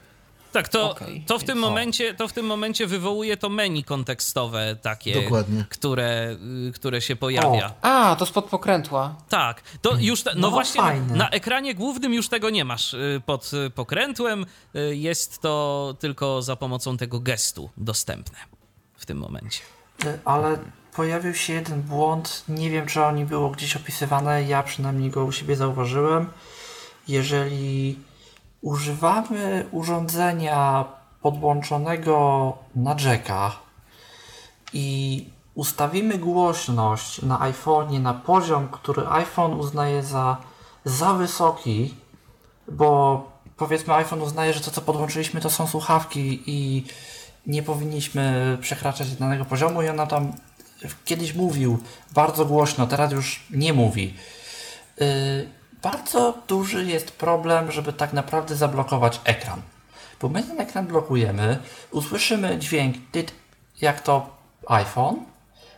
[0.52, 4.76] Tak, to, Okej, to, w tym momencie, to w tym momencie wywołuje to menu kontekstowe
[4.82, 5.64] takie, Dokładnie.
[5.68, 6.36] które,
[6.68, 7.74] y, które się pojawia.
[7.82, 9.14] A, to spod pokrętła.
[9.28, 11.16] Tak, to już, te, no, No, właśnie fajne.
[11.16, 14.46] na ekranie głównym już tego nie masz y, pod y, pokrętłem,
[14.90, 18.38] jest to tylko za pomocą tego gestu dostępne
[18.96, 19.60] w tym momencie.
[20.24, 20.58] Ale
[20.96, 22.44] pojawił się jeden błąd.
[22.48, 24.42] Nie wiem, czy oni było gdzieś opisywane.
[24.44, 26.26] Ja przynajmniej go u siebie zauważyłem.
[27.08, 27.98] Jeżeli
[28.62, 30.84] używamy urządzenia
[31.22, 33.52] podłączonego na jacka
[34.72, 40.36] i ustawimy głośność na iPhone'ie na poziom, który iPhone uznaje za
[40.84, 41.94] za wysoki,
[42.68, 43.22] bo
[43.56, 46.84] powiedzmy iPhone uznaje, że to co podłączyliśmy to są słuchawki i
[47.46, 50.32] nie powinniśmy przekraczać danego poziomu i ona tam
[51.04, 51.78] kiedyś mówił
[52.12, 54.14] bardzo głośno, teraz już nie mówi.
[54.96, 55.06] Yy,
[55.82, 59.62] bardzo duży jest problem, żeby tak naprawdę zablokować ekran.
[60.20, 61.58] Bo my ten ekran blokujemy,
[61.90, 63.32] usłyszymy dźwięk tyt,
[63.80, 65.16] jak to iPhone,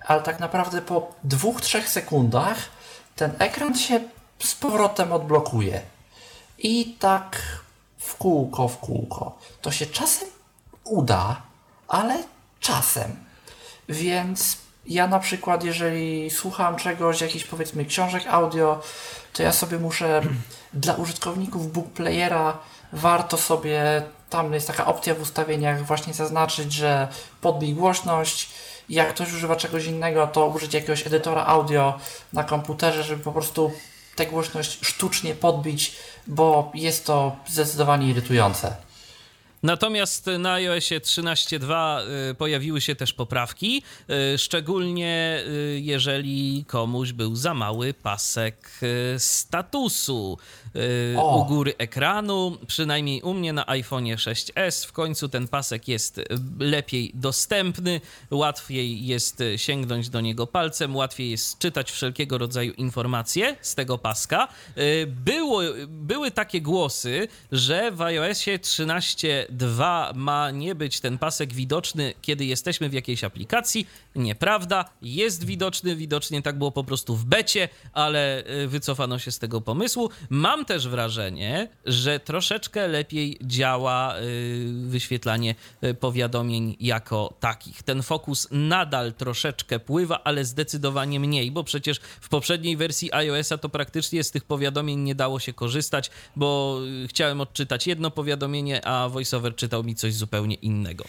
[0.06, 2.56] ale tak naprawdę po dwóch, trzech sekundach
[3.16, 4.00] ten ekran się
[4.38, 5.80] z powrotem odblokuje.
[6.58, 7.42] I tak
[7.98, 9.38] w kółko, w kółko.
[9.60, 10.28] To się czasem
[10.84, 11.42] uda,
[11.88, 12.22] ale
[12.60, 13.16] czasem.
[13.88, 18.80] Więc ja na przykład, jeżeli słucham czegoś, jakichś powiedzmy książek audio,
[19.32, 20.22] to ja sobie muszę
[20.74, 22.58] dla użytkowników Bookplayera
[22.92, 27.08] warto sobie, tam jest taka opcja w ustawieniach właśnie zaznaczyć, że
[27.40, 28.48] podbij głośność,
[28.88, 31.98] jak ktoś używa czegoś innego, to użyć jakiegoś edytora audio
[32.32, 33.72] na komputerze, żeby po prostu
[34.16, 38.76] tę głośność sztucznie podbić, bo jest to zdecydowanie irytujące.
[39.62, 42.00] Natomiast na iOSie 13.2
[42.30, 43.82] y, pojawiły się też poprawki,
[44.34, 48.80] y, szczególnie y, jeżeli komuś był za mały pasek
[49.18, 50.38] statusu
[51.16, 51.38] O.
[51.38, 52.58] u góry ekranu.
[52.66, 56.20] Przynajmniej u mnie na iPhone 6s w końcu ten pasek jest
[56.58, 58.00] lepiej dostępny,
[58.30, 64.48] łatwiej jest sięgnąć do niego palcem, łatwiej jest czytać wszelkiego rodzaju informacje z tego paska.
[65.06, 72.14] Było, były takie głosy, że w iOSie 13 2 ma nie być ten pasek widoczny,
[72.22, 73.86] kiedy jesteśmy w jakiejś aplikacji.
[74.16, 79.38] Nieprawda, jest widoczny, widocznie tak było po prostu w becie, ale y, wycofano się z
[79.38, 80.10] tego pomysłu.
[80.30, 87.82] Mam też wrażenie, że troszeczkę lepiej działa y, wyświetlanie y, powiadomień jako takich.
[87.82, 93.68] Ten fokus nadal troszeczkę pływa, ale zdecydowanie mniej, bo przecież w poprzedniej wersji iOS-a to
[93.68, 96.78] praktycznie z tych powiadomień nie dało się korzystać, bo
[97.08, 101.04] chciałem odczytać jedno powiadomienie, a VoiceOver czytał mi coś zupełnie innego.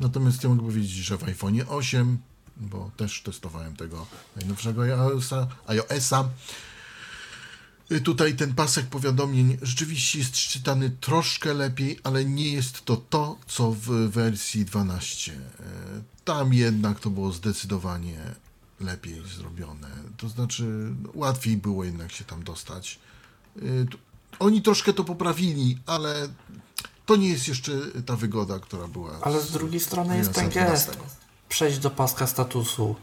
[0.00, 2.18] Natomiast ja mogę powiedzieć, że w iPhone 8,
[2.56, 4.06] bo też testowałem tego
[4.36, 4.82] najnowszego
[5.66, 6.28] iOS-a,
[7.92, 13.38] y, tutaj ten pasek powiadomień rzeczywiście jest czytany troszkę lepiej, ale nie jest to to,
[13.46, 15.32] co w wersji 12.
[15.32, 15.36] Y,
[16.24, 18.18] Tam jednak to było zdecydowanie
[18.80, 19.88] lepiej zrobione.
[20.16, 22.98] To znaczy, łatwiej było jednak się tam dostać.
[23.62, 23.86] Y,
[24.38, 26.28] Oni troszkę to poprawili, ale
[27.06, 27.72] to nie jest jeszcze
[28.06, 29.10] ta wygoda, która była.
[29.22, 30.90] Ale z drugiej strony jest ten gest.
[30.90, 30.92] 12.
[31.48, 32.94] Przejść do paska statusu,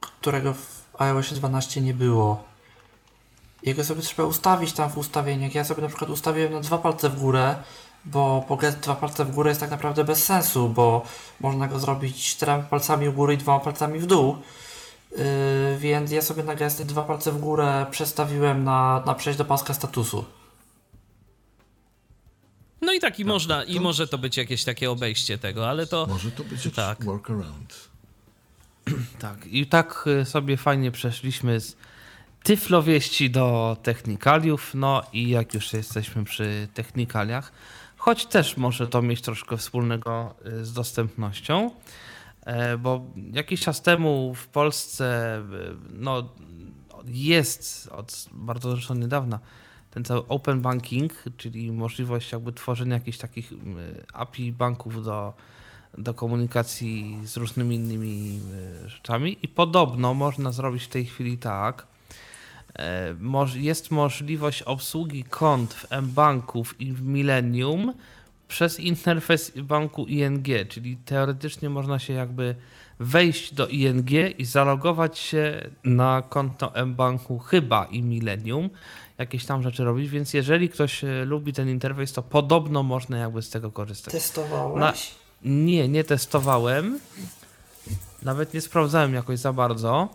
[0.00, 2.44] którego w iOS 12 nie było.
[3.62, 5.54] Jego sobie trzeba ustawić tam w ustawieniach.
[5.54, 7.56] Ja sobie na przykład ustawiłem na dwa palce w górę,
[8.04, 11.02] bo po gest dwa palce w górę jest tak naprawdę bez sensu, bo
[11.40, 14.36] można go zrobić czterema palcami u góry i dwoma palcami w dół.
[15.10, 19.44] Yy, więc ja sobie na gesty dwa palce w górę przestawiłem na, na przejść do
[19.44, 20.24] paska statusu.
[22.82, 26.06] No i tak i można, i może to być jakieś takie obejście tego, ale to
[26.06, 27.04] Może to być jakiś Tak.
[27.04, 27.74] workaround.
[29.18, 31.76] Tak, i tak y, sobie fajnie przeszliśmy z
[32.42, 37.52] tyflowieści do technikaliów, no i jak już jesteśmy przy technikaliach,
[37.96, 41.70] choć też może to mieć troszkę wspólnego y, z dostępnością,
[42.44, 45.38] e, bo jakiś czas temu w Polsce
[45.92, 46.28] no,
[47.06, 49.38] jest od bardzo zresztą niedawna
[49.94, 53.56] ten cały open banking, czyli możliwość jakby tworzenia jakichś takich y,
[54.12, 55.34] API banków do,
[55.98, 58.40] do komunikacji z różnymi innymi
[58.84, 59.38] y, rzeczami.
[59.42, 61.86] I podobno można zrobić w tej chwili tak,
[62.78, 63.14] e,
[63.54, 67.94] jest możliwość obsługi kont w mBanków i w Millennium
[68.48, 72.54] przez interfejs banku ING, czyli teoretycznie można się jakby
[73.00, 78.70] wejść do ING i zalogować się na konto mBanku chyba i Millennium,
[79.22, 83.42] jakieś tam rzeczy robić, więc jeżeli ktoś e, lubi ten interfejs, to podobno można jakby
[83.42, 84.14] z tego korzystać.
[84.14, 85.14] Testowałeś?
[85.44, 87.00] Nie, nie testowałem.
[88.22, 90.08] Nawet nie sprawdzałem jakoś za bardzo.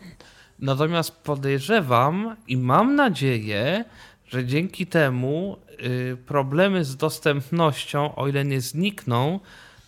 [0.59, 3.85] Natomiast podejrzewam i mam nadzieję,
[4.27, 9.39] że dzięki temu y, problemy z dostępnością, o ile nie znikną,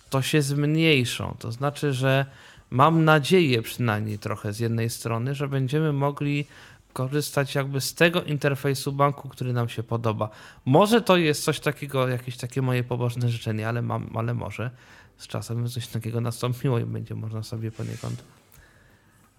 [0.09, 1.35] to się zmniejszą.
[1.39, 2.25] To znaczy, że
[2.69, 6.45] mam nadzieję przynajmniej trochę z jednej strony, że będziemy mogli
[6.93, 10.29] korzystać jakby z tego interfejsu banku, który nam się podoba.
[10.65, 14.71] Może to jest coś takiego, jakieś takie moje pobożne życzenie, ale mam, ale może
[15.17, 18.23] z czasem coś takiego nastąpiło i będzie można sobie poniekąd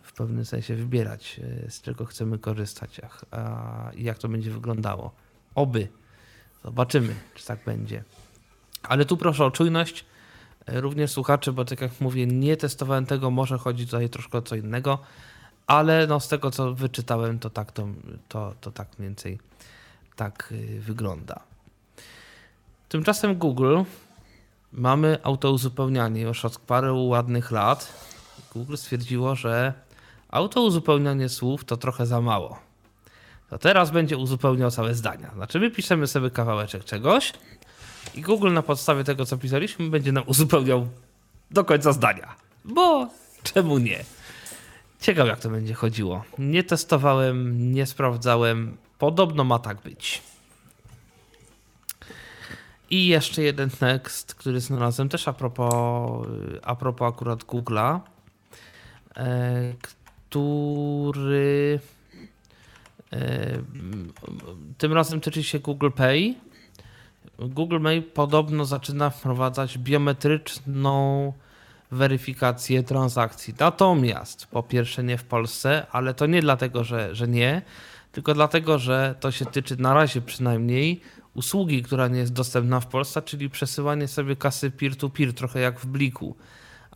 [0.02, 5.14] w pewnym sensie wybierać, e, z czego chcemy korzystać a, jak to będzie wyglądało.
[5.54, 5.88] Oby.
[6.64, 8.04] Zobaczymy, czy tak będzie.
[8.82, 10.04] Ale tu proszę o czujność,
[10.66, 14.42] e, również słuchaczy, bo tak jak mówię, nie testowałem tego, może chodzi tutaj troszkę o
[14.42, 14.98] co innego,
[15.70, 17.88] ale no z tego co wyczytałem, to tak, to,
[18.28, 19.38] to, to tak mniej więcej
[20.16, 21.40] tak y, wygląda.
[22.88, 23.82] Tymczasem Google
[24.72, 27.92] mamy autouzupełnianie już od paru ładnych lat.
[28.54, 29.72] Google stwierdziło, że
[30.28, 32.58] autouzupełnianie słów to trochę za mało.
[33.50, 35.30] To teraz będzie uzupełniał całe zdania.
[35.34, 37.32] Znaczy, my piszemy sobie kawałeczek czegoś
[38.14, 40.88] i Google na podstawie tego, co pisaliśmy, będzie nam uzupełniał
[41.50, 42.34] do końca zdania.
[42.64, 43.08] Bo
[43.42, 44.04] czemu nie?
[45.00, 46.24] Ciekaw, jak to będzie chodziło.
[46.38, 48.76] Nie testowałem, nie sprawdzałem.
[48.98, 50.22] Podobno ma tak być.
[52.90, 56.26] I jeszcze jeden tekst, który znalazłem też a propos,
[56.62, 58.00] a propos akurat Google'a,
[59.16, 61.80] e, który
[63.12, 63.58] e,
[64.78, 66.34] tym razem tyczy się Google Pay.
[67.38, 71.32] Google Pay podobno zaczyna wprowadzać biometryczną
[71.90, 73.54] weryfikację transakcji.
[73.58, 77.62] Natomiast po pierwsze nie w Polsce, ale to nie dlatego, że, że nie,
[78.12, 81.00] tylko dlatego, że to się tyczy na razie przynajmniej
[81.34, 85.86] usługi, która nie jest dostępna w Polsce, czyli przesyłanie sobie kasy peer-to-peer, trochę jak w
[85.86, 86.36] Bliku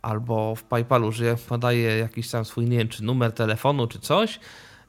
[0.01, 3.99] albo w PayPalu, że ja podaję jakiś tam swój, nie wiem, czy numer telefonu, czy
[3.99, 4.39] coś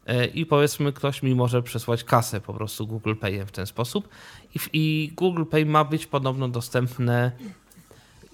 [0.07, 4.09] e, i powiedzmy ktoś mi może przesłać kasę po prostu Google Payem w ten sposób
[4.54, 7.32] i, i Google Pay ma być podobno dostępne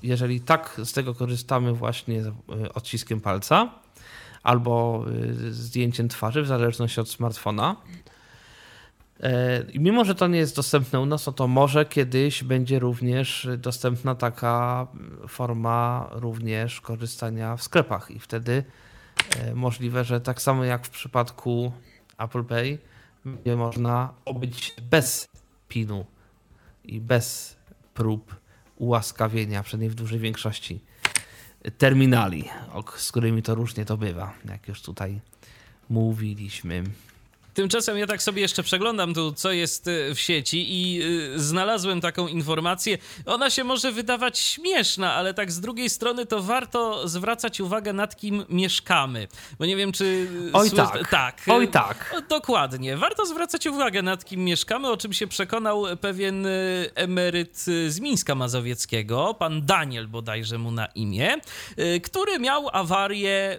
[0.03, 2.33] jeżeli tak z tego korzystamy właśnie e,
[2.75, 3.71] odciskiem palca
[4.43, 5.05] albo
[5.49, 7.77] e, zdjęciem twarzy, w zależności od smartfona.
[9.21, 12.79] E, I mimo, że to nie jest dostępne u nas, no to może kiedyś będzie
[12.79, 14.87] również dostępna taka
[15.29, 18.65] forma również korzystania w sklepach i wtedy
[19.55, 21.73] możliwe, że tak samo jak w przypadku
[22.19, 22.79] Apple Pay
[23.25, 25.29] będzie można obyć bez
[25.69, 26.05] PIN-u
[26.85, 27.57] i bez
[27.95, 28.42] prób
[28.83, 30.81] ułaskawienia, przynajmniej w dużej większości
[31.79, 32.45] terminali,
[32.97, 35.21] z którymi to różnie to bywa, jak już tutaj
[35.91, 36.85] mówiliśmy.
[37.55, 42.01] Tymczasem ja tak sobie jeszcze przeglądam tu, co jest y, w sieci i y, znalazłem
[42.01, 42.99] taką informację.
[43.27, 48.17] Ona się może wydawać śmieszna, ale tak z drugiej strony to warto zwracać uwagę nad
[48.17, 49.29] kim mieszkamy.
[49.59, 50.05] Bo nie wiem, czy...
[50.05, 51.09] Y, Oj tak.
[51.09, 51.43] tak.
[51.49, 52.23] Oj tak.
[52.29, 52.97] Dokładnie.
[52.97, 56.47] Warto zwracać uwagę nad kim mieszkamy, o czym się przekonał pewien
[56.95, 61.37] emeryt z Mińska Mazowieckiego, pan Daniel bodajże mu na imię,
[62.03, 63.59] który miał awarię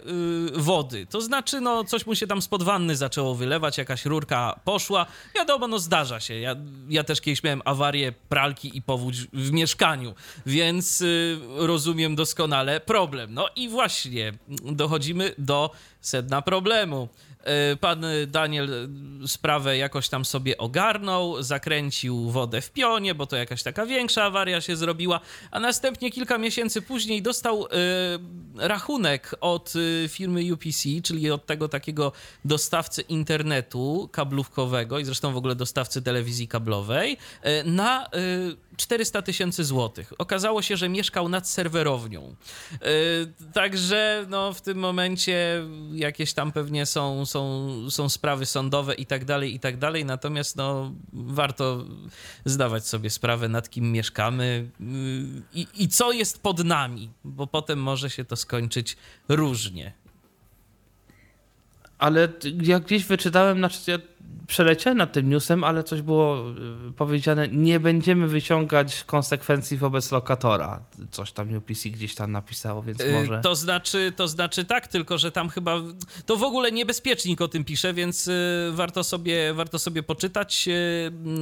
[0.54, 1.06] wody.
[1.10, 5.06] To znaczy, no coś mu się tam spod wanny zaczęło wylewać, jakaś rurka poszła.
[5.36, 6.34] Wiadomo, no zdarza się.
[6.40, 6.56] Ja,
[6.90, 10.16] ja też kiedyś miałem awarię pralki i powódź w mieszkaniu,
[10.46, 13.34] więc y, rozumiem doskonale problem.
[13.34, 14.34] No i właśnie
[14.72, 15.72] dochodzimy do
[16.02, 17.10] sedna problemu.
[17.44, 18.90] E, pan Daniel
[19.28, 24.62] sprawę jakoś tam sobie ogarnął, zakręcił wodę w pionie, bo to jakaś taka większa awaria
[24.62, 25.20] się zrobiła,
[25.52, 27.70] a następnie kilka miesięcy później dostał e,
[28.68, 29.74] rachunek od
[30.06, 32.12] e, firmy UPC, czyli od tego takiego
[32.46, 37.18] dostawcy internetu kablówkowego i zresztą w ogóle dostawcy telewizji kablowej
[37.66, 38.10] na
[38.78, 40.14] 400 tysięcy złotych.
[40.18, 42.36] Okazało się, że mieszkał nad serwerownią.
[43.54, 45.64] Także no, w tym momencie
[45.94, 50.06] jakieś tam pewnie są są, są sprawy sądowe i tak dalej, i tak dalej.
[50.06, 51.86] Natomiast no, warto
[52.46, 54.88] zdawać sobie sprawę, nad kim mieszkamy yy,
[55.54, 58.98] i, i co jest pod nami, bo potem może się to skończyć
[59.30, 59.94] różnie.
[61.98, 62.30] Ale
[62.62, 63.98] jak gdzieś wyczytałem, znaczy ja
[64.48, 66.52] przeleciałem nad tym newsem, ale coś było
[66.90, 70.84] y, powiedziane, nie będziemy wyciągać konsekwencji wobec lokatora.
[71.12, 73.42] Coś tam UPC gdzieś tam napisało, więc y, może...
[73.42, 75.76] To znaczy, to znaczy tak, tylko że tam chyba...
[76.26, 80.70] To w ogóle niebezpiecznik o tym pisze, więc y, warto sobie, warto sobie poczytać.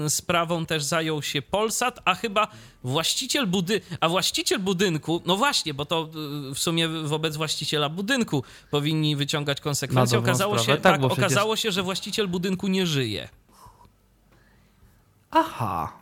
[0.08, 2.48] Sprawą też zajął się Polsat, a chyba
[2.84, 3.82] właściciel budy...
[4.00, 6.10] A właściciel budynku, no właśnie, bo to
[6.56, 10.20] w sumie wobec właściciela budynku powinni wyciągać konsekwencje.
[10.20, 13.30] Okazało, się, tak, tak okazało się, że właściciel budynku nie żyje.
[15.32, 16.01] Aha.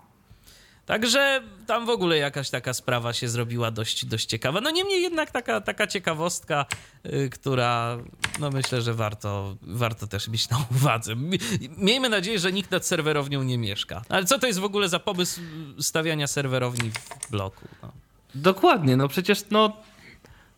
[0.90, 4.62] Także tam w ogóle jakaś taka sprawa się zrobiła dość, dość ciekawa.
[4.62, 6.66] No niemniej jednak taka, taka ciekawostka,
[7.04, 7.98] yy, która
[8.40, 11.16] no myślę, że warto, warto też mieć na uwadze.
[11.78, 14.02] Miejmy nadzieję, że nikt nad serwerownią nie mieszka.
[14.10, 15.42] Ale co to jest w ogóle za pomysł
[15.80, 17.68] stawiania serwerowni w bloku?
[17.84, 17.92] No.
[18.36, 19.78] Dokładnie, no przecież no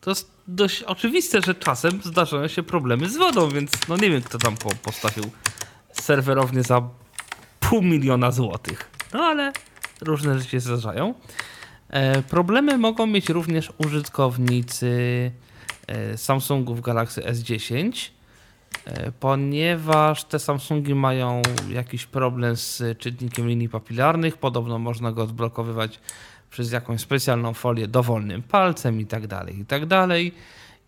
[0.02, 4.22] to jest dość oczywiste, że czasem zdarzają się problemy z wodą, więc no nie wiem,
[4.22, 5.24] kto tam postawił
[5.94, 6.90] serwerownię za
[7.60, 8.90] pół miliona złotych.
[9.14, 9.54] No ale
[10.02, 11.14] różne rzeczy się zdarzają.
[11.92, 15.32] E, problemy mogą mieć również użytkownicy
[15.88, 18.10] e, Samsungów Galaxy S10,
[18.86, 24.38] e, ponieważ te Samsungi mają jakiś problem z czytnikiem linii papilarnych.
[24.38, 26.00] Podobno można go odblokowywać
[26.50, 30.34] przez jakąś specjalną folię dowolnym palcem i tak dalej, i tak dalej.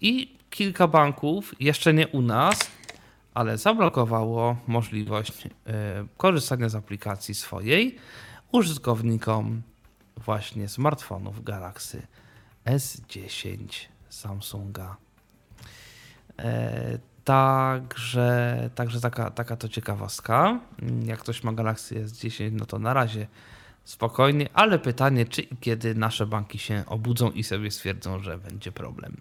[0.02, 2.72] I kilka banków, jeszcze nie u nas,
[3.34, 5.34] ale zablokowało możliwość
[6.18, 7.98] korzystania z aplikacji swojej
[8.54, 9.62] użytkownikom
[10.18, 12.08] właśnie smartfonów Galaxy
[12.66, 13.68] S10
[14.10, 14.98] Samsunga.
[17.24, 20.60] Także, także taka, taka to ciekawostka.
[21.06, 23.28] Jak ktoś ma Galaxy S10, no to na razie
[23.84, 28.72] spokojnie, ale pytanie, czy i kiedy nasze banki się obudzą i sobie stwierdzą, że będzie
[28.72, 29.18] problem.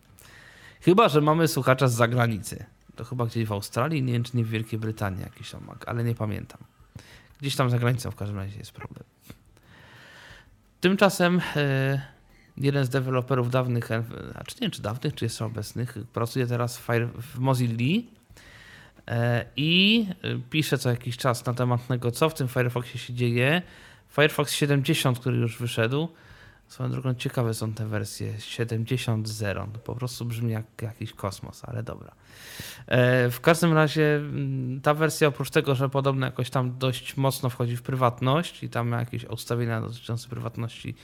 [0.81, 2.65] Chyba, że mamy słuchacza z zagranicy.
[2.97, 6.05] To chyba gdzieś w Australii, nie wiem czy nie w Wielkiej Brytanii jakiś tam, ale
[6.05, 6.61] nie pamiętam.
[7.41, 9.05] Gdzieś tam za granicą w każdym razie jest problem.
[10.83, 12.01] Tymczasem e,
[12.57, 14.05] jeden z deweloperów dawnych, e,
[14.35, 18.03] a czy nie wiem czy dawnych, czy jeszcze obecnych, pracuje teraz w, Fire, w Mozilla
[19.09, 20.07] e, i
[20.51, 23.63] pisze co jakiś czas na temat tego, co w tym Firefoxie się dzieje.
[24.11, 26.09] Firefox 70, który już wyszedł,
[26.73, 29.73] Swoją drogą ciekawe są te wersje 70.0.
[29.73, 32.13] To po prostu brzmi jak jakiś kosmos, ale dobra.
[32.87, 37.51] E, w każdym razie mm, ta wersja oprócz tego, że podobno jakoś tam dość mocno
[37.51, 40.95] wchodzi w prywatność i tam ma jakieś ustawienia dotyczące prywatności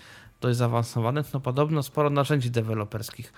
[0.40, 3.32] dość zaawansowane, no podobno sporo narzędzi deweloperskich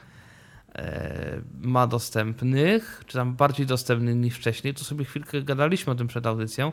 [0.75, 4.75] e, ma dostępnych, czy tam bardziej dostępnych niż wcześniej.
[4.75, 6.73] Tu sobie chwilkę gadaliśmy o tym przed audycją,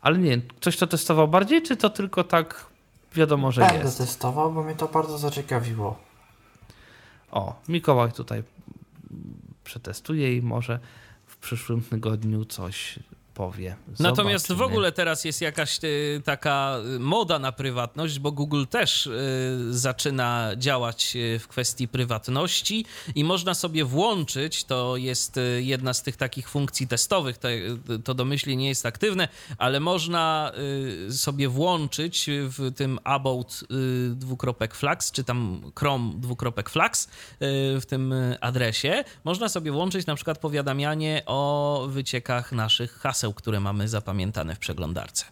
[0.00, 2.73] ale nie, ktoś to testował bardziej, czy to tylko tak
[3.14, 3.98] wiadomo, że Będę jest.
[3.98, 5.98] testował, bo mnie to bardzo zaciekawiło.
[7.30, 8.42] O, Mikołaj tutaj
[9.64, 10.78] przetestuje i może
[11.26, 12.98] w przyszłym tygodniu coś
[13.34, 13.76] powie.
[13.98, 19.12] Natomiast w ogóle teraz jest jakaś y, taka moda na prywatność, bo Google też y,
[19.70, 26.02] zaczyna działać y, w kwestii prywatności i można sobie włączyć, to jest y, jedna z
[26.02, 27.48] tych takich funkcji testowych, to,
[28.04, 29.28] to domyślnie nie jest aktywne,
[29.58, 30.52] ale można
[31.08, 37.08] y, sobie włączyć w tym about y, dwukropek flags, czy tam chrome dwukropek flags
[37.80, 43.88] w tym adresie, można sobie włączyć na przykład powiadamianie o wyciekach naszych haseł, które mamy
[43.88, 45.24] zapamiętane w przeglądarce.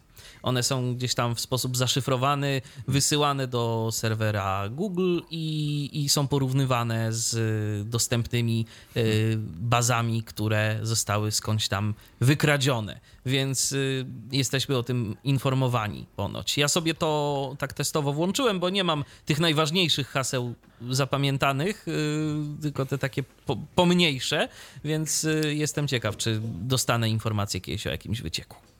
[0.42, 7.12] One są gdzieś tam w sposób zaszyfrowany, wysyłane do serwera Google i, i są porównywane
[7.12, 8.66] z dostępnymi
[8.96, 13.00] y, bazami, które zostały skądś tam wykradzione.
[13.26, 16.58] Więc y, jesteśmy o tym informowani ponoć.
[16.58, 20.54] Ja sobie to tak testowo włączyłem, bo nie mam tych najważniejszych haseł
[20.90, 24.48] zapamiętanych, y, tylko te takie po, pomniejsze,
[24.84, 28.71] więc jestem ciekaw, czy dostanę informację kiedyś o jakimś wycieku.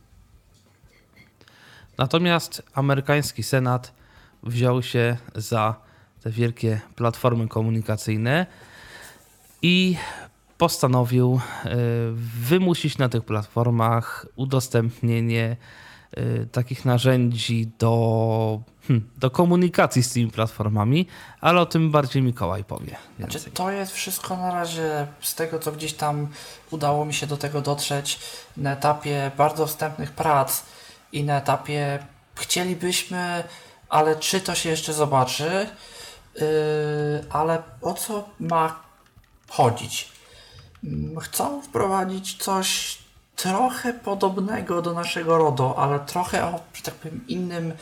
[1.98, 3.92] Natomiast amerykański Senat
[4.42, 5.74] wziął się za
[6.22, 8.46] te wielkie platformy komunikacyjne
[9.62, 9.96] i
[10.58, 11.70] postanowił e,
[12.48, 15.56] wymusić na tych platformach udostępnienie
[16.12, 21.06] e, takich narzędzi do, hmm, do komunikacji z tymi platformami,
[21.40, 22.96] ale o tym bardziej Mikołaj powie.
[23.18, 26.28] Znaczy, to jest wszystko na razie z tego, co gdzieś tam
[26.70, 28.18] udało mi się do tego dotrzeć
[28.56, 30.62] na etapie bardzo wstępnych prac
[31.12, 33.44] i na etapie chcielibyśmy,
[33.88, 35.66] ale czy to się jeszcze zobaczy,
[36.34, 36.44] yy,
[37.30, 38.82] ale o co ma
[39.48, 40.08] chodzić?
[40.84, 42.98] Mm, chcą wprowadzić coś
[43.36, 47.72] trochę podobnego do naszego RODO, ale trochę o, tak powiem, innym,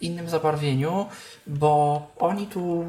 [0.00, 1.06] innym zabarwieniu,
[1.46, 2.84] bo oni tu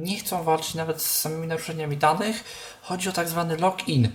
[0.00, 2.44] nie chcą walczyć nawet z samymi naruszeniami danych.
[2.82, 4.10] Chodzi o tak zwany login,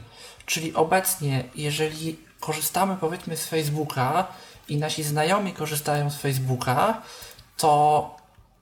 [0.46, 4.28] czyli obecnie, jeżeli korzystamy powiedzmy z Facebooka,
[4.70, 7.02] i nasi znajomi korzystają z Facebooka,
[7.58, 8.16] to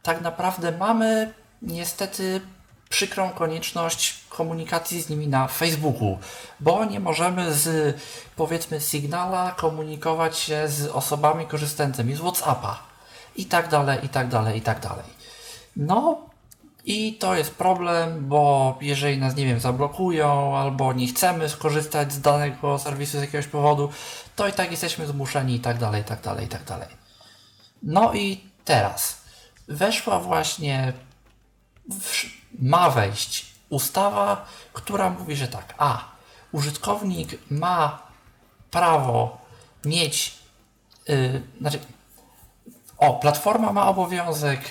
[0.03, 2.41] tak naprawdę mamy niestety
[2.89, 6.17] przykrą konieczność komunikacji z nimi na Facebooku,
[6.59, 7.95] bo nie możemy z
[8.35, 12.79] powiedzmy Signala komunikować się z osobami korzystającymi z WhatsAppa
[13.35, 15.05] i tak dalej, i tak dalej, i tak dalej.
[15.75, 16.21] No
[16.85, 22.21] i to jest problem, bo jeżeli nas, nie wiem, zablokują albo nie chcemy skorzystać z
[22.21, 23.89] danego serwisu z jakiegoś powodu,
[24.35, 26.87] to i tak jesteśmy zmuszeni i tak dalej, i tak dalej, i tak dalej.
[27.83, 29.21] No i teraz
[29.67, 30.93] weszła właśnie,
[31.89, 32.25] w,
[32.59, 36.11] ma wejść ustawa, która mówi, że tak, a
[36.51, 38.01] użytkownik ma
[38.71, 39.37] prawo
[39.85, 40.35] mieć,
[41.07, 41.79] yy, znaczy,
[42.97, 44.61] o, platforma ma obowiązek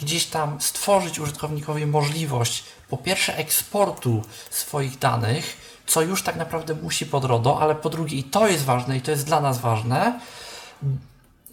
[0.00, 7.06] gdzieś tam stworzyć użytkownikowi możliwość po pierwsze eksportu swoich danych, co już tak naprawdę musi
[7.06, 10.20] pod RODO, ale po drugie, i to jest ważne, i to jest dla nas ważne,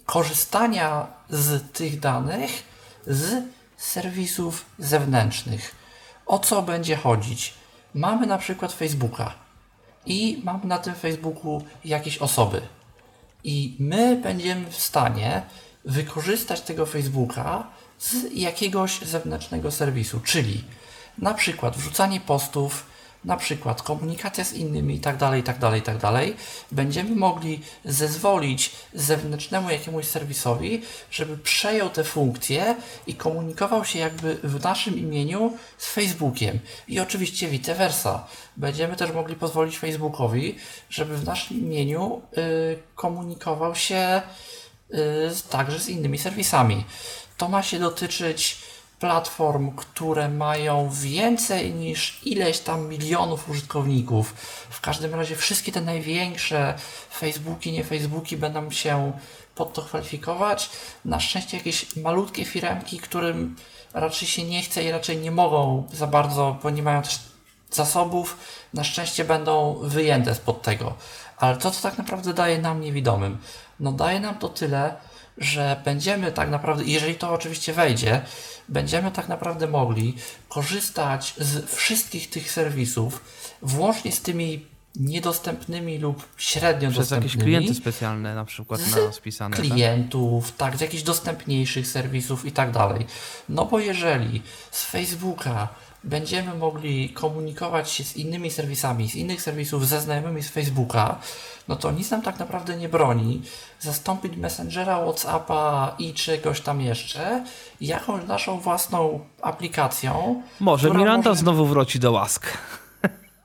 [0.06, 2.50] korzystania z tych danych
[3.06, 3.44] z
[3.76, 5.74] serwisów zewnętrznych.
[6.26, 7.54] O co będzie chodzić?
[7.94, 9.34] Mamy na przykład Facebooka
[10.06, 12.60] i mamy na tym Facebooku jakieś osoby.
[13.44, 15.42] I my będziemy w stanie
[15.84, 17.66] wykorzystać tego Facebooka
[17.98, 20.64] z jakiegoś zewnętrznego serwisu, czyli
[21.18, 22.84] na przykład wrzucanie postów
[23.24, 26.36] na przykład komunikacja z innymi i tak dalej, i tak dalej, i tak dalej,
[26.72, 32.76] będziemy mogli zezwolić zewnętrznemu jakiemuś serwisowi, żeby przejął te funkcje
[33.06, 36.58] i komunikował się jakby w naszym imieniu z Facebookiem.
[36.88, 38.26] I oczywiście vice versa.
[38.56, 40.56] Będziemy też mogli pozwolić Facebookowi,
[40.90, 44.22] żeby w naszym imieniu y, komunikował się
[44.90, 46.84] y, także z innymi serwisami.
[47.38, 48.58] To ma się dotyczyć
[49.00, 54.34] platform, które mają więcej niż ileś tam milionów użytkowników.
[54.70, 56.74] W każdym razie wszystkie te największe
[57.18, 59.12] Facebooki, nie Facebooki będą się
[59.54, 60.70] pod to kwalifikować.
[61.04, 63.56] Na szczęście jakieś malutkie firemki, którym
[63.94, 67.18] raczej się nie chce i raczej nie mogą za bardzo, bo nie mają też
[67.70, 68.36] zasobów,
[68.74, 70.94] na szczęście będą wyjęte spod tego.
[71.36, 73.38] Ale co to tak naprawdę daje nam niewidomym?
[73.80, 74.96] No daje nam to tyle,
[75.38, 78.20] że będziemy tak naprawdę, jeżeli to oczywiście wejdzie,
[78.68, 80.14] będziemy tak naprawdę mogli
[80.48, 83.24] korzystać z wszystkich tych serwisów,
[83.62, 84.66] włącznie z tymi
[84.96, 87.32] niedostępnymi lub średnio Przez dostępnymi.
[87.32, 89.56] jakieś klienty specjalne na przykład na nas pisane.
[89.56, 89.66] tak?
[89.66, 93.06] klientów, tak, z jakichś dostępniejszych serwisów i tak dalej.
[93.48, 95.68] No bo jeżeli z Facebooka
[96.04, 101.18] będziemy mogli komunikować się z innymi serwisami, z innych serwisów ze znajomymi z Facebooka,
[101.68, 103.42] no to nic nam tak naprawdę nie broni
[103.80, 107.44] zastąpić Messengera, Whatsappa i czegoś tam jeszcze
[107.80, 110.42] jakąś naszą własną aplikacją.
[110.60, 112.58] Może Miranda może- znowu wróci do łask.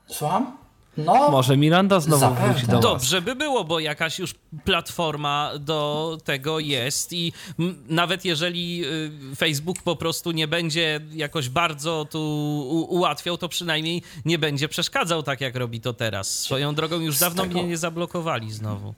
[0.06, 0.63] Słucham?
[0.96, 2.52] No, Może Miranda znowu Zapewne.
[2.52, 2.82] wróci do łask.
[2.88, 4.34] Dobrze by było, bo jakaś już
[4.64, 8.84] platforma do tego jest i m, nawet jeżeli
[9.32, 12.20] y, Facebook po prostu nie będzie jakoś bardzo tu
[12.70, 16.28] u- ułatwiał, to przynajmniej nie będzie przeszkadzał tak, jak robi to teraz.
[16.38, 18.94] Swoją drogą już Z dawno tego- mnie nie zablokowali znowu.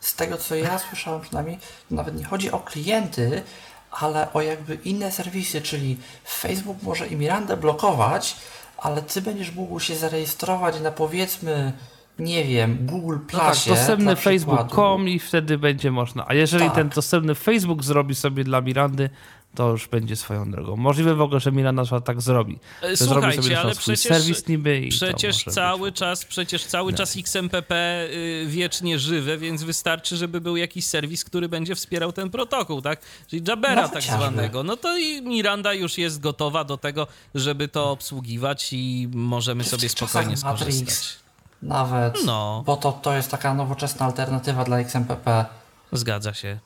[0.00, 3.42] z tego co ja słyszałem przynajmniej, to nawet nie chodzi o klienty,
[3.90, 5.96] ale o jakby inne serwisy, czyli
[6.28, 8.36] Facebook może i Mirandę blokować,
[8.82, 11.72] ale ty będziesz mógł się zarejestrować na powiedzmy,
[12.18, 13.70] nie wiem, Google No tak, Plusie.
[13.70, 14.38] dostępny dla przykładu.
[14.38, 16.24] facebook.com i wtedy będzie można.
[16.28, 16.74] A jeżeli Tak.
[16.74, 19.10] ten dostępny Facebook zrobi sobie dla Mirandy,
[19.54, 20.76] to już będzie swoją drogą.
[20.76, 22.58] Możliwe w ogóle, że Miranda tak zrobi.
[22.82, 25.98] E, Że zrobi Słuchajcie, sobie ale przecież, serwis niby i przecież cały być.
[25.98, 27.74] czas, przecież cały czas XMPP
[28.10, 33.00] y, wiecznie żywe, więc wystarczy, żeby był jakiś serwis, który będzie wspierał ten protokół, tak?
[33.26, 34.62] Czyli Jabera No tak zwanego.
[34.62, 39.88] No to i Miranda już jest gotowa do tego, żeby to obsługiwać i możemy sobie
[39.88, 41.22] spokojnie czasach Matrix skorzystać.
[41.62, 42.62] Nawet, No.
[42.66, 45.44] bo to, to jest taka nowoczesna alternatywa dla XMPP.
[45.92, 46.58] Zgadza się.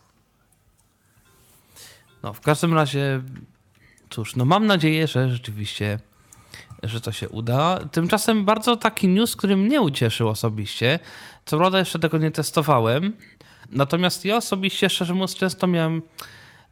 [2.23, 3.23] No, w każdym razie,
[4.11, 5.99] cóż, no mam nadzieję, że rzeczywiście,
[6.83, 7.79] że to się uda.
[7.93, 10.99] Tymczasem bardzo taki news, który mnie ucieszył osobiście.
[11.45, 13.12] Co prawda jeszcze tego nie testowałem,
[13.71, 16.03] natomiast ja osobiście, szczerze mówiąc, często miałem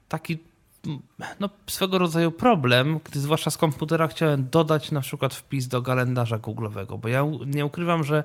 [0.08, 0.38] taki
[1.40, 6.38] no, swego rodzaju problem, gdy zwłaszcza z komputera chciałem dodać na przykład wpis do kalendarza
[6.38, 8.24] Google'owego, bo ja nie ukrywam, że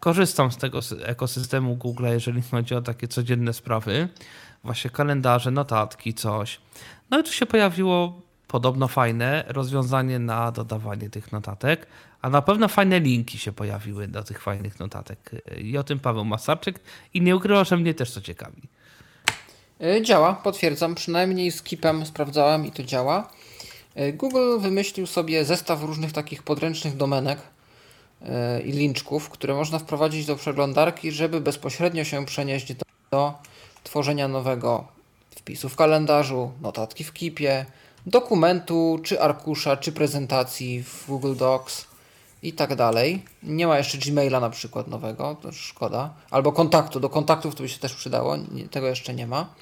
[0.00, 4.08] korzystam z tego sy- ekosystemu Google, jeżeli chodzi o takie codzienne sprawy,
[4.64, 6.60] właśnie kalendarze, notatki, coś.
[7.10, 11.86] No i tu się pojawiło podobno fajne rozwiązanie na dodawanie tych notatek,
[12.22, 15.30] a na pewno fajne linki się pojawiły do tych fajnych notatek.
[15.58, 16.80] I o tym Paweł Masarczyk
[17.14, 18.62] i nie ukrywa, że mnie też to ciekawi.
[19.82, 20.94] Y, Działa, potwierdzam.
[20.94, 23.30] Przynajmniej z Keepem sprawdzałem i to działa.
[23.98, 27.38] Y, Google wymyślił sobie zestaw różnych takich podręcznych domenek
[28.22, 32.74] y, i linczków, które można wprowadzić do przeglądarki, żeby bezpośrednio się przenieść
[33.10, 33.34] do
[33.84, 34.84] tworzenia nowego
[35.36, 37.66] wpisu w kalendarzu, notatki w Keepie,
[38.06, 41.86] dokumentu, czy arkusza, czy prezentacji w Google Docs
[42.42, 43.24] i tak dalej.
[43.42, 46.14] Nie ma jeszcze Gmaila na przykład nowego, to szkoda.
[46.30, 49.54] Albo kontaktu, do kontaktów to by się też przydało, nie, tego jeszcze nie ma.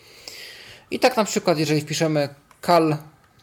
[0.91, 2.29] I tak na przykład, jeżeli wpiszemy
[2.61, 2.97] cal,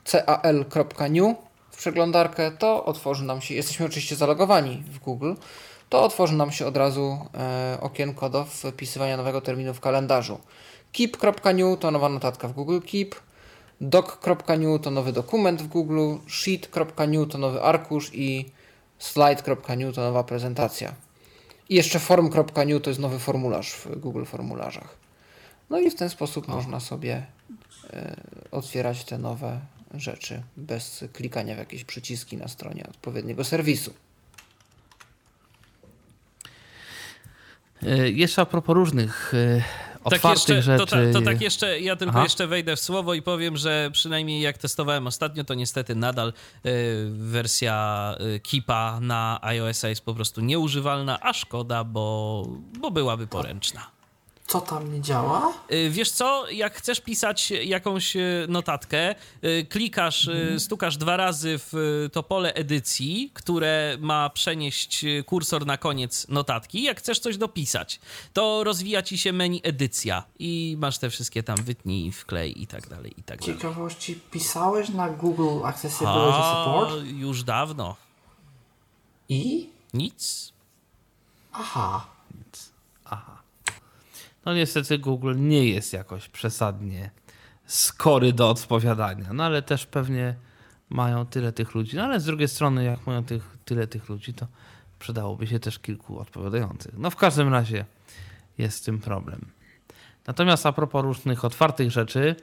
[0.03, 1.35] cal.new
[1.71, 5.33] w przeglądarkę, to otworzy nam się, jesteśmy oczywiście zalogowani w Google,
[5.89, 10.39] to otworzy nam się od razu e, okienko do wpisywania nowego terminu w kalendarzu.
[10.91, 13.15] keep.new to nowa notatka w Google Keep,
[13.81, 18.51] doc.new to nowy dokument w Google, sheet.new to nowy arkusz i
[18.99, 20.93] slide.new to nowa prezentacja.
[21.69, 24.97] I jeszcze form.new to jest nowy formularz w Google Formularzach.
[25.69, 27.25] No i w ten sposób można sobie
[27.93, 28.15] e,
[28.51, 29.59] otwierać te nowe
[29.93, 33.93] rzeczy bez klikania w jakieś przyciski na stronie odpowiedniego serwisu.
[37.83, 39.33] Y, Jeszcze a propos różnych
[40.09, 41.13] Tak otwartych jeszcze, to, rzeczy.
[41.13, 42.23] ta, to tak jeszcze, ja tylko Aha.
[42.23, 46.33] jeszcze wejdę w słowo i powiem, że przynajmniej jak testowałem ostatnio, to niestety nadal
[46.65, 52.45] y, wersja y, Keepa na iOS-a jest po prostu nieużywalna, a szkoda, bo,
[52.79, 53.98] bo byłaby poręczna.
[54.49, 55.53] Co tam nie działa?
[55.71, 61.55] Y, Wiesz co, jak chcesz pisać jakąś y, notatkę, y, klikasz, y, stukasz dwa razy
[61.59, 66.83] w to pole edycji, które ma przenieść kursor na koniec notatki.
[66.83, 67.99] Jak chcesz coś dopisać,
[68.33, 72.87] to rozwija ci się menu edycja i masz te wszystkie tam wytnij, wklej i tak
[72.89, 73.55] dalej, i tak dalej.
[73.55, 77.03] Ciekawości, pisałeś na Google Accessibility A, Support?
[77.05, 77.95] już dawno.
[79.29, 79.69] I?
[79.93, 80.53] Nic.
[81.53, 82.07] Aha.
[84.45, 87.11] No niestety Google nie jest jakoś przesadnie
[87.65, 90.35] skory do odpowiadania, no ale też pewnie
[90.89, 91.95] mają tyle tych ludzi.
[91.95, 94.47] No ale z drugiej strony, jak mają tych, tyle tych ludzi, to
[94.99, 96.97] przydałoby się też kilku odpowiadających.
[96.97, 97.85] No w każdym razie
[98.57, 99.45] jest z tym problem.
[100.27, 102.35] Natomiast a propos różnych otwartych rzeczy,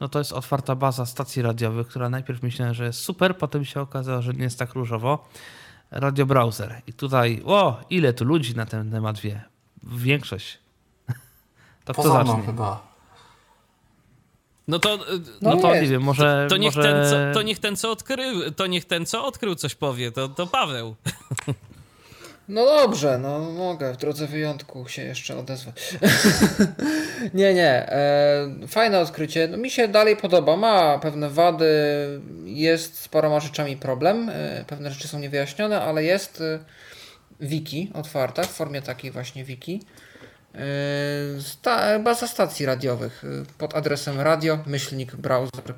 [0.00, 3.80] no to jest otwarta baza stacji radiowych, która najpierw myślałem, że jest super, potem się
[3.80, 5.28] okazało, że nie jest tak różowo.
[5.90, 6.82] Radio Browser.
[6.86, 9.42] I tutaj, o, ile tu ludzi na ten temat wie?
[9.82, 10.65] Większość.
[11.86, 12.46] To kto Poza mną zacznie?
[12.46, 12.82] chyba.
[14.68, 14.98] No to, y,
[15.42, 16.46] No, No to nie wiem, może.
[16.50, 16.92] to, niech może...
[16.92, 20.12] ten, co, to niech ten, co odkrył, to niech ten, co odkrył, coś powie.
[20.12, 20.94] To, to Paweł.
[22.48, 25.72] No dobrze, no mogę, w drodze wyjątku się jeszcze odezwę.
[27.34, 29.48] nie, nie, e, fajne odkrycie.
[29.48, 31.66] No, mi się dalej podoba, ma pewne wady,
[32.44, 36.58] jest z paroma rzeczami problem, e, pewne rzeczy są niewyjaśnione, ale jest e,
[37.40, 39.82] wiki otwarta w formie takiej właśnie wiki.
[40.56, 45.74] E, sta, baza stacji radiowych e, pod adresem radio myślnik browser.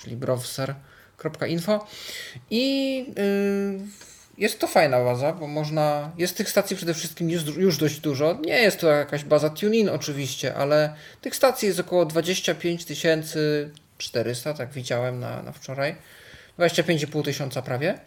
[0.00, 1.86] czyli browser.info
[2.50, 3.22] i e,
[4.38, 6.10] jest to fajna baza, bo można.
[6.18, 8.38] Jest tych stacji przede wszystkim już, już dość dużo.
[8.46, 12.86] Nie jest to jakaś baza TuneIn oczywiście, ale tych stacji jest około 25
[13.98, 15.96] 400, tak widziałem na, na wczoraj.
[16.58, 17.98] 25,5 tysiąca prawie.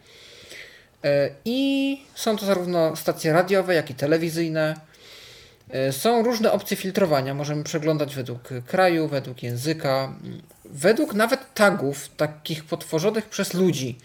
[1.45, 4.86] I są to zarówno stacje radiowe, jak i telewizyjne.
[5.69, 7.33] E, Są różne opcje filtrowania.
[7.33, 10.13] Możemy przeglądać według kraju, według języka,
[10.65, 13.97] według nawet tagów takich potworzonych przez ludzi.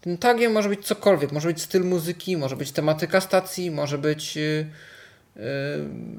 [0.00, 1.32] Tym tagiem może być cokolwiek.
[1.32, 4.42] Może być styl muzyki, może być tematyka stacji, może być yy,
[5.36, 5.42] yy,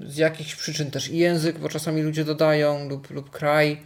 [0.10, 3.82] z jakichś przyczyn też język, bo czasami ludzie dodają, lub, lub kraj.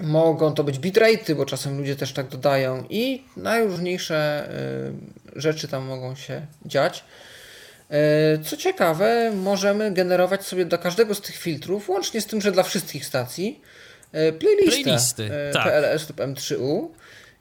[0.00, 4.48] Mogą to być bitrate'y, bo czasem ludzie też tak dodają i najróżniejsze
[5.36, 7.04] rzeczy tam mogą się dziać.
[7.92, 12.52] Yy, Co ciekawe, możemy generować sobie do każdego z tych filtrów, łącznie z tym, że
[12.52, 13.60] dla wszystkich stacji,
[14.12, 15.64] yy, playlistę Playlisty, yy, tak.
[15.64, 16.88] PLS lub M3U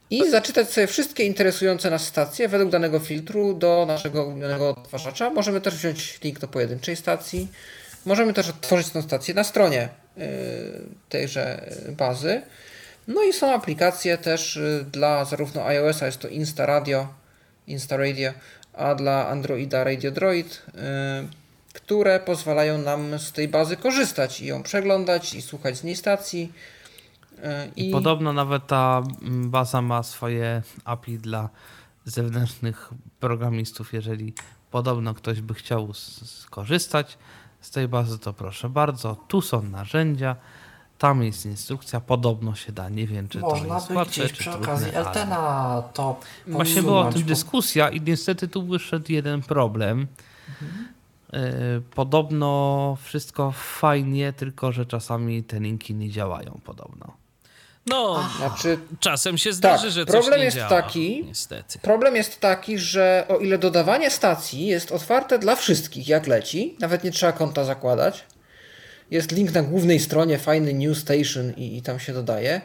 [0.10, 5.30] i zaczytać sobie wszystkie interesujące nas stacje według danego filtru do naszego ulubionego odtwarzacza.
[5.30, 7.48] Możemy też wziąć link do pojedynczej stacji.
[8.06, 9.90] Możemy też odtworzyć tę stację na stronie
[11.10, 12.42] tejże bazy.
[13.08, 14.60] No i są aplikacje też
[14.92, 17.14] dla zarówno iOS-a, jest to Insta Radio,
[17.68, 18.32] Insta Radio,
[18.74, 20.82] a dla Androida Radio Droid, yy,
[21.74, 26.52] które pozwalają nam z tej bazy korzystać i ją przeglądać i słuchać z niej stacji.
[27.38, 27.44] Yy,
[27.76, 31.50] I podobno nawet ta mm, baza ma swoje API dla
[32.06, 33.94] zewnętrznych programistów.
[33.94, 34.34] Jeżeli
[34.72, 35.94] podobno ktoś by chciał
[36.24, 37.18] skorzystać
[37.62, 39.16] z tej bazy, to proszę bardzo.
[39.28, 40.36] Tu są narzędzia,
[41.02, 42.00] tam jest instrukcja.
[42.00, 42.90] Podobno się da.
[42.90, 44.68] Nie wiem, czy to Można jest by łatwe, gdzieś czy przy trudne.
[44.68, 49.42] okazji ale- Eltena to Właśnie była o tym bo- dyskusja i niestety tu wyszedł jeden
[49.42, 50.08] problem.
[51.34, 51.42] E,
[51.96, 57.14] Podobno wszystko fajnie, tylko że czasami te linki nie działają podobno.
[57.86, 60.70] No, Znaczy, czasem się zdarzy, Tak, że coś problem nie jest działa.
[60.70, 61.80] taki- Niestety.
[61.80, 67.04] Problem jest taki, że o ile dodawanie stacji jest otwarte dla wszystkich, jak leci, nawet
[67.04, 68.24] nie trzeba konta zakładać.
[69.12, 72.62] Jest link na głównej stronie, fajny New Station i, i tam się dodaje.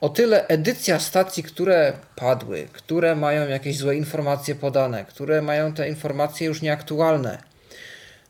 [0.00, 5.88] O tyle edycja stacji, które padły, które mają jakieś złe informacje podane, które mają te
[5.88, 7.38] informacje już nieaktualne,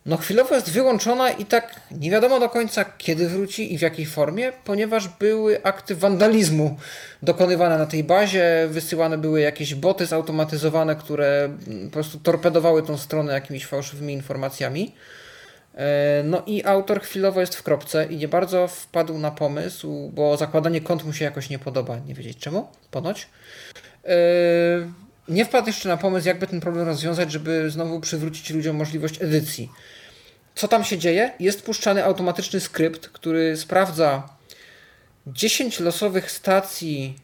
[0.08, 4.06] no chwilowo jest wyłączona i tak nie wiadomo do końca kiedy wróci i w jakiej
[4.06, 6.76] formie, ponieważ były akty wandalizmu
[7.22, 12.98] dokonywane na tej bazie, wysyłane były jakieś boty zautomatyzowane, które mm, po prostu torpedowały tą
[12.98, 14.92] stronę jakimiś fałszywymi informacjami.
[15.78, 20.36] E, No i autor chwilowo jest w kropce i nie bardzo wpadł na pomysł, bo
[20.36, 23.26] zakładanie kont mu się jakoś nie podoba, nie wiedzieć czemu, ponoć.
[24.04, 24.16] E,
[25.28, 29.70] Nie wpadł jeszcze na pomysł, jakby ten problem rozwiązać, żeby znowu przywrócić ludziom możliwość edycji.
[30.54, 31.32] Co tam się dzieje?
[31.40, 34.28] Jest puszczany automatyczny skrypt, który sprawdza
[35.26, 37.18] 10 losowych stacji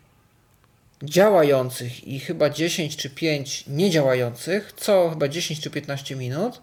[1.02, 6.61] działających i chyba 10 czy 5 niedziałających, co chyba 10 czy 15 minut.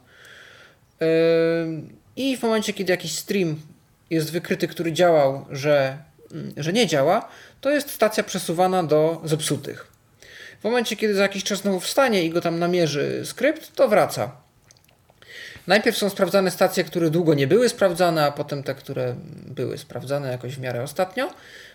[2.15, 3.55] I w momencie, kiedy jakiś stream
[4.09, 5.97] jest wykryty, który działał, że,
[6.31, 7.29] mm, że nie działa,
[7.61, 9.87] to jest stacja przesuwana do zepsutych.
[10.61, 14.31] W momencie, kiedy za jakiś czas znowu wstanie i go tam namierzy skrypt, to wraca.
[15.67, 19.15] Najpierw są sprawdzane stacje, które długo nie były sprawdzane, a potem te, które
[19.47, 21.33] były sprawdzane jakoś w miarę ostatnio.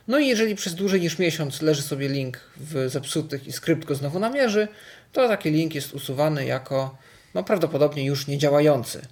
[0.08, 3.94] No i jeżeli przez dłużej niż miesiąc leży sobie link w zepsutych i skrypt go
[3.94, 4.68] znowu namierzy,
[5.12, 6.96] to taki link jest usuwany jako
[7.34, 9.02] no prawdopodobnie już niedziałający.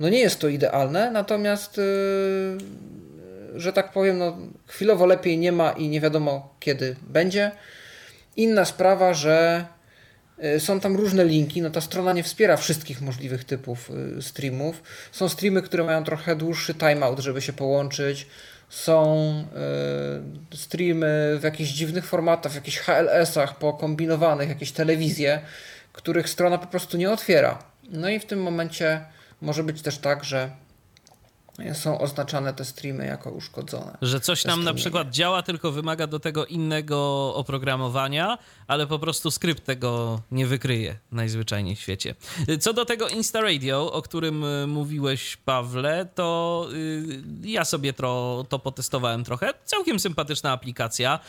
[0.00, 4.36] No nie jest to idealne, natomiast yy, że tak powiem, no
[4.66, 7.50] chwilowo lepiej nie ma i nie wiadomo kiedy będzie.
[8.36, 9.66] Inna sprawa, że
[10.38, 14.82] yy, są tam różne linki, no ta strona nie wspiera wszystkich możliwych typów yy, streamów.
[15.12, 18.26] Są streamy, które mają trochę dłuższy timeout, żeby się połączyć
[18.68, 19.44] są
[20.52, 25.40] y, streamy w jakichś dziwnych formatach, w jakichś HLS-ach pokombinowanych, jakieś telewizje,
[25.92, 27.58] których strona po prostu nie otwiera.
[27.90, 29.00] No i w tym momencie
[29.40, 30.50] może być też tak, że
[31.72, 33.98] są oznaczane te streamy jako uszkodzone.
[34.02, 39.30] Że coś nam na przykład działa, tylko wymaga do tego innego oprogramowania, ale po prostu
[39.30, 42.14] skrypt tego nie wykryje najzwyczajniej w świecie.
[42.60, 48.46] Co do tego Insta Radio, o którym y, mówiłeś, Pawle, to y, ja sobie to,
[48.48, 49.54] to potestowałem trochę.
[49.64, 51.20] Całkiem sympatyczna aplikacja.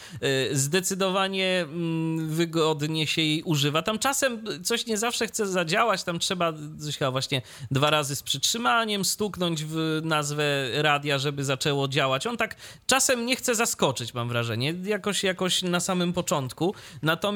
[0.51, 3.81] Y, zdecydowanie mm, wygodnie się jej używa.
[3.81, 8.23] Tam czasem coś nie zawsze chce zadziałać, tam trzeba coś chyba właśnie dwa razy z
[8.23, 12.27] przytrzymaniem stuknąć w, na nazwę radia, żeby zaczęło działać.
[12.27, 12.55] On tak
[12.87, 16.75] czasem nie chce zaskoczyć, mam wrażenie, jakoś, jakoś na samym początku.
[17.01, 17.26] Natomiast,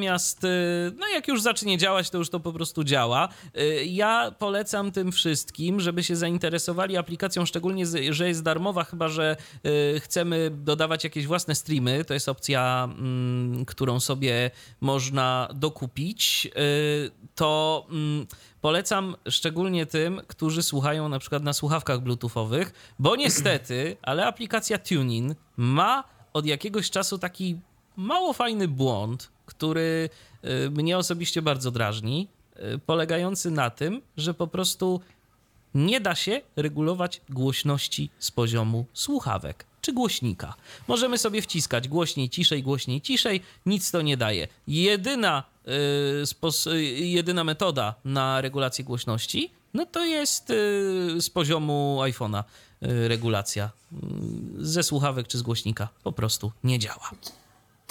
[0.44, 0.48] y,
[0.98, 3.30] no jak już zacznie działać, to już to po prostu działa.
[3.58, 9.38] Y, ja polecam tym wszystkim, żeby się zainteresowali aplikacją, szczególnie, że jest darmowa, chyba że
[9.66, 12.06] y, chcemy dodawać jakieś własne streamy.
[12.06, 16.52] To jest opcja, mm, którą sobie można dokupić.
[17.36, 18.28] To mm,
[18.62, 25.36] polecam szczególnie tym, którzy słuchają na przykład na słuchawkach bluetoothowych, bo niestety, ale aplikacja TuneIn
[25.58, 27.60] ma od jakiegoś czasu taki
[27.98, 30.10] mało fajny błąd, który
[30.66, 32.28] y, mnie osobiście bardzo drażni,
[32.76, 35.02] y, polegający na tym, że po prostu
[35.76, 40.54] nie da się regulować głośności z poziomu słuchawek czy głośnika.
[40.88, 44.48] Możemy sobie wciskać głośniej, ciszej, głośniej, ciszej, nic to nie daje.
[44.68, 52.44] Jedyna Y, jedyna metoda na regulację głośności, no to jest y, z poziomu iPhone'a
[52.84, 53.70] y, regulacja.
[54.58, 57.12] Ze słuchawek czy z głośnika po prostu nie działa.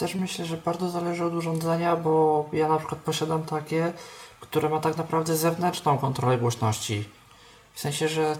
[0.01, 3.93] Też myślę, że bardzo zależy od urządzenia, bo ja na przykład posiadam takie,
[4.41, 7.05] które ma tak naprawdę zewnętrzną kontrolę głośności.
[7.75, 8.37] W sensie, że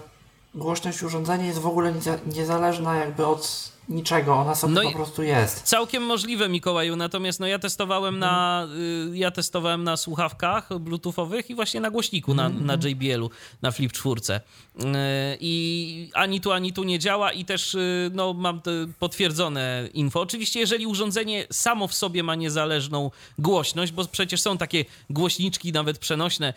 [0.55, 1.93] głośność urządzenia jest w ogóle
[2.25, 5.61] niezależna jakby od niczego, ona sobie no po prostu jest.
[5.61, 8.67] Całkiem możliwe, Mikołaju, natomiast no ja testowałem na
[9.11, 12.81] y, ja testowałem na słuchawkach bluetoothowych i właśnie na głośniku na, na mhm.
[12.81, 13.29] JBL-u,
[13.61, 14.21] na Flip 4.
[14.21, 14.39] Y,
[15.39, 18.61] I ani tu, ani tu nie działa i też y, no, mam
[18.99, 20.21] potwierdzone info.
[20.21, 25.97] Oczywiście, jeżeli urządzenie samo w sobie ma niezależną głośność, bo przecież są takie głośniczki nawet
[25.97, 26.53] przenośne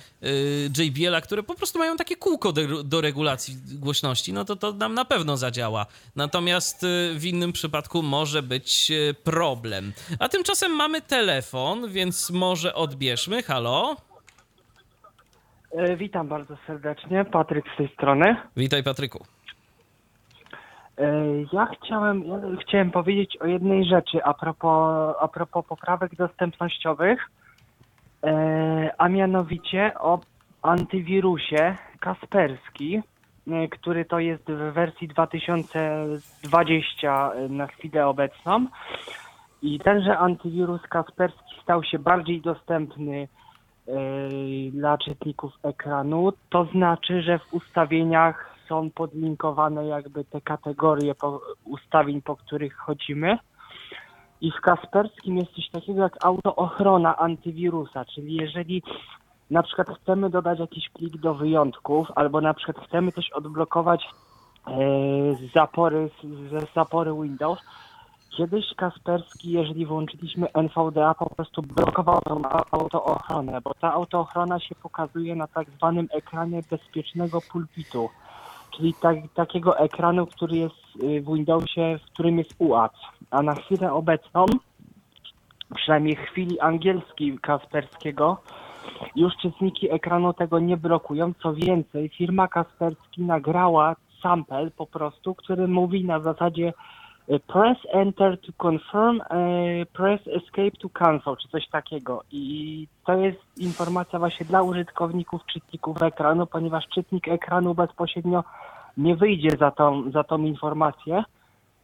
[0.79, 4.95] JBL-a, które po prostu mają takie kółko do, do regulacji głośności, no to to nam
[4.95, 5.87] na pewno zadziała.
[6.17, 6.87] Natomiast
[7.19, 9.93] w innym przypadku może być e, problem.
[10.19, 13.43] A tymczasem mamy telefon, więc może odbierzmy.
[13.43, 13.97] Halo?
[15.73, 17.25] E, witam bardzo serdecznie.
[17.25, 18.37] Patryk z tej strony.
[18.57, 19.25] Witaj, Patryku.
[20.99, 21.05] E,
[21.53, 22.37] ja chciałem, ja
[22.69, 27.31] chciałem powiedzieć o jednej rzeczy a propos, a propos poprawek dostępnościowych,
[28.99, 30.21] a mianowicie o
[30.63, 33.03] antywirusie Kasperski
[33.71, 38.67] który to jest w wersji 2020 e, na chwilę obecną.
[39.63, 43.29] I tenże antywirus Kasperski stał się bardziej dostępny
[43.89, 43.93] e,
[44.71, 46.33] dla czytników ekranu.
[46.51, 53.39] To znaczy, że w ustawieniach są podlinkowane jakby te kategorie po, ustawień, po których chodzimy.
[54.41, 58.83] I w Kasperskim jest coś takiego jak autoochrona antywirusa, czyli jeżeli
[59.55, 64.71] na przykład chcemy dodać jakiś plik do wyjątków, albo na przykład chcemy coś odblokować e,
[65.35, 66.11] z zapory,
[66.51, 67.59] ze zapory Windows.
[68.37, 75.37] Kiedyś Kasperski, jeżeli włączyliśmy NVDA, po prostu blokował tą autoochronę, bo ta autoochrona się pokazuje
[75.37, 78.09] na tak zwanym ekranie bezpiecznego pulpitu,
[78.77, 82.93] czyli tak, takiego ekranu, który jest y, w Windowsie, w którym jest UAC.
[83.31, 84.47] A na chwilę obecną,
[85.75, 88.41] przynajmniej w chwili angielskiej Kasperskiego,
[89.17, 91.33] już czytniki ekranu tego nie blokują.
[91.43, 96.73] Co więcej, firma Kasperski nagrała sample po prostu, który mówi na zasadzie
[97.29, 102.23] e, press enter to confirm, e, press escape to cancel, czy coś takiego.
[102.33, 108.45] I to jest informacja właśnie dla użytkowników czytników ekranu, ponieważ czytnik ekranu bezpośrednio
[108.97, 111.25] nie wyjdzie za tą, za tą informację.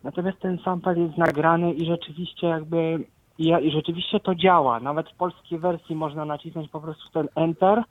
[0.05, 3.05] Natomiast ten sample jest nagrany i rzeczywiście jakby
[3.41, 4.81] I, I rzeczywiście to działa.
[4.81, 7.83] Nawet w polskiej wersji można nacisnąć po prostu ten Enter,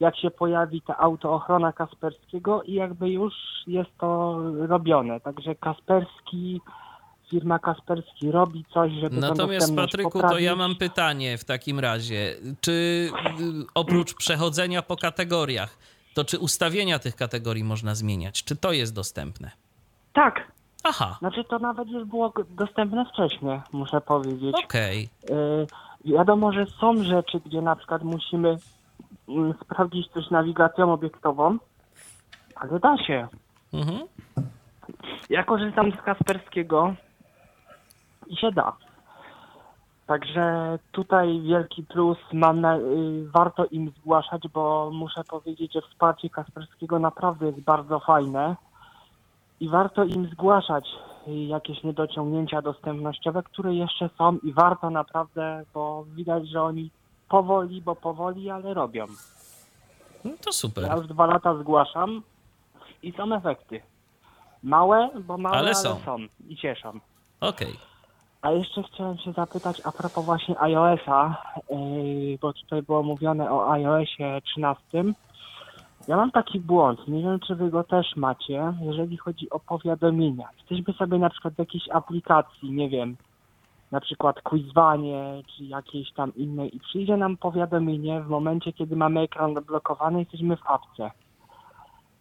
[0.00, 3.34] jak się pojawi ta autoochrona Kasperskiego i jakby już
[3.66, 5.20] jest to robione.
[5.20, 6.60] Także Kasperski,
[7.30, 10.46] firma Kasperski robi coś, żeby tę Natomiast Patryku, to poprawić.
[10.46, 12.34] ja mam pytanie w takim razie.
[12.60, 13.10] Czy y,
[13.74, 15.78] oprócz przechodzenia po kategoriach,
[16.14, 18.44] to czy ustawienia tych kategorii można zmieniać?
[18.44, 19.50] Czy to jest dostępne?
[20.12, 20.52] Tak,
[20.84, 24.56] Aha, znaczy to nawet już było dostępne wcześniej, muszę powiedzieć.
[24.64, 25.08] okej.
[25.30, 25.66] Y,
[26.04, 28.56] wiadomo, że są rzeczy, gdzie na przykład musimy
[29.28, 31.58] mm, sprawdzić coś nawigacją obiektową,
[32.54, 33.28] ale da się.
[33.72, 33.98] Mhm.
[35.30, 36.94] Ja korzystam z Kasperskiego
[38.26, 38.72] i się da.
[40.06, 46.30] Także tutaj wielki plus, mam na, y, warto im zgłaszać, bo muszę powiedzieć, że wsparcie
[46.30, 48.56] Kasperskiego naprawdę jest bardzo fajne
[49.60, 50.88] i warto im zgłaszać
[51.26, 56.90] jakieś niedociągnięcia dostępnościowe, które jeszcze są i warto naprawdę, bo widać, że oni
[57.28, 59.06] powoli, bo powoli, ale robią.
[60.24, 60.84] No to super.
[60.84, 62.22] Ja już dwa lata zgłaszam
[63.02, 63.80] i są efekty.
[64.62, 66.00] Małe, bo małe, Ale ale są.
[66.04, 66.16] są,
[66.48, 67.00] i cieszą.
[67.40, 67.76] Okej.
[68.42, 73.72] A jeszcze chciałem się zapytać a propos właśnie iOS-a, yy, bo tutaj było mówione o
[73.72, 75.04] iOSie 13.
[76.10, 80.48] Ja mam taki błąd, nie wiem czy wy go też macie, jeżeli chodzi o powiadomienia.
[80.58, 83.16] Jesteśmy sobie na przykład w jakiejś aplikacji, nie wiem,
[83.90, 89.20] na przykład quizwanie czy jakiejś tam innej i przyjdzie nam powiadomienie w momencie, kiedy mamy
[89.20, 91.10] ekran zablokowany, jesteśmy w apce.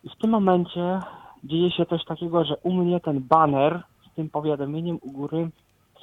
[0.03, 0.99] I w tym momencie
[1.43, 5.49] dzieje się coś takiego, że u mnie ten banner z tym powiadomieniem u góry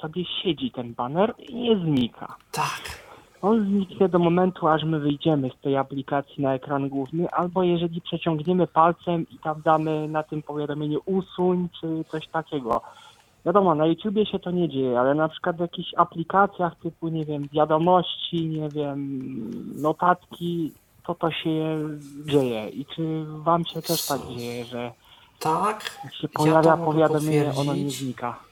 [0.01, 2.35] sobie siedzi ten banner i nie znika.
[2.51, 3.06] Tak.
[3.41, 8.01] On zniknie do momentu, aż my wyjdziemy z tej aplikacji na ekran główny, albo jeżeli
[8.01, 12.81] przeciągniemy palcem i tam damy na tym powiadomieniu usuń, czy coś takiego.
[13.45, 17.25] Wiadomo, na YouTubie się to nie dzieje, ale na przykład w jakichś aplikacjach typu, nie
[17.25, 19.19] wiem, wiadomości, nie wiem,
[19.81, 20.71] notatki,
[21.05, 21.77] to to się
[22.25, 22.69] dzieje.
[22.69, 24.91] I czy wam się też tak dzieje, że
[25.39, 25.83] Tak.
[25.83, 28.46] się ja pojawia mogę powiadomienie, ono nie znika?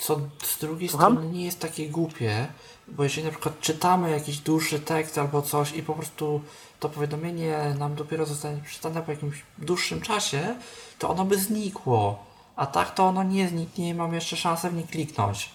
[0.00, 1.12] Co z drugiej Słucham?
[1.12, 2.46] strony nie jest takie głupie,
[2.88, 6.40] bo jeżeli na przykład czytamy jakiś dłuższy tekst albo coś i po prostu
[6.80, 10.54] to powiadomienie nam dopiero zostanie przeczytane po jakimś dłuższym czasie,
[10.98, 12.24] to ono by znikło.
[12.56, 15.50] A tak to ono nie zniknie i mam jeszcze szansę w nie kliknąć.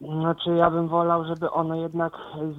[0.00, 2.12] Znaczy ja bym wolał, żeby ono jednak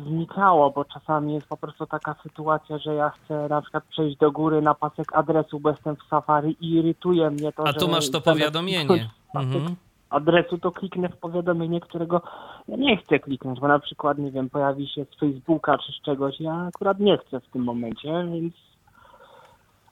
[0.08, 4.32] znikało, bo czasami jest po prostu taka sytuacja, że ja chcę na przykład przejść do
[4.32, 8.12] góry na pasek adresu, bo jestem w Safari i irytuje mnie to, A tu masz
[8.12, 9.10] to powiadomienie.
[9.36, 9.76] Mhm.
[10.10, 12.22] adresu, to kliknę w powiadomienie, którego
[12.68, 16.02] ja nie chcę kliknąć, bo na przykład, nie wiem, pojawi się z Facebooka czy z
[16.02, 18.54] czegoś, ja akurat nie chcę w tym momencie, więc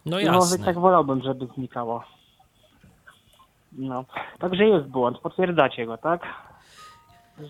[0.05, 0.65] No może jasne.
[0.65, 2.03] tak wolałbym, żeby znikało.
[3.71, 4.05] No,
[4.39, 6.21] także jest błąd, potwierdzacie go, tak?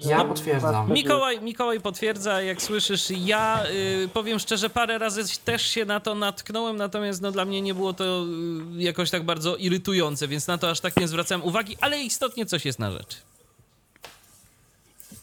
[0.06, 0.94] Ja potwierdzam.
[0.94, 3.64] Mikołaj, Mikołaj potwierdza, jak słyszysz, ja
[4.03, 7.74] y, powiem szczerze, parę razy też się na to natknąłem, natomiast no, dla mnie nie
[7.74, 11.78] było to y, jakoś tak bardzo irytujące, więc na to aż tak nie zwracałem uwagi,
[11.82, 13.18] ale istotnie coś jest na rzeczy.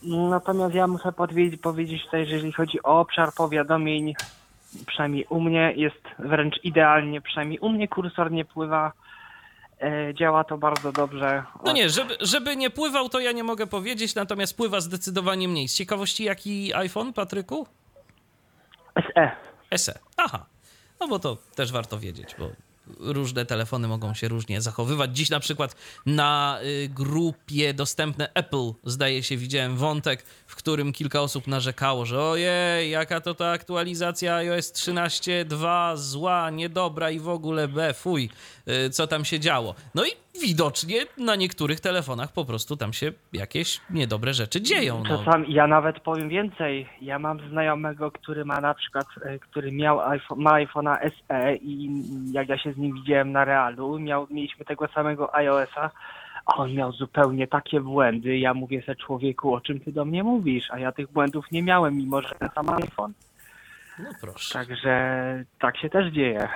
[0.03, 4.15] Natomiast ja muszę powiedzieć, powiedzieć tutaj, że jeżeli chodzi o obszar powiadomień,
[4.87, 8.93] przynajmniej u mnie jest wręcz idealnie, przynajmniej u mnie kursor nie pływa,
[10.15, 11.45] działa to bardzo dobrze.
[11.65, 15.69] No nie, żeby, żeby nie pływał, to ja nie mogę powiedzieć, natomiast pływa zdecydowanie mniej.
[15.69, 17.67] Z ciekawości, jaki iPhone, Patryku?
[19.15, 19.31] SE.
[19.79, 19.99] SE.
[20.17, 20.47] Aha.
[21.01, 22.51] No bo to też warto wiedzieć, bo
[22.99, 25.17] różne telefony mogą się różnie zachowywać.
[25.17, 25.77] Dziś na przykład
[26.07, 32.23] na y, grupie dostępne Apple, zdaje się, widziałem wątek, w którym kilka osób narzekało, że
[32.23, 38.31] ojej, jaka to ta aktualizacja iOS 13.2 zła, niedobra i w ogóle B, fuj,
[38.87, 39.75] y, co tam się działo.
[39.95, 40.11] No i
[40.43, 45.03] widocznie na niektórych telefonach po prostu tam się jakieś niedobre rzeczy dzieją.
[45.09, 45.19] No.
[45.19, 46.89] Czasami ja nawet powiem więcej.
[47.01, 52.03] Ja mam znajomego, który ma na przykład, e, który miał iPhone, ma iPhone'a SE i
[52.33, 55.91] jak ja się z nim widziałem na realu, miał, mieliśmy tego samego iOS-a,
[56.47, 58.39] a on miał zupełnie takie błędy.
[58.39, 60.71] Ja mówię se człowieku, o czym ty do mnie mówisz?
[60.71, 63.13] A ja tych błędów nie miałem, mimo że ten sam iPhone.
[63.99, 64.55] no proszę.
[64.55, 66.49] Także tak się też dzieje.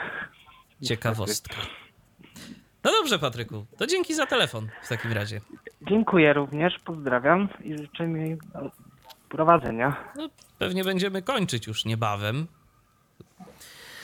[0.82, 1.54] Ciekawostka.
[2.84, 5.40] No dobrze, Patryku, to dzięki za telefon w takim razie.
[5.82, 8.36] Dziękuję również, pozdrawiam i życzę mi
[9.28, 9.96] prowadzenia.
[10.16, 10.28] No,
[10.58, 12.46] pewnie będziemy kończyć już niebawem.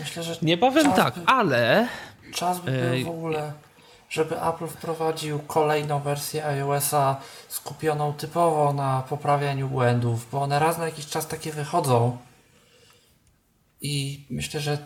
[0.00, 1.88] Myślę, że Nie powiem czas tak, by, ale
[2.34, 3.52] czas by był w ogóle,
[4.08, 10.84] żeby Apple wprowadził kolejną wersję iOS-a skupioną typowo na poprawianiu błędów, bo one raz na
[10.84, 12.18] jakiś czas takie wychodzą.
[13.80, 14.78] I myślę, że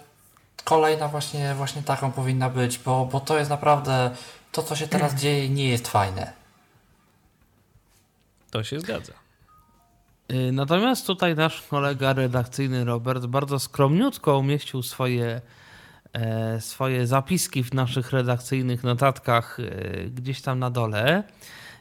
[0.65, 4.11] kolejna właśnie, właśnie taką powinna być, bo, bo to jest naprawdę
[4.53, 6.33] to, co się teraz dzieje, nie jest fajne.
[8.51, 9.13] To się zgadza.
[10.33, 15.41] Y, Natomiast tutaj nasz kolega redakcyjny Robert bardzo skromniutko umieścił swoje,
[16.13, 21.23] e, swoje zapiski w naszych redakcyjnych notatkach e, gdzieś tam na dole.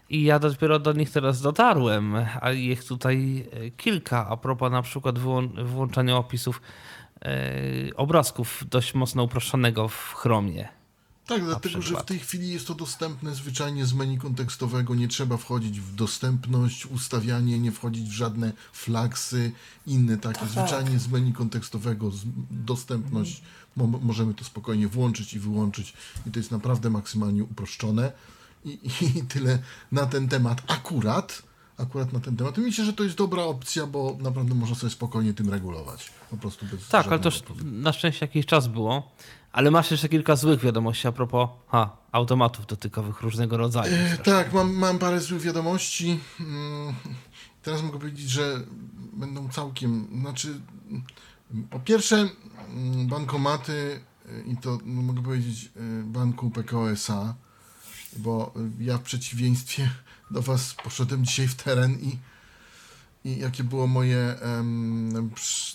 [0.10, 4.28] I ja dopiero do nich teraz dotarłem, a ich tutaj e, kilka.
[4.30, 6.62] A propos na przykład wyłą- wyłączania opisów
[7.96, 10.70] obrazków dość mocno uproszczonego w Chromie.
[11.30, 14.96] Tak, dlatego że w tej chwili jest to dostępne zwyczajnie z menu kontekstowego.
[14.96, 19.52] Nie trzeba wchodzić w dostępność, ustawianie, nie wchodzić w żadne flagsy,
[19.88, 20.40] inne takie.
[20.40, 20.50] Tak.
[20.50, 22.22] Zwyczajnie z menu kontekstowego z
[22.52, 23.42] dostępność
[23.76, 25.94] mo możemy to spokojnie włączyć i wyłączyć.
[26.28, 28.12] I to jest naprawdę maksymalnie uproszczone.
[28.66, 28.80] I,
[29.18, 29.60] I tyle
[29.92, 31.49] na ten temat akurat.
[31.82, 32.58] Akurat na ten temat.
[32.58, 36.12] I myślę, że to jest dobra opcja, bo naprawdę można sobie spokojnie tym regulować.
[36.30, 37.30] Po prostu bez Tak, ale to
[37.64, 39.12] na szczęście jakiś czas było.
[39.52, 43.94] Ale masz jeszcze kilka złych wiadomości a propos ha, automatów dotykowych różnego rodzaju.
[43.96, 44.18] E.
[44.18, 46.20] Tak, mam, mam parę złych wiadomości.
[46.40, 46.94] Mm,
[47.64, 48.62] Teraz mogę powiedzieć, że
[49.14, 50.08] będą całkiem.
[50.22, 50.60] Znaczy,
[51.70, 52.30] po pierwsze,
[52.70, 57.36] mm, bankomaty y, i to no, mogę powiedzieć y, banku PKO SA,
[58.18, 59.90] bo ja w przeciwieństwie
[60.32, 62.18] do Was poszedłem dzisiaj w teren i,
[63.26, 64.36] i jakie było moje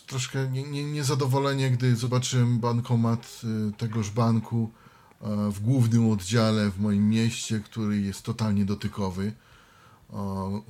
[0.07, 4.71] troszkę nie, nie, niezadowolenie, gdy zobaczyłem bankomat y, tegoż banku
[5.21, 9.33] e, w głównym oddziale w moim mieście, który jest totalnie dotykowy,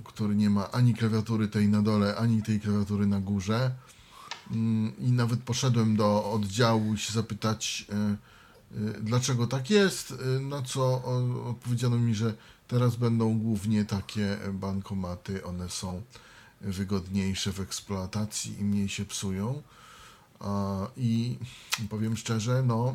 [0.05, 3.71] który nie ma ani klawiatury tej na dole, ani tej klawiatury na górze.
[4.51, 11.05] Mm, I nawet poszedłem do oddziału się zapytać, e, e, dlaczego tak jest, na co
[11.45, 12.35] odpowiedziano mi, że
[12.75, 16.03] teraz będą głównie takie bankomaty, one są
[16.61, 19.63] wygodniejsze w eksploatacji i mniej się psują.
[20.97, 21.39] I
[21.91, 22.95] powiem szczerze, no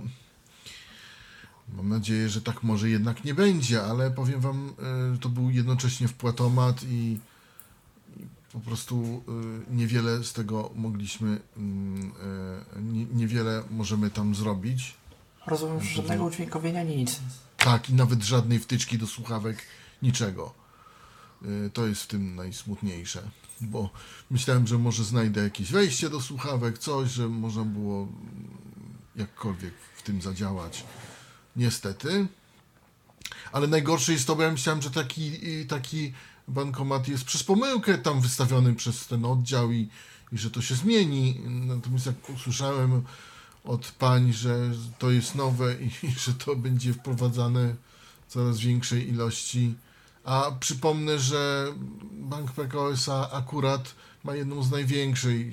[1.78, 4.74] Mam nadzieję, że tak może jednak nie będzie, ale powiem wam,
[5.16, 7.20] y, to był jednocześnie wpłatomat i,
[8.54, 9.24] po prostu
[9.72, 12.12] y, niewiele z tego mogliśmy, mm,
[12.82, 14.94] nie- niewiele możemy tam zrobić.
[15.48, 17.20] Rozumiem, że żadnego udźwiękowienia nic.
[17.60, 19.58] Tak, i nawet żadnej wtyczki do słuchawek,
[20.02, 20.54] niczego.
[21.46, 23.22] Y, To jest w tym najsmutniejsze,
[23.62, 23.90] bo
[24.32, 28.08] myślałem, że może znajdę jakieś wejście do słuchawek, coś, że można było
[29.16, 30.84] jakkolwiek w tym zadziałać.
[31.56, 32.28] Niestety.
[33.52, 35.32] Ale najgorsze jest to, bo ja myślałem, że taki,
[35.68, 36.14] taki
[36.48, 39.90] bankomat jest przez pomyłkę tam wystawiony przez ten oddział i,
[40.32, 41.42] i że to się zmieni.
[41.46, 43.04] Natomiast jak usłyszałem
[43.64, 45.90] od pań, że to jest nowe i,
[46.26, 47.76] że to będzie wprowadzane
[48.28, 49.74] w coraz większej ilości.
[50.24, 51.74] A przypomnę, że
[52.12, 55.52] Bank PKO SA akurat ma jedną z największej,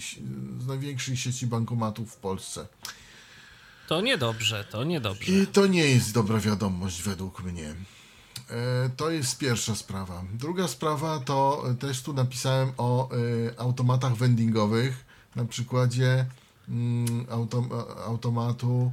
[0.59, 2.67] z największych sieci bankomatów w Polsce.
[3.89, 5.33] To niedobrze, to niedobrze.
[5.33, 7.75] I to nie jest dobra wiadomość według mnie.
[8.51, 10.25] E, To jest pierwsza sprawa.
[10.35, 13.17] Druga sprawa to e, też tu napisałem o e,
[13.61, 15.05] automatach vendingowych
[15.37, 16.27] na przykładzie
[17.31, 18.93] autom, a- automatu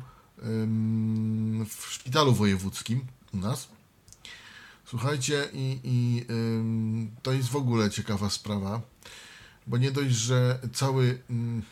[1.69, 3.67] w szpitalu wojewódzkim u nas.
[4.85, 6.25] Słuchajcie, i, i
[7.23, 8.81] to jest w ogóle ciekawa sprawa,
[9.67, 11.63] bo nie dość, że cały, ym,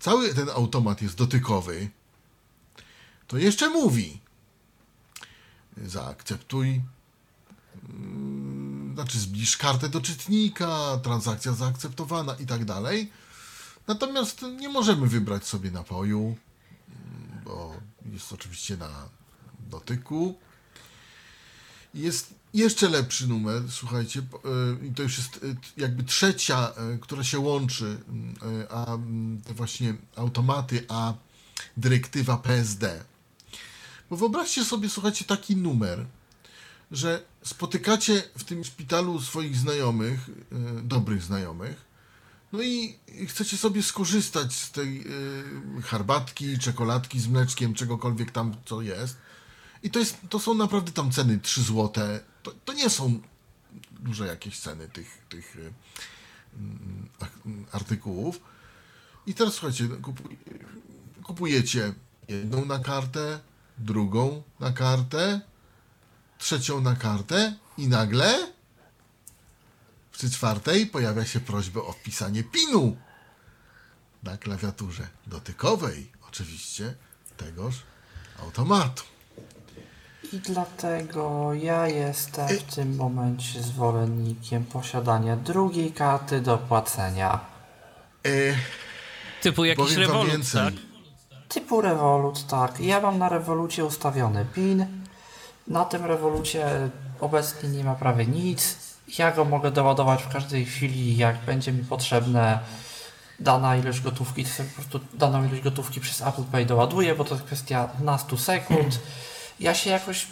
[0.00, 1.90] cały ten automat jest dotykowy,
[3.26, 4.20] to jeszcze mówi.
[5.86, 6.82] Zaakceptuj.
[7.88, 13.10] mm, Znaczy, zbliż kartę do czytnika, transakcja zaakceptowana i tak dalej.
[13.86, 16.36] Natomiast nie możemy wybrać sobie napoju,
[17.44, 17.76] bo
[18.12, 19.08] jest oczywiście na
[19.70, 20.38] dotyku.
[21.94, 27.24] Jest jeszcze lepszy numer, słuchajcie, y, i to już jest y, jakby trzecia, y, która
[27.24, 27.98] się łączy,
[28.70, 31.14] a mm, te właśnie automaty, a
[31.76, 33.04] dyrektywa PSD.
[34.10, 36.06] Bo wyobraźcie sobie, słuchajcie, taki numer,
[36.90, 40.30] że spotykacie w tym szpitalu swoich znajomych,
[40.82, 41.84] dobrych znajomych,
[42.52, 45.00] no i chcecie sobie skorzystać z tej
[45.78, 49.16] y, herbatki, czekoladki z mleczkiem, czegokolwiek tam co jest.
[49.82, 52.20] I to, jest, to są naprawdę tam ceny 3 złote.
[52.42, 53.20] To, to nie są
[53.90, 55.72] duże jakieś ceny tych, tych y,
[56.58, 57.38] mm, ak-
[57.72, 58.40] artykułów.
[59.26, 60.38] I teraz słuchajcie, kupuj,
[61.22, 61.94] kupujecie
[62.28, 63.40] jedną na kartę,
[63.78, 65.40] drugą na kartę,
[66.38, 68.52] trzecią na kartę i nagle
[70.16, 72.96] przy czwartej pojawia się prośba o wpisanie PIN-u
[74.22, 76.94] na klawiaturze dotykowej, oczywiście,
[77.36, 77.74] tegoż
[78.42, 79.02] automatu.
[80.32, 87.40] I dlatego ja jestem w tym momencie zwolennikiem posiadania drugiej karty do płacenia.
[88.26, 88.30] E,
[89.42, 90.64] Typu jakiś rewolut, więcej.
[90.64, 90.74] tak?
[91.48, 92.80] Typu Revolut, tak.
[92.80, 94.86] Ja mam na Revolucie ustawiony PIN.
[95.68, 96.90] Na tym Revolucie
[97.20, 98.85] obecnie nie ma prawie nic.
[99.18, 102.58] Ja go mogę doładować w każdej chwili, jak będzie mi potrzebne
[103.40, 107.34] dana ilość gotówki, to po prostu daną ilość gotówki przez Apple Pay doładuję, bo to
[107.34, 109.00] jest kwestia 15 sekund.
[109.60, 110.26] Ja się jakoś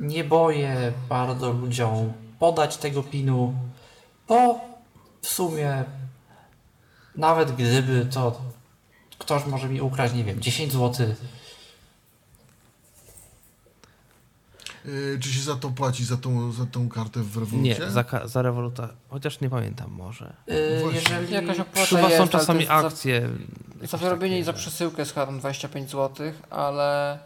[0.00, 3.54] nie boję bardzo ludziom podać tego pinu,
[4.28, 4.60] bo
[5.22, 5.84] w sumie
[7.16, 8.40] nawet gdyby to
[9.18, 11.06] ktoś może mi ukraść, nie wiem, 10 zł,
[14.68, 14.73] Yy,
[15.20, 17.78] czy się za to płaci, za tą, za tą kartę w rewolucie?
[17.80, 20.32] Nie, za, za rewoluta, chociaż nie pamiętam może.
[20.46, 20.54] Yy,
[20.92, 23.20] jeżeli Jakaś opłata Chyba jest, są czasami za- akcje.
[23.20, 27.18] Za jakieś wyrobienie i za przesyłkę tam 25 zł, ale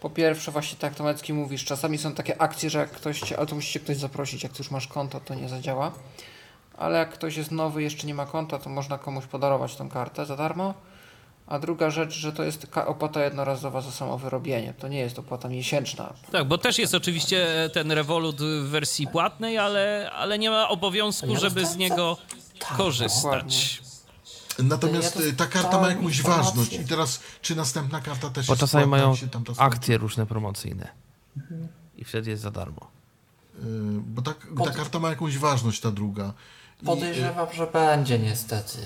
[0.00, 3.36] po pierwsze właśnie tak jak Tomecki mówisz, czasami są takie akcje, że jak ktoś cię,
[3.38, 5.92] ale to musicie ktoś zaprosić, jak ty już masz konto, to nie zadziała.
[6.76, 10.26] Ale jak ktoś jest nowy, jeszcze nie ma konta, to można komuś podarować tą kartę
[10.26, 10.74] za darmo.
[11.46, 14.74] A druga rzecz, że to jest opłata jednorazowa za samo wyrobienie.
[14.78, 16.12] To nie jest opłata miesięczna.
[16.32, 21.36] Tak, bo też jest oczywiście ten Revolut w wersji płatnej, ale, ale nie ma obowiązku,
[21.36, 22.16] żeby z niego
[22.58, 23.82] Tak, korzystać.
[24.58, 26.44] Natomiast Ja y, ta karta ma jakąś informację.
[26.44, 30.88] ważność i teraz czy następna karta też Bo jest czasami mają ta akcje różne promocyjne.
[31.96, 32.80] I wtedy jest za darmo.
[33.58, 33.60] Y,
[34.00, 36.32] Bo ta, ta Pod- karta ma jakąś ważność, ta druga.
[36.82, 38.78] I, podejrzewam, że będzie niestety.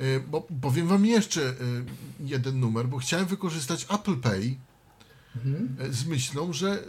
[0.00, 1.54] Y, Bo powiem wam jeszcze y,
[2.20, 4.56] jeden numer, bo chciałem wykorzystać Apple Pay
[5.86, 6.84] y, z myślą, że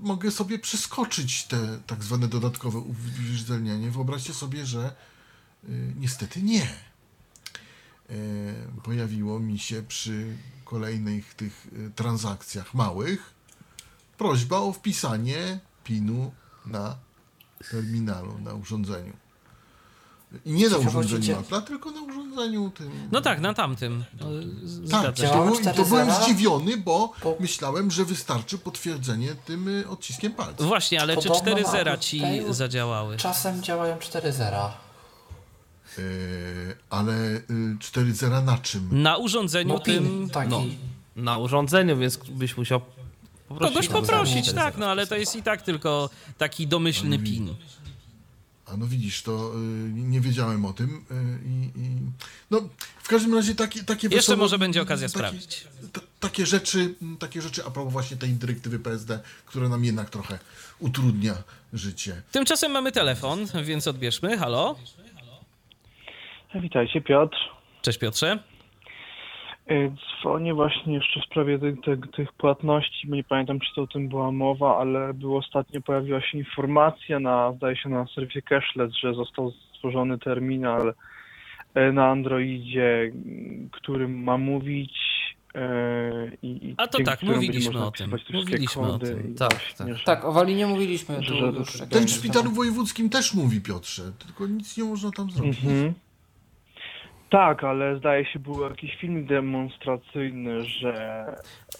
[0.00, 3.90] mogę sobie przeskoczyć te tak zwane dodatkowe uwierzytelnianie.
[3.90, 4.94] Wyobraźcie sobie, że
[5.96, 6.62] niestety nie.
[6.62, 8.14] E,
[8.82, 13.34] Pojawiło mi się przy kolejnych tych transakcjach małych
[14.18, 16.32] prośba o wpisanie PIN-u
[16.66, 16.98] na
[17.70, 19.12] terminalu, na urządzeniu.
[20.46, 22.90] I nie na urządzeniu Apple'a, tylko na urządzeniu tym.
[23.12, 24.04] No tak, na tamtym.
[24.20, 24.26] No,
[24.62, 25.88] z- Tak, zgadza to, to 4.0?
[25.88, 30.64] byłem zdziwiony, bo Bo- myślałem, że wystarczy potwierdzenie tym y, odciskiem palca.
[30.64, 33.16] Właśnie, ale czy Podobno 4 na zera Apple ci zadziałały?
[33.16, 34.70] Czasem działają 4.0.
[35.98, 36.04] Yy,
[36.90, 37.42] ale y,
[37.78, 38.88] 4.0 na czym?
[39.02, 40.30] Na urządzeniu No tym.
[40.32, 40.50] taki.
[40.50, 40.62] no.
[41.16, 42.80] Na urządzeniu, więc byś musiał
[43.48, 43.74] poprosić.
[43.74, 47.54] Kogoś poprosić, tak, no ale to jest i tak tylko taki domyślny pin.
[48.72, 49.58] A no widzisz, to y,
[49.92, 51.04] nie wiedziałem o tym.
[51.10, 51.90] y, i, i,
[52.50, 52.60] no,
[53.02, 55.66] w każdym razie takie, takie Jeszcze wesołe- może będzie okazja takie, sprawdzić.
[55.92, 60.38] ta- takie rzeczy, takie rzeczy a propos właśnie tej dyrektywy PSD, która nam jednak trochę
[60.78, 61.34] utrudnia
[61.72, 62.22] życie.
[62.32, 64.38] Tymczasem mamy telefon, więc odbierzmy.
[64.38, 64.76] Halo?
[66.62, 67.36] Witajcie, Piotr.
[67.82, 68.38] Cześć Piotrze.
[69.70, 69.92] Y,
[70.22, 73.86] Dzwonię właśnie jeszcze w sprawie tych, tych, tych płatności, bo nie pamiętam, czy to o
[73.86, 78.92] tym była mowa, ale było ostatnio pojawiła się informacja na, zdaje się, na serwisie Cashless,
[78.92, 80.94] że został stworzony terminal
[81.88, 83.12] y, na Androidzie,
[83.70, 84.92] którym ma mówić
[85.56, 85.58] y,
[86.42, 88.14] i, i A to tak, mówiliśmy o tym.
[88.32, 89.34] Mówiliśmy o tym.
[89.38, 90.04] Tak, właśnie, tak.
[90.04, 91.34] Tak, o Wali nie mówiliśmy Że-
[91.64, 95.64] że- Ten w szpitalu wojewódzkim też mówi, Piotrze, tylko nic nie można tam zrobić.
[95.64, 95.94] Mhm.
[97.30, 101.24] Tak, ale zdaje się był jakiś film demonstracyjny, że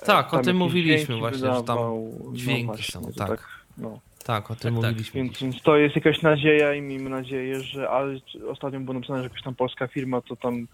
[0.06, 2.12] Tak, o tym mówiliśmy właśnie, że tam wydawał.
[2.32, 3.48] dźwięki no właśnie, są, to tak.
[3.78, 4.00] no.
[4.24, 4.72] Tak, o tym Tak, tak.
[4.72, 5.22] mówiliśmy.
[5.22, 8.18] Więc, więc to jest jakaś nadzieja i miejmy nadzieję, że ale
[8.48, 10.66] ostatnio było napisane, że jakaś tam polska firma to tam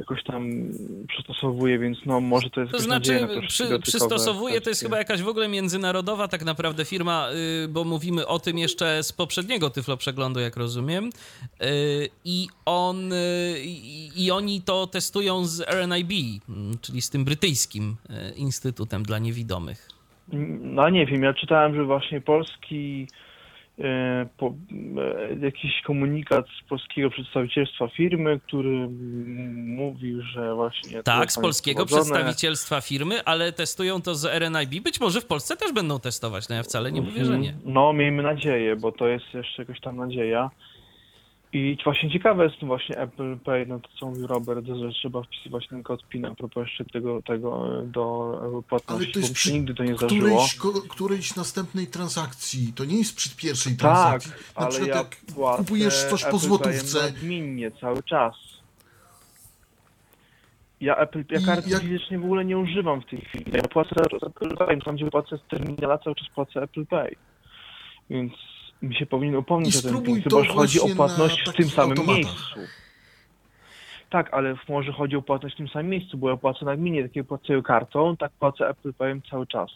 [0.00, 0.50] jakoś tam
[1.08, 5.22] przystosowuje, więc no może to jest To znaczy, na przy, przystosowuje to jest chyba jakaś
[5.22, 7.28] w ogóle międzynarodowa tak naprawdę firma,
[7.64, 11.04] y, bo mówimy o tym jeszcze z poprzedniego Tyflo Przeglądu, jak rozumiem.
[11.62, 13.16] Y, I on, y,
[14.16, 19.88] i oni to testują z RNIB, mm, czyli z tym brytyjskim y, Instytutem dla Niewidomych.
[20.60, 23.06] No nie wiem, ja czytałem, że właśnie polski
[24.36, 28.88] po, e, jakiś komunikat z polskiego przedstawicielstwa firmy, który
[29.54, 34.84] mówił, że właśnie Tak, z polskiego przedstawicielstwa firmy, ale testują to z RNIB.
[34.84, 37.54] Być może w Polsce też będą testować, no ja wcale nie mówię, że nie.
[37.64, 40.50] No, miejmy nadzieję, bo to jest jeszcze jakaś tam nadzieja.
[41.52, 45.68] I właśnie ciekawe jest właśnie Apple Pay, no to co mówił Robert, że trzeba wpisywać
[45.68, 49.34] ten kod PIN a propos jeszcze tego, tego e, do e, Ale płatności, to jest
[49.34, 50.20] przy nigdy to nie zdarzyło.
[50.20, 52.72] którejś, ko, którejś następnej transakcji.
[52.76, 54.32] To nie jest przy pierwszej Tak, transakcji.
[54.58, 55.04] Na ale ja
[55.56, 58.34] kupujesz coś po Apple złotówce, Payem Nagminnie cały czas.
[60.80, 63.44] Ja Apple, ja karty jak- fizycznie w ogóle nie używam w tej chwili.
[63.54, 63.90] Ja płacę
[64.20, 67.16] z Apple Pay, tam gdzie płacę z terminala, cały czas płacę Apple Pay.
[68.10, 68.32] Więc
[68.82, 71.70] mi się powinien I upomnieć o ten to chyba że chodzi o płatność w tym
[71.70, 72.16] samym automatach.
[72.16, 72.60] miejscu.
[74.10, 77.02] Tak, ale może chodzi o płatność w tym samym miejscu, bo ja płacę na gminie,
[77.02, 79.70] tak jak płacę kartą, tak płacę Apple Payem cały czas.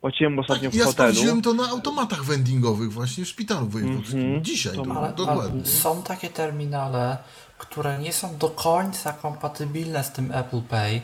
[0.00, 0.92] Płaciłem ostatnio tak, w ja hotelu.
[1.12, 4.20] sprawdziłem to na automatach vendingowych właśnie w szpitalu wojewódzkim.
[4.20, 4.44] Mhm.
[4.44, 5.50] Dzisiaj, To- to, Ale, dokładnie.
[5.52, 7.16] ale są takie terminale,
[7.58, 11.00] które nie są do końca kompatybilne z tym Apple Pay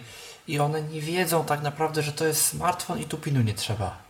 [0.48, 4.05] i one nie wiedzą tak naprawdę, że to jest smartfon i tu pinu nie trzeba.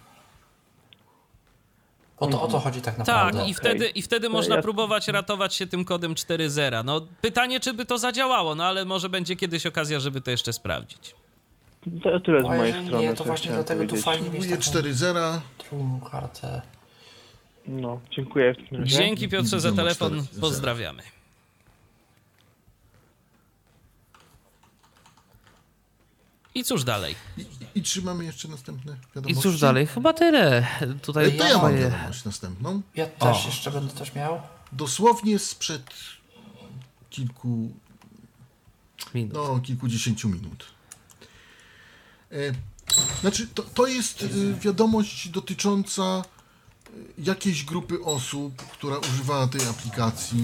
[2.20, 3.40] Bo to o to chodzi tak naprawdę.
[3.40, 6.84] Tak, i wtedy, i wtedy można ja- próbować ratować się tym kodem 4.0.
[6.84, 10.52] No pytanie, czy by to zadziałało, no ale może będzie kiedyś okazja, żeby to jeszcze
[10.52, 11.14] sprawdzić.
[12.02, 13.04] To tyle z mojej strony.
[13.06, 15.40] nie, to właśnie dlatego tu fajnie mieć Próbuję taką 4.0.
[15.70, 16.62] drugą kartę.
[17.66, 18.54] No, dziękuję.
[18.82, 20.40] Dzięki Piotrze za telefon, 4.0.
[20.40, 21.02] pozdrawiamy.
[26.56, 27.14] I cóż dalej?
[27.38, 29.42] I, I czy mamy jeszcze następne I wiadomości?
[29.42, 29.86] cóż dalej?
[29.86, 30.66] Chyba tyle.
[31.02, 32.82] Tutaj To ja mam wiadomość następną.
[32.94, 33.46] Ja też O.
[33.46, 34.40] jeszcze będę coś miał.
[34.72, 35.90] Dosłownie sprzed
[37.10, 37.70] kilku,
[39.14, 39.34] minut.
[39.34, 40.64] no kilkudziesięciu minut.
[42.32, 42.36] E,
[43.20, 46.22] znaczy, to, to jest e, wiadomość dotycząca e,
[47.18, 50.42] jakiejś grupy osób, która używała tej aplikacji,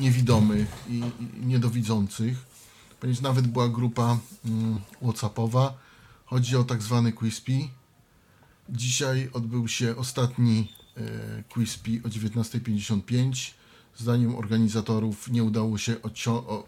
[0.00, 2.53] niewidomych i, i niedowidzących,
[3.04, 5.78] ponieważ nawet była grupa mm, Whatsappowa.
[6.24, 7.68] Chodzi o tak zwany Quispy.
[8.68, 10.72] Dzisiaj odbył się ostatni
[11.48, 13.50] Quispy o 19.55.
[13.96, 15.96] Zdaniem organizatorów nie udało się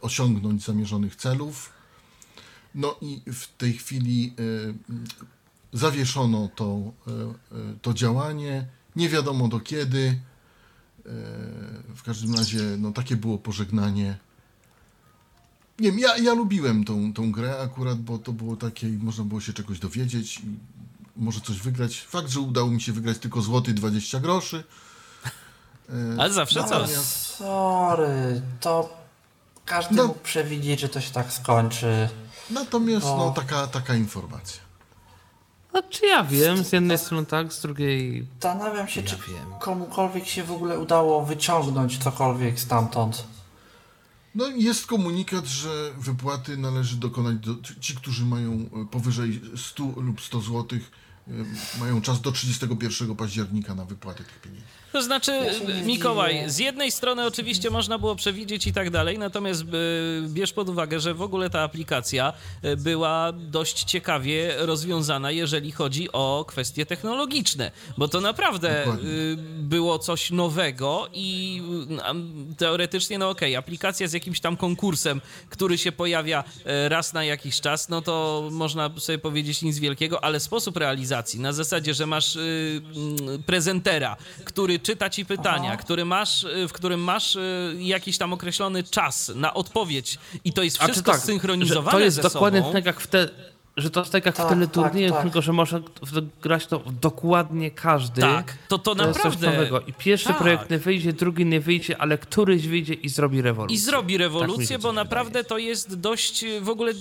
[0.01, 1.73] osiągnąć zamierzonych celów.
[2.75, 4.35] No i w tej chwili
[5.73, 7.13] e, zawieszono to, e,
[7.83, 8.67] to działanie.
[8.97, 10.21] Nie wiadomo do kiedy.
[11.95, 14.26] W każdym razie no, takie było pożegnanie.
[15.78, 19.40] Nie wiem, ja, ja lubiłem tą, tą grę akurat, bo to było takie, można było
[19.40, 20.43] się czegoś dowiedzieć i
[21.16, 22.01] może coś wygrać.
[22.09, 24.65] Fakt, że udało mi się wygrać tylko złoty 20 groszy.
[25.89, 26.90] E, Ale zawsze No, coś.
[26.90, 28.97] sorry, to
[29.65, 30.07] każdy No.
[30.07, 32.09] mógł przewidzieć, że to się tak skończy.
[32.51, 33.16] Natomiast O.
[33.16, 34.61] no, taka, taka informacja.
[35.70, 38.27] Znaczy ja wiem, z jednej strony tak, z drugiej...
[38.43, 39.47] Zastanawiam się, Ja czy wiem.
[39.61, 43.24] komukolwiek się w ogóle udało wyciągnąć cokolwiek stamtąd.
[44.37, 50.21] No jest komunikat, że wypłaty należy dokonać do, ci, którzy mają e, powyżej 100 lub
[50.21, 50.79] 100 zł,
[51.81, 54.67] mają czas do 31 października na wypłatę tych pieniędzy.
[54.93, 55.33] To znaczy,
[55.85, 59.67] Mikołaj, z jednej strony oczywiście można było przewidzieć i tak dalej, natomiast e,
[60.29, 62.33] bierz pod uwagę, że w ogóle ta aplikacja
[62.63, 69.11] e, była dość ciekawie rozwiązana, jeżeli chodzi o kwestie technologiczne, bo to naprawdę Dokładnie.
[69.11, 71.63] e, było coś nowego i
[71.99, 76.45] mm, teoretycznie, no okej, aplikacja z jakimś tam konkursem, który się pojawia
[76.89, 81.53] raz na jakiś czas, no to można sobie powiedzieć nic wielkiego, ale sposób realizacji na
[81.53, 87.36] zasadzie, że masz mm, prezentera, który czyta ci pytania, który masz, y, w którym masz
[87.36, 91.97] y, jakiś tam określony czas na odpowiedź i to jest A wszystko tak, zsynchronizowane że
[91.98, 92.73] to jest ze dokładnie sobą.
[92.73, 93.28] tak jak w te,
[93.77, 95.32] że to jest tak jak Tak, w teleturniejach, tak, tak.
[95.32, 95.81] tylko że
[96.15, 98.20] to grać to dokładnie każdy.
[98.20, 99.51] Tak, to to To jest coś naprawdę...
[99.59, 99.81] nowego.
[99.81, 100.39] I pierwszy Tak.
[100.39, 103.74] projekt nie wyjdzie, drugi nie wyjdzie, ale któryś wyjdzie i zrobi rewolucję.
[103.77, 105.44] I zrobi Tak rewolucję, bo naprawdę wydaje.
[105.44, 106.93] to jest dość y, w ogóle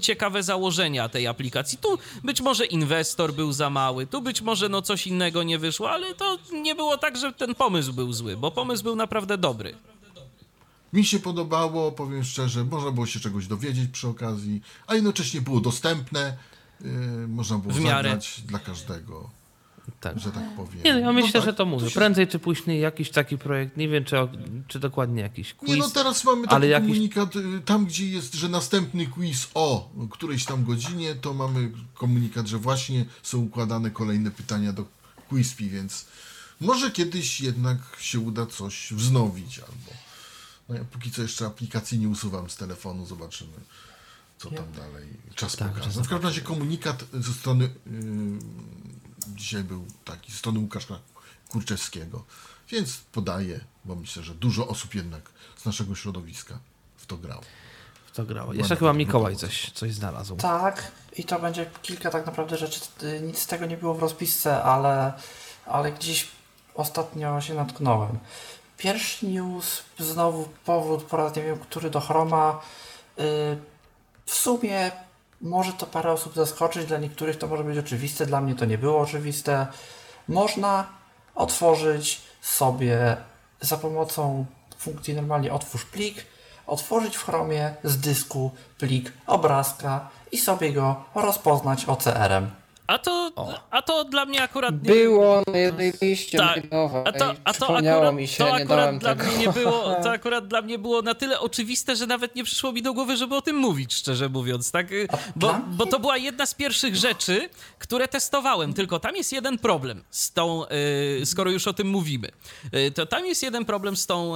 [0.00, 1.78] ciekawe założenia tej aplikacji.
[1.78, 5.90] Tu być może inwestor był za mały, tu być może no coś innego nie wyszło,
[5.90, 9.74] ale to nie było tak, że ten pomysł był zły, bo pomysł był naprawdę dobry.
[10.92, 15.60] Mi się podobało, powiem szczerze, można było się czegoś dowiedzieć przy okazji, a jednocześnie było
[15.60, 16.36] dostępne,
[16.80, 16.90] yy,
[17.28, 19.30] można było zagrać dla każdego,
[20.00, 20.18] Tak.
[20.18, 20.82] że tak powiem.
[20.84, 21.90] Nie, no, ja myślę, tak, że to mówię.
[21.90, 24.16] się- Prędzej czy później jakiś taki projekt, nie wiem czy,
[24.68, 25.70] czy dokładnie jakiś quiz.
[25.70, 29.90] Nie, no teraz mamy taki jakiś- komunikat, y, tam gdzie jest, że następny quiz o
[30.10, 34.84] którejś tam godzinie, to mamy komunikat, że właśnie są układane kolejne pytania do
[35.28, 36.06] Quizpi, więc
[36.60, 40.09] może kiedyś jednak się uda coś wznowić, albo
[40.70, 43.52] no ja póki co jeszcze aplikacji nie usuwam z telefonu, zobaczymy
[44.38, 45.90] co tam dalej czas Tak, pokaże.
[45.90, 47.70] że No, w każdym razie komunikat ze strony y,
[49.28, 50.98] dzisiaj był taki, ze strony Łukasza
[51.48, 52.24] Kurczewskiego,
[52.70, 56.58] więc podaję, bo myślę, że dużo osób jednak z naszego środowiska
[56.96, 57.42] w to grało.
[58.06, 58.52] W to grało.
[58.52, 60.36] Jeszcze chyba Mikołaj coś, coś znalazł.
[60.36, 62.80] Tak, i to będzie kilka tak naprawdę rzeczy.
[63.22, 65.12] Nic z tego nie było w rozpisce, ale,
[65.66, 66.28] ale gdzieś
[66.74, 68.18] ostatnio się natknąłem.
[68.80, 72.60] Pierwszy news, znowu powrót po raz nie wiem, który do Chroma.
[73.18, 73.58] Y,
[74.26, 74.90] W sumie
[75.40, 78.78] może to parę osób zaskoczyć, dla niektórych to może być oczywiste, dla mnie to nie
[78.78, 79.66] było oczywiste.
[80.28, 80.86] Można
[81.34, 83.16] otworzyć sobie
[83.60, 84.46] za pomocą
[84.78, 86.26] funkcji normalnie otwórz plik,
[86.66, 92.59] otworzyć w Chromie z dysku plik obrazka i sobie go rozpoznać OCR-em.
[92.90, 93.32] A to,
[93.70, 97.02] a to dla mnie akurat nie, Było na jednej liście Tak, mailowej.
[97.06, 99.26] A to, a to akurat, mi się, to nie akurat dałem dla tego.
[99.30, 102.72] mnie nie było, to akurat dla mnie było na tyle oczywiste, że nawet nie przyszło
[102.72, 104.92] mi do głowy, żeby o tym mówić, szczerze mówiąc, tak?
[104.92, 107.48] Y, Bo, bo to była jedna z pierwszych rzeczy,
[107.78, 110.64] które testowałem, tylko tam jest jeden problem z tą,
[111.22, 112.28] y, skoro już o tym mówimy,
[112.74, 114.34] y, to tam jest jeden problem z tą,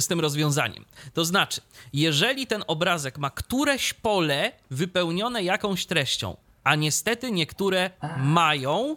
[0.00, 0.84] z tym rozwiązaniem.
[1.14, 1.60] To znaczy,
[1.92, 6.36] jeżeli ten obrazek ma któreś pole wypełnione jakąś treścią,
[6.66, 8.96] a niestety niektóre mają,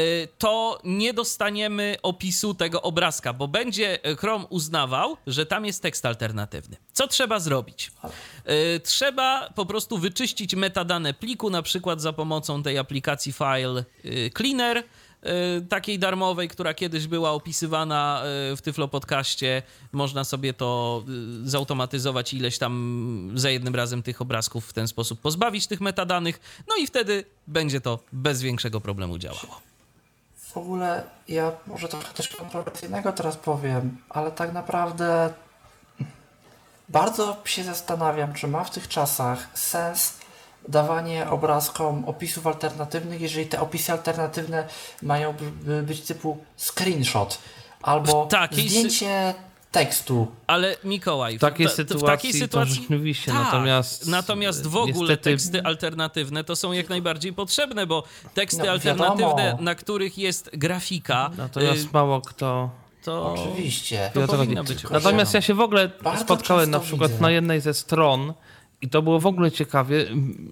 [0.00, 6.06] y, to nie dostaniemy opisu tego obrazka, bo będzie Chrome uznawał, że tam jest tekst
[6.06, 6.76] alternatywny.
[6.92, 7.90] Co trzeba zrobić?
[8.76, 14.30] Y, trzeba po prostu wyczyścić metadane pliku, na przykład za pomocą tej aplikacji File y,
[14.36, 14.84] Cleaner,
[15.68, 18.22] takiej darmowej, która kiedyś była opisywana
[18.56, 19.62] w Tyflo Podcaście.
[19.92, 21.02] Można sobie to
[21.44, 26.76] zautomatyzować ileś tam za jednym razem tych obrazków w ten sposób pozbawić tych metadanych, no
[26.76, 29.60] i wtedy będzie to bez większego problemu działało.
[30.36, 35.32] W ogóle ja może trochę też kontrowersyjnego teraz powiem, ale tak naprawdę
[36.88, 40.25] bardzo się zastanawiam, czy ma w tych czasach sens
[40.68, 44.68] dawanie obrazkom opisów alternatywnych, jeżeli te opisy alternatywne
[45.02, 45.34] mają
[45.82, 47.38] być typu screenshot
[47.82, 49.34] albo zdjęcie
[49.72, 50.26] tekstu.
[50.46, 54.92] Ale Mikołaj, w takiej, sytuacji, w takiej sytuacji to rzeczywiście, tak, natomiast natomiast w ogóle
[54.94, 55.30] niestety...
[55.30, 59.62] teksty alternatywne to są jak najbardziej potrzebne, bo teksty no, alternatywne, wiadomo.
[59.62, 61.30] na których jest grafika.
[61.36, 62.70] Natomiast y mało kto
[63.06, 64.10] to oczywiście.
[64.14, 67.22] To powinno być Natomiast ja się w ogóle Bardzo spotkałem na przykład widzę.
[67.22, 68.34] na jednej ze stron
[68.80, 70.06] i to było w ogóle ciekawie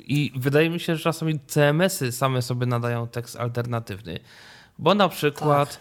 [0.07, 4.21] i wydaje mi się, że czasami CMS-y same sobie nadają tekst alternatywny.
[4.79, 5.81] Bo na przykład tak.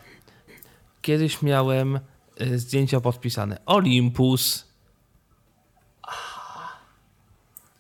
[1.02, 1.99] kiedyś miałem
[2.41, 4.74] y, zdjęcia podpisane Olympus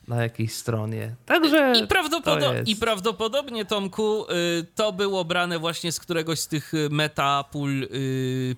[0.07, 1.15] na jakiejś stronie.
[1.25, 6.73] Także I, prawdopodob I prawdopodobnie, Tomku, y, to było brane właśnie z któregoś z tych
[6.73, 7.87] y, meta pól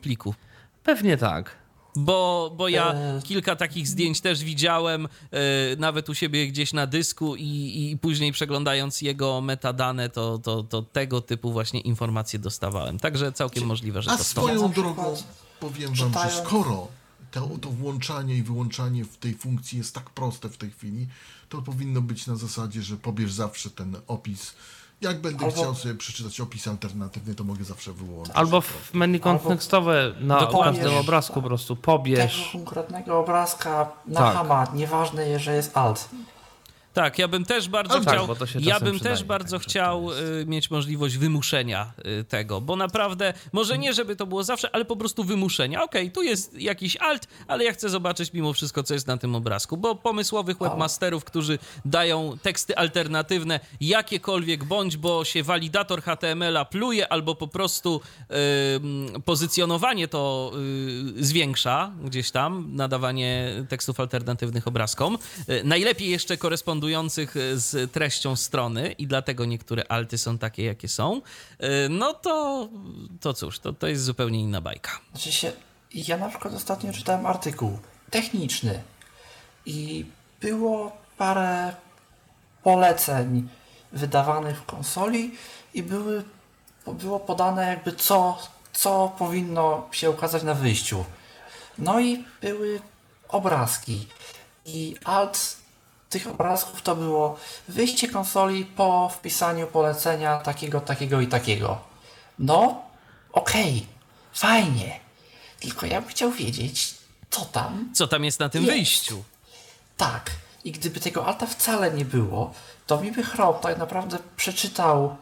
[0.01, 0.35] plików.
[0.83, 1.64] Pewnie tak.
[1.95, 3.21] Bo, bo ja e.
[3.23, 5.39] kilka takich zdjęć też widziałem, e,
[5.77, 10.81] nawet u siebie gdzieś na dysku i, i później przeglądając jego metadane, to, to, to
[10.81, 12.99] tego typu właśnie informacje dostawałem.
[12.99, 15.15] Także całkiem możliwe, że A to swoją drogą
[15.59, 16.87] powiem wam, że skoro
[17.31, 21.07] to, to włączanie i wyłączanie w tej funkcji jest tak proste w tej chwili,
[21.49, 24.53] to powinno być na zasadzie, że pobierz zawsze ten opis
[25.01, 25.57] jak będę Albo...
[25.57, 28.35] chciał sobie przeczytać opis alternatywny, to mogę zawsze wyłączyć.
[28.35, 30.81] Albo w menu kontekstowe na Dokładnie.
[30.81, 32.49] każdym obrazku po prostu pobierz.
[32.51, 34.33] Tego konkretnego obrazka na tak.
[34.35, 36.09] hama, nieważne, że jest alt.
[36.95, 38.27] Tak, ja bym też bardzo tak, chciał.
[38.59, 43.93] ja bym też bardzo chciał y, mieć możliwość wymuszenia y, tego, bo naprawdę, może nie,
[43.93, 45.83] żeby to było zawsze, ale po prostu wymuszenia.
[45.83, 49.17] Okej, okay, tu jest jakiś alt, ale ja chcę zobaczyć mimo wszystko, co jest na
[49.17, 56.65] tym obrazku, bo pomysłowych webmasterów, którzy dają teksty alternatywne, jakiekolwiek bądź, bo się walidator HTML-a
[56.65, 58.01] pluje, albo po prostu
[59.15, 60.51] y, pozycjonowanie to
[61.17, 65.17] y, zwiększa gdzieś tam, nadawanie tekstów alternatywnych obrazkom.
[65.49, 70.63] Y, najlepiej jeszcze koresponduje korespondujących e, z treścią strony i dlatego niektóre alty są takie,
[70.63, 71.21] jakie są,
[71.59, 72.69] e, no to,
[73.21, 74.91] to cóż, to, to jest zupełnie inna bajka.
[75.11, 75.51] Znaczy się,
[75.93, 77.79] ja na przykład ostatnio czytałem artykuł
[78.09, 78.81] techniczny
[79.65, 80.05] i
[80.41, 81.75] było parę
[82.63, 83.47] poleceń
[83.91, 85.31] wydawanych w konsoli
[85.73, 86.23] i były,
[86.87, 88.37] było podane jakby co,
[88.73, 91.05] co powinno się ukazać na wyjściu.
[91.77, 92.81] No i były
[93.29, 94.07] obrazki.
[94.65, 95.64] I alt
[96.09, 97.37] tych obrazków to było
[97.67, 101.81] wyjście konsoli po wpisaniu polecenia takiego, takiego i takiego.
[102.39, 102.81] No,
[103.31, 103.81] okej, okay,
[104.33, 104.99] fajnie.
[105.59, 106.95] Tylko ja bym chciał wiedzieć,
[107.29, 107.89] co tam.
[107.93, 108.73] Co tam jest na tym jest.
[108.73, 109.23] wyjściu?
[109.97, 110.31] Tak.
[110.63, 112.53] I gdyby tego alta wcale nie było,
[112.87, 115.15] to mi by Chrome tak naprawdę przeczytał.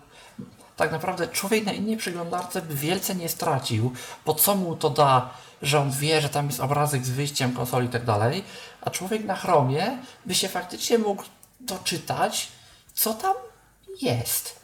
[0.76, 3.94] Tak naprawdę człowiek na innej przeglądarce by wielce nie stracił,
[4.26, 5.30] bo co mu to da,
[5.62, 8.44] że on wie, że tam jest obrazek z wyjściem konsoli i tak dalej,
[8.82, 11.24] a człowiek na Chromie by się faktycznie mógł
[11.60, 12.48] doczytać,
[12.94, 13.34] co tam
[14.02, 14.64] jest.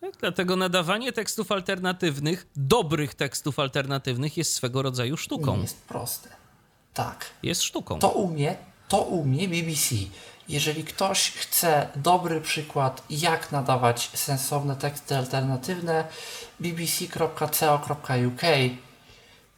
[0.00, 5.56] Tak, dlatego nadawanie tekstów alternatywnych, dobrych tekstów alternatywnych jest swego rodzaju sztuką.
[5.56, 6.28] Nie jest proste.
[6.94, 7.26] Tak.
[7.42, 7.98] Jest sztuką.
[7.98, 8.56] To umie,
[8.88, 9.94] to umie BBC.
[10.48, 16.04] Jeżeli ktoś chce dobry przykład, jak nadawać sensowne teksty alternatywne,
[16.60, 18.42] bbc.co.uk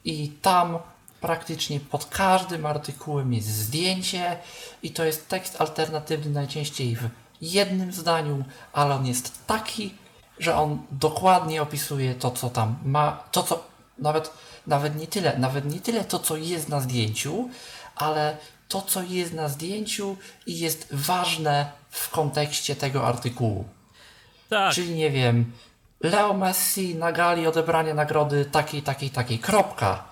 [0.05, 0.79] i tam
[1.21, 4.39] praktycznie pod każdym artykułem jest zdjęcie
[4.83, 7.09] i to jest tekst alternatywny najczęściej w
[7.41, 9.95] jednym zdaniu, ale on jest taki,
[10.39, 13.65] że on dokładnie opisuje to, co tam ma, to co
[13.99, 14.31] nawet,
[14.67, 17.49] nawet nie tyle, nawet nie tyle to, co jest na zdjęciu,
[17.97, 18.37] ale
[18.71, 20.17] to, co jest na zdjęciu
[20.47, 23.65] i jest ważne w kontekście tego artykułu.
[24.49, 24.75] Tak.
[24.75, 25.53] Czyli nie wiem,
[26.01, 30.05] Leo Messi na gali odebranie nagrody takiej, takiej, takiej, kropka.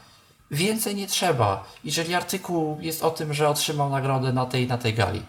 [0.51, 4.95] Więcej nie trzeba, jeżeli artykuł jest o tym, że otrzymał nagrodę na tej na tej
[4.95, 5.23] gali.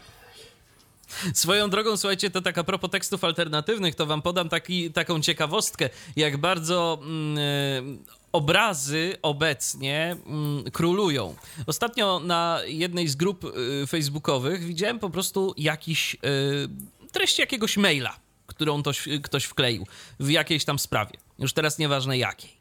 [1.33, 5.89] Swoją drogą, słuchajcie, to tak a propos tekstów alternatywnych, to wam podam taki, taką ciekawostkę,
[6.15, 11.35] jak bardzo mm, obrazy obecnie mm, królują.
[11.67, 13.43] Ostatnio na jednej z grup
[13.83, 19.87] y, facebookowych widziałem po prostu jakiś y, treść jakiegoś maila, którą ktoś, ktoś wkleił
[20.19, 22.51] w jakiejś tam sprawie Już teraz nieważne jakiej.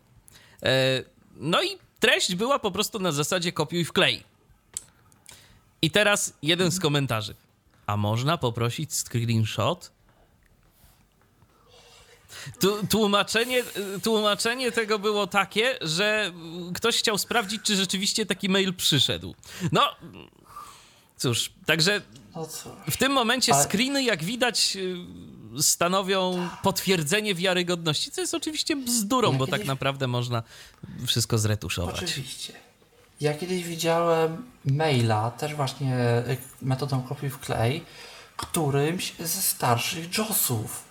[0.62, 1.02] E,
[1.36, 1.68] no i
[2.00, 4.24] treść była po prostu na zasadzie kopiuj wklej.
[5.82, 7.34] I teraz jeden z komentarzy.
[7.86, 9.90] A można poprosić screenshot?
[12.90, 13.62] Tłumaczenie,
[14.02, 16.32] tłumaczenie tego było takie, że
[16.74, 19.34] ktoś chciał sprawdzić, czy rzeczywiście taki mail przyszedł.
[19.72, 19.82] No,
[21.16, 22.00] cóż, także
[22.34, 22.48] No
[22.90, 24.76] w tym momencie screeny, jak widać,
[25.56, 30.42] y, stanowią potwierdzenie wiarygodności, co jest oczywiście bzdurą, Ja bo tak naprawdę można
[31.06, 32.02] wszystko zretuszować.
[32.02, 32.52] Oczywiście.
[33.20, 35.96] Ja kiedyś widziałem maila, też właśnie
[36.28, 37.84] y, metodą kopiuj wklej,
[38.36, 40.87] którymś ze starszych JOSów.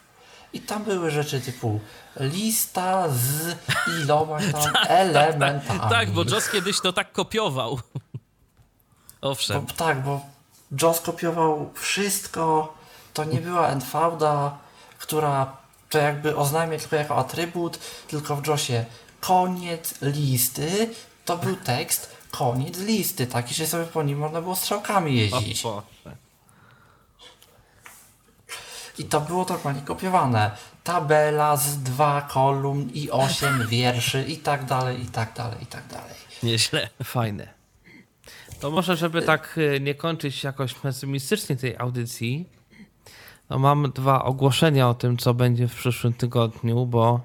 [0.53, 1.79] I tam były rzeczy typu
[2.19, 3.55] lista z
[3.87, 5.79] iloma tam elementami.
[5.89, 7.79] Tak, bo Joss kiedyś to tak kopiował.
[9.21, 9.65] Owszem.
[9.65, 10.21] Bo, tak, bo
[10.81, 12.73] JOS kopiował wszystko.
[13.13, 14.57] To nie była NVDA,
[14.99, 15.57] która
[15.89, 18.85] to jakby oznajmia tylko jako atrybut, tylko w JOSie
[19.19, 20.89] koniec listy
[21.25, 25.63] to był tekst koniec listy, taki, że sobie po nim można było strzałkami jeździć.
[28.97, 30.51] I to było dokładnie kopiowane.
[30.83, 35.87] Tabela z dwa kolumn i osiem wierszy i tak dalej, i tak dalej, i tak
[35.87, 36.15] dalej.
[36.43, 36.89] Nieźle.
[37.03, 37.47] Fajne.
[38.59, 42.49] To może, żeby tak y, nie kończyć jakoś pesymistycznie tej audycji,
[43.49, 47.21] no mam dwa ogłoszenia o tym, co będzie w przyszłym tygodniu, bo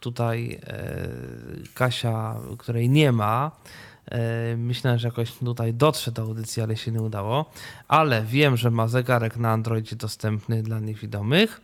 [0.00, 0.98] tutaj e,
[1.74, 3.50] Kasia, której nie ma,
[4.56, 7.50] myślałem, że jakoś tutaj dotrze do audycji, ale się nie udało.
[7.88, 11.60] Ale wiem, że ma zegarek na Androidzie dostępny dla niewidomych.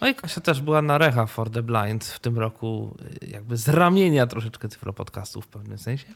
[0.00, 3.56] No i Kasia też była na Recha for the Blind w tym roku, y, jakby
[3.56, 6.06] z ramienia troszeczkę cyfropodcastów w pewnym sensie.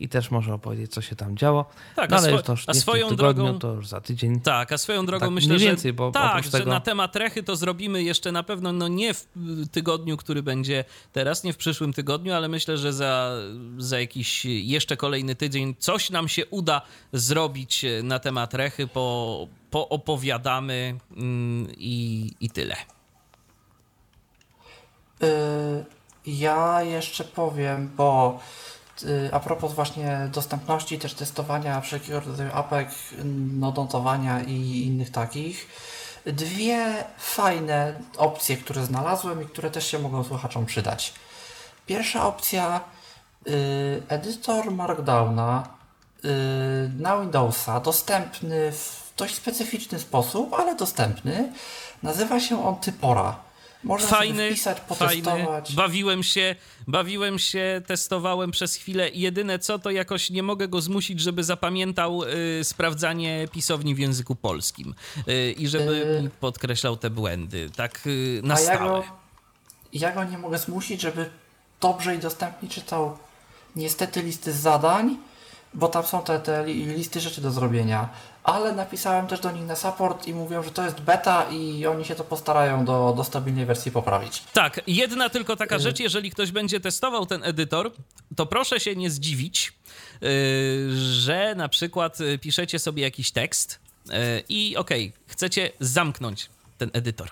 [0.00, 1.64] I też może opowiedzieć, co się tam działo.
[1.96, 4.00] Tak, no, a ale swo- już to już a swoją tygodniu, drogą- to już za
[4.00, 4.40] tydzień.
[4.40, 6.80] Tak, a swoją drogą Tak myślę, mniej że więcej, bo tak, oprócz że tego- na
[6.80, 9.26] temat rechy to zrobimy jeszcze na pewno, no nie w
[9.64, 13.32] y, tygodniu, który będzie teraz, nie w przyszłym tygodniu, ale myślę, że za,
[13.78, 16.82] za jakiś jeszcze kolejny tydzień coś nam się uda
[17.12, 22.76] zrobić y, na temat rechy, po, poopowiadamy mm, i, i tyle.
[25.22, 25.84] Y,
[26.26, 28.38] Ja jeszcze powiem, bo
[29.02, 32.88] y, a propos właśnie dostępności, też testowania wszelkiego rodzaju apek,
[33.58, 35.68] no, notowania i innych takich,
[36.26, 41.14] dwie fajne opcje, które znalazłem i które też się mogą słuchaczom przydać.
[41.86, 42.80] Pierwsza opcja,
[43.48, 45.78] y, edytor Markdowna
[46.98, 51.52] na Windowsa, dostępny w dość specyficzny sposób, ale dostępny.
[52.02, 53.47] Nazywa się on Typora.
[53.84, 56.56] Można Fajny, wpisać, fajny, bawiłem się,
[56.86, 59.10] bawiłem się, testowałem przez chwilę.
[59.14, 64.34] Jedyne co, to jakoś nie mogę go zmusić, żeby zapamiętał y, sprawdzanie pisowni w języku
[64.36, 64.94] polskim
[65.28, 65.92] y, i żeby
[66.26, 66.30] Y.
[66.40, 69.00] podkreślał te błędy, tak y, na A ja stałe.
[69.00, 69.04] go,
[69.92, 71.30] ja go nie mogę zmusić, żeby
[71.80, 73.18] dobrze i dostępnie czytał
[73.76, 75.16] niestety listy zadań,
[75.74, 78.08] bo tam są te, te li- listy rzeczy do zrobienia.
[78.48, 82.04] Ale napisałem też do nich na support i mówią, że to jest beta i oni
[82.04, 84.42] się to postarają do, do stabilnej wersji poprawić.
[84.52, 87.92] Tak, jedna tylko taka rzecz, jeżeli ktoś będzie testował ten edytor,
[88.36, 89.72] to proszę się nie zdziwić,
[90.22, 94.12] y, że na przykład y, piszecie sobie jakiś tekst y,
[94.48, 97.30] i okej, chcecie zamknąć ten edytor.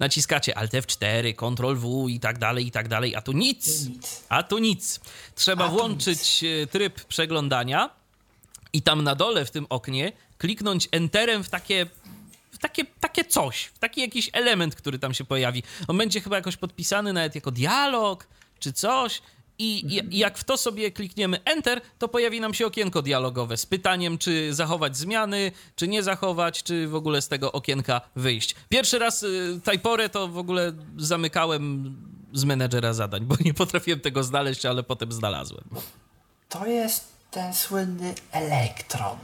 [0.00, 3.86] Naciskacie Alt F4, Ctrl W i tak dalej, i tak dalej, a tu nic.
[3.88, 4.24] Nic.
[4.28, 5.00] A tu nic.
[5.34, 7.90] Trzeba tu włączyć y, tryb przeglądania
[8.72, 10.12] i tam na dole w tym oknie
[10.46, 11.86] kliknąć Enterem w takie
[12.60, 15.62] takie, takie coś, taki jakiś element, który tam się pojawi.
[15.88, 18.26] On będzie chyba jakoś podpisany nawet jako dialog
[18.58, 19.22] czy coś.
[19.58, 23.66] I i- jak w to sobie klikniemy Enter, to pojawi nam się okienko dialogowe z
[23.66, 28.54] pytaniem, czy zachować zmiany, czy nie zachować, czy w ogóle z tego okienka wyjść.
[28.68, 29.60] Pierwszy raz y,
[30.12, 31.96] to w ogóle zamykałem
[32.32, 35.64] z menedżera zadań, bo nie potrafiłem tego znaleźć, ale potem znalazłem.
[36.48, 39.16] To jest ten słynny Elektron,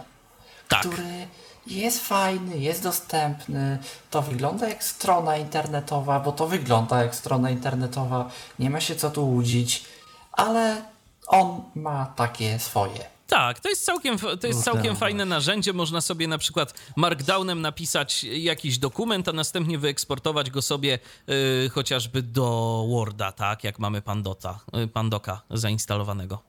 [0.68, 0.80] Tak.
[0.80, 1.26] który
[1.66, 3.78] jest fajny, jest dostępny.
[4.10, 8.30] To wygląda jak strona internetowa, bo to wygląda jak strona internetowa.
[8.58, 9.84] Nie ma się co tu łudzić,
[10.32, 10.82] ale
[11.26, 13.18] on ma takie swoje.
[13.28, 15.72] Tak, to jest całkiem, to jest Kurde, całkiem no fajne narzędzie.
[15.72, 22.22] Można sobie na przykład markdownem napisać jakiś dokument, a następnie wyeksportować go sobie y, chociażby
[22.22, 26.42] do Worda, tak jak mamy Pandota, y, Pandoka zainstalowanego.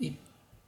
[0.00, 0.16] I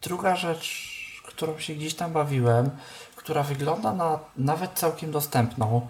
[0.02, 0.99] druga rzecz,
[1.41, 2.71] którą się gdzieś tam bawiłem,
[3.17, 5.89] która wygląda na nawet całkiem dostępną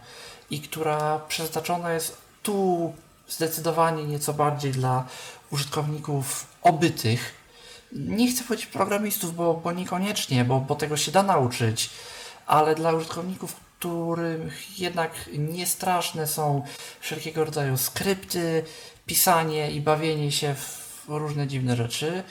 [0.51, 2.93] i która przeznaczona jest tu
[3.29, 5.05] zdecydowanie nieco bardziej dla
[5.51, 7.35] użytkowników obytych.
[7.93, 11.91] Nie chcę powiedzieć programistów, bo, bo niekoniecznie, bo, bo tego się da nauczyć,
[12.47, 16.63] ale dla użytkowników których jednak niestraszne są
[17.01, 18.65] wszelkiego rodzaju skrypty,
[19.07, 22.23] pisanie i bawienie się w różne dziwne rzeczy.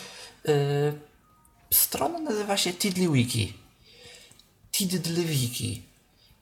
[1.74, 3.54] Strona nazywa się TiddlyWiki.
[4.72, 5.84] TiddlyWiki.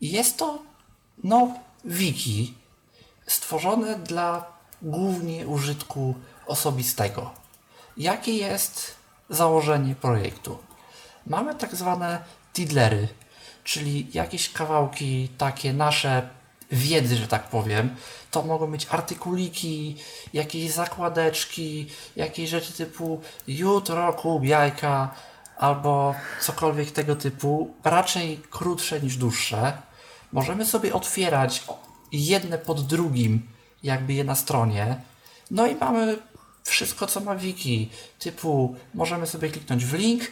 [0.02, 0.60] Jest to,
[1.24, 1.54] no,
[1.86, 2.54] wiki
[3.28, 4.46] stworzone dla
[4.82, 6.16] głównie użytku
[6.48, 7.32] osobistego.
[7.98, 8.96] Jakie jest
[9.30, 10.58] założenie projektu?
[11.26, 12.24] Mamy tak zwane
[12.54, 13.08] tidlery,
[13.64, 16.30] czyli jakieś kawałki takie nasze
[16.72, 17.96] wiedzy, że tak powiem.
[18.38, 19.96] To mogą być artykuliki,
[20.34, 25.14] jakieś zakładeczki, jakieś rzeczy typu jutro kup jajka
[25.58, 29.82] albo cokolwiek tego typu, raczej krótsze niż dłuższe.
[30.32, 31.64] Możemy sobie otwierać
[32.12, 33.48] jedne pod drugim,
[33.84, 35.02] jakby je na stronie.
[35.52, 36.18] No i mamy
[36.64, 37.90] wszystko, co ma wiki,
[38.20, 40.24] typu możemy sobie kliknąć w link,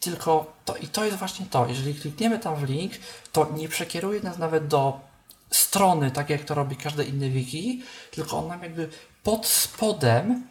[0.00, 2.92] tylko to i to jest właśnie to, jeżeli klikniemy tam w link,
[3.32, 5.11] to nie przekieruje nas nawet do
[5.52, 8.88] strony, tak jak to robi każde inne wiki, tylko on nam jakby
[9.22, 10.46] pod spodem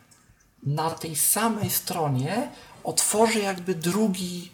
[0.63, 2.49] na tej samej stronie
[2.83, 4.51] otworzy jakby drugi,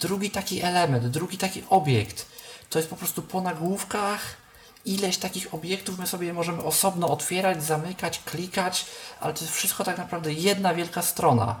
[0.00, 2.26] drugi taki element, drugi taki obiekt.
[2.70, 4.36] To jest po prostu po nagłówkach
[4.84, 8.86] ileś takich obiektów my sobie możemy osobno otwierać, zamykać, klikać,
[9.20, 11.60] ale to jest wszystko tak naprawdę jedna wielka strona.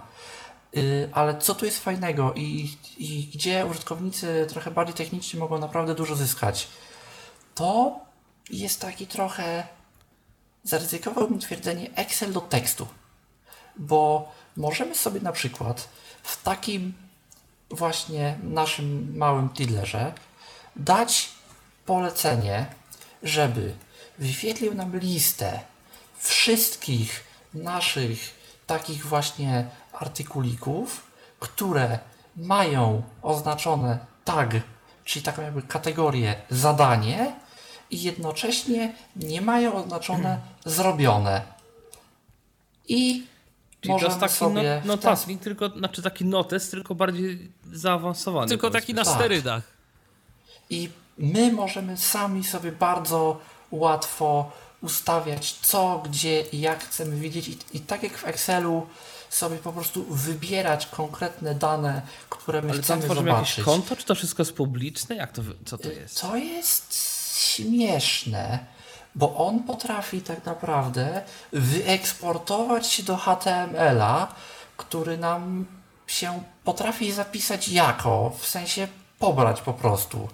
[0.72, 5.94] Yy, ale co tu jest fajnego i, i gdzie użytkownicy trochę bardziej techniczni mogą naprawdę
[5.94, 6.68] dużo zyskać?
[7.54, 8.00] To
[8.50, 9.66] jest taki trochę,
[10.64, 12.86] zaryzykowałbym twierdzenie, Excel do tekstu.
[13.76, 15.88] Bo możemy sobie na przykład
[16.22, 16.94] w takim
[17.70, 20.12] właśnie naszym małym Tidlerze
[20.76, 21.30] dać
[21.86, 22.66] polecenie,
[23.22, 23.74] żeby
[24.18, 25.60] wyświetlił nam listę
[26.18, 28.34] wszystkich naszych
[28.66, 31.06] takich właśnie artykulików,
[31.40, 31.98] które
[32.36, 34.50] mają oznaczone tag,
[35.04, 37.43] czyli taką jakby kategorię zadanie
[37.94, 41.42] i jednocześnie nie mają oznaczone zrobione.
[42.88, 43.26] I
[43.80, 47.52] Czyli to możemy jest taki sobie no, w ten tylko, znaczy taki notes, tylko bardziej
[47.72, 48.48] zaawansowany.
[48.48, 49.14] Tylko taki na Tak.
[49.14, 49.62] sterydach.
[50.70, 53.40] I my możemy sami sobie bardzo
[53.70, 57.48] łatwo ustawiać co, gdzie i jak chcemy widzieć.
[57.48, 58.86] I, i tak jak w Excelu
[59.30, 63.50] sobie po prostu wybierać konkretne dane, które my Ale chcemy tworzymy zobaczyć.
[63.58, 65.16] jakieś konto, czy to wszystko jest publiczne?
[65.16, 66.20] Jak to, co to jest?
[66.20, 68.58] To jest śmieszne,
[69.14, 74.34] bo on potrafi tak naprawdę wyeksportować się do HTML-a,
[74.76, 75.66] który nam
[76.06, 78.88] się potrafi zapisać jako, w sensie
[79.18, 80.28] pobrać po prostu.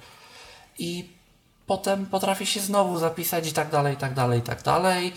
[0.79, 1.21] I
[1.67, 5.13] potem potrafi się znowu zapisać i tak dalej, i tak dalej, i tak dalej.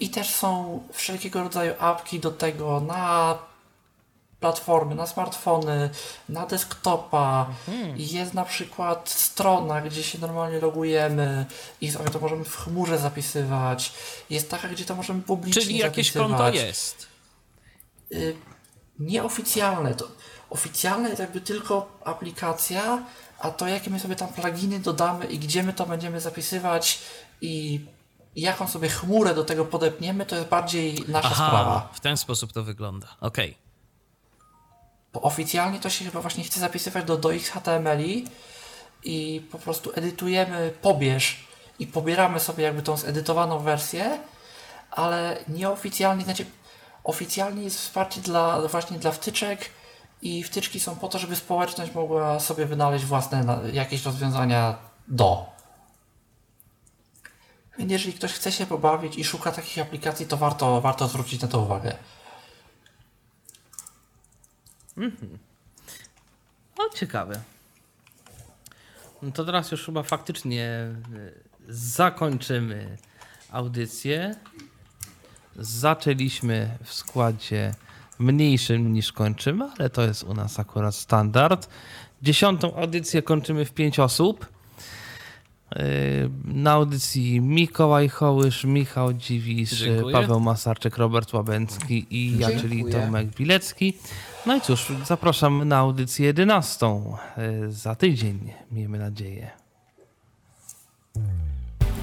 [0.00, 3.38] I też są wszelkiego rodzaju apki do tego na
[4.40, 5.90] platformy, na smartfony,
[6.28, 7.46] na desktopa.
[7.96, 11.46] I Jest na przykład strona, gdzie się normalnie logujemy
[11.80, 13.92] i sobie to możemy w chmurze zapisywać.
[14.30, 16.28] Jest taka, gdzie to możemy publicznie Czyli jakieś zapisywać.
[16.28, 17.06] konto jest.
[18.12, 18.36] Y,
[18.98, 19.94] nieoficjalne.
[19.94, 20.08] To
[20.50, 23.02] oficjalne jest jakby tylko aplikacja,
[23.38, 26.98] a to jakie my sobie tam pluginy dodamy i gdzie my to będziemy zapisywać
[27.40, 27.80] i
[28.36, 31.76] jaką sobie chmurę do tego podepniemy, to jest bardziej nasza sprawa.
[31.76, 33.06] Aha, w ten sposób to wygląda.
[33.20, 33.67] Okej.
[35.12, 38.24] Bo oficjalnie to się chyba właśnie chce zapisywać do, do XHTML-i
[39.04, 41.48] i po prostu edytujemy pobierz
[41.78, 44.18] i pobieramy sobie jakby tą zedytowaną wersję,
[44.90, 46.46] ale nieoficjalnie, znaczy
[47.04, 49.70] oficjalnie jest wsparcie dla, właśnie dla wtyczek
[50.22, 54.76] i wtyczki są po to, żeby społeczność mogła sobie wynaleźć własne jakieś rozwiązania
[55.08, 55.46] do.
[57.78, 61.48] Więc jeżeli ktoś chce się pobawić i szuka takich aplikacji, to warto, warto zwrócić na
[61.48, 61.96] to uwagę.
[66.78, 67.40] No ciekawe.
[69.22, 71.34] No to teraz już chyba faktycznie y,
[71.68, 72.96] zakończymy
[73.50, 74.34] audycję.
[75.56, 77.74] Zaczęliśmy w składzie
[78.18, 81.68] mniejszym niż kończymy, ale to jest u nas akurat standard.
[82.22, 84.46] Dziesiątą audycję kończymy w pięć osób.
[85.76, 90.12] Y, Na audycji Mikołaj Hołysz, Michał Dziwisz, Dziękuję.
[90.12, 92.94] Paweł Masarczyk, Robert Łabęcki i ja, czyli Dziękuję.
[93.04, 93.94] Tomek Bilecki.
[94.46, 96.86] No i cóż, zapraszam na audycję 11
[97.66, 99.50] y, za tydzień, miejmy nadzieję.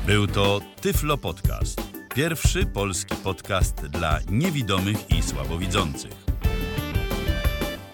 [0.08, 1.82] Był to Tyflo Podcast.
[2.16, 6.25] Pierwszy polski podcast dla niewidomych i słabowidzących.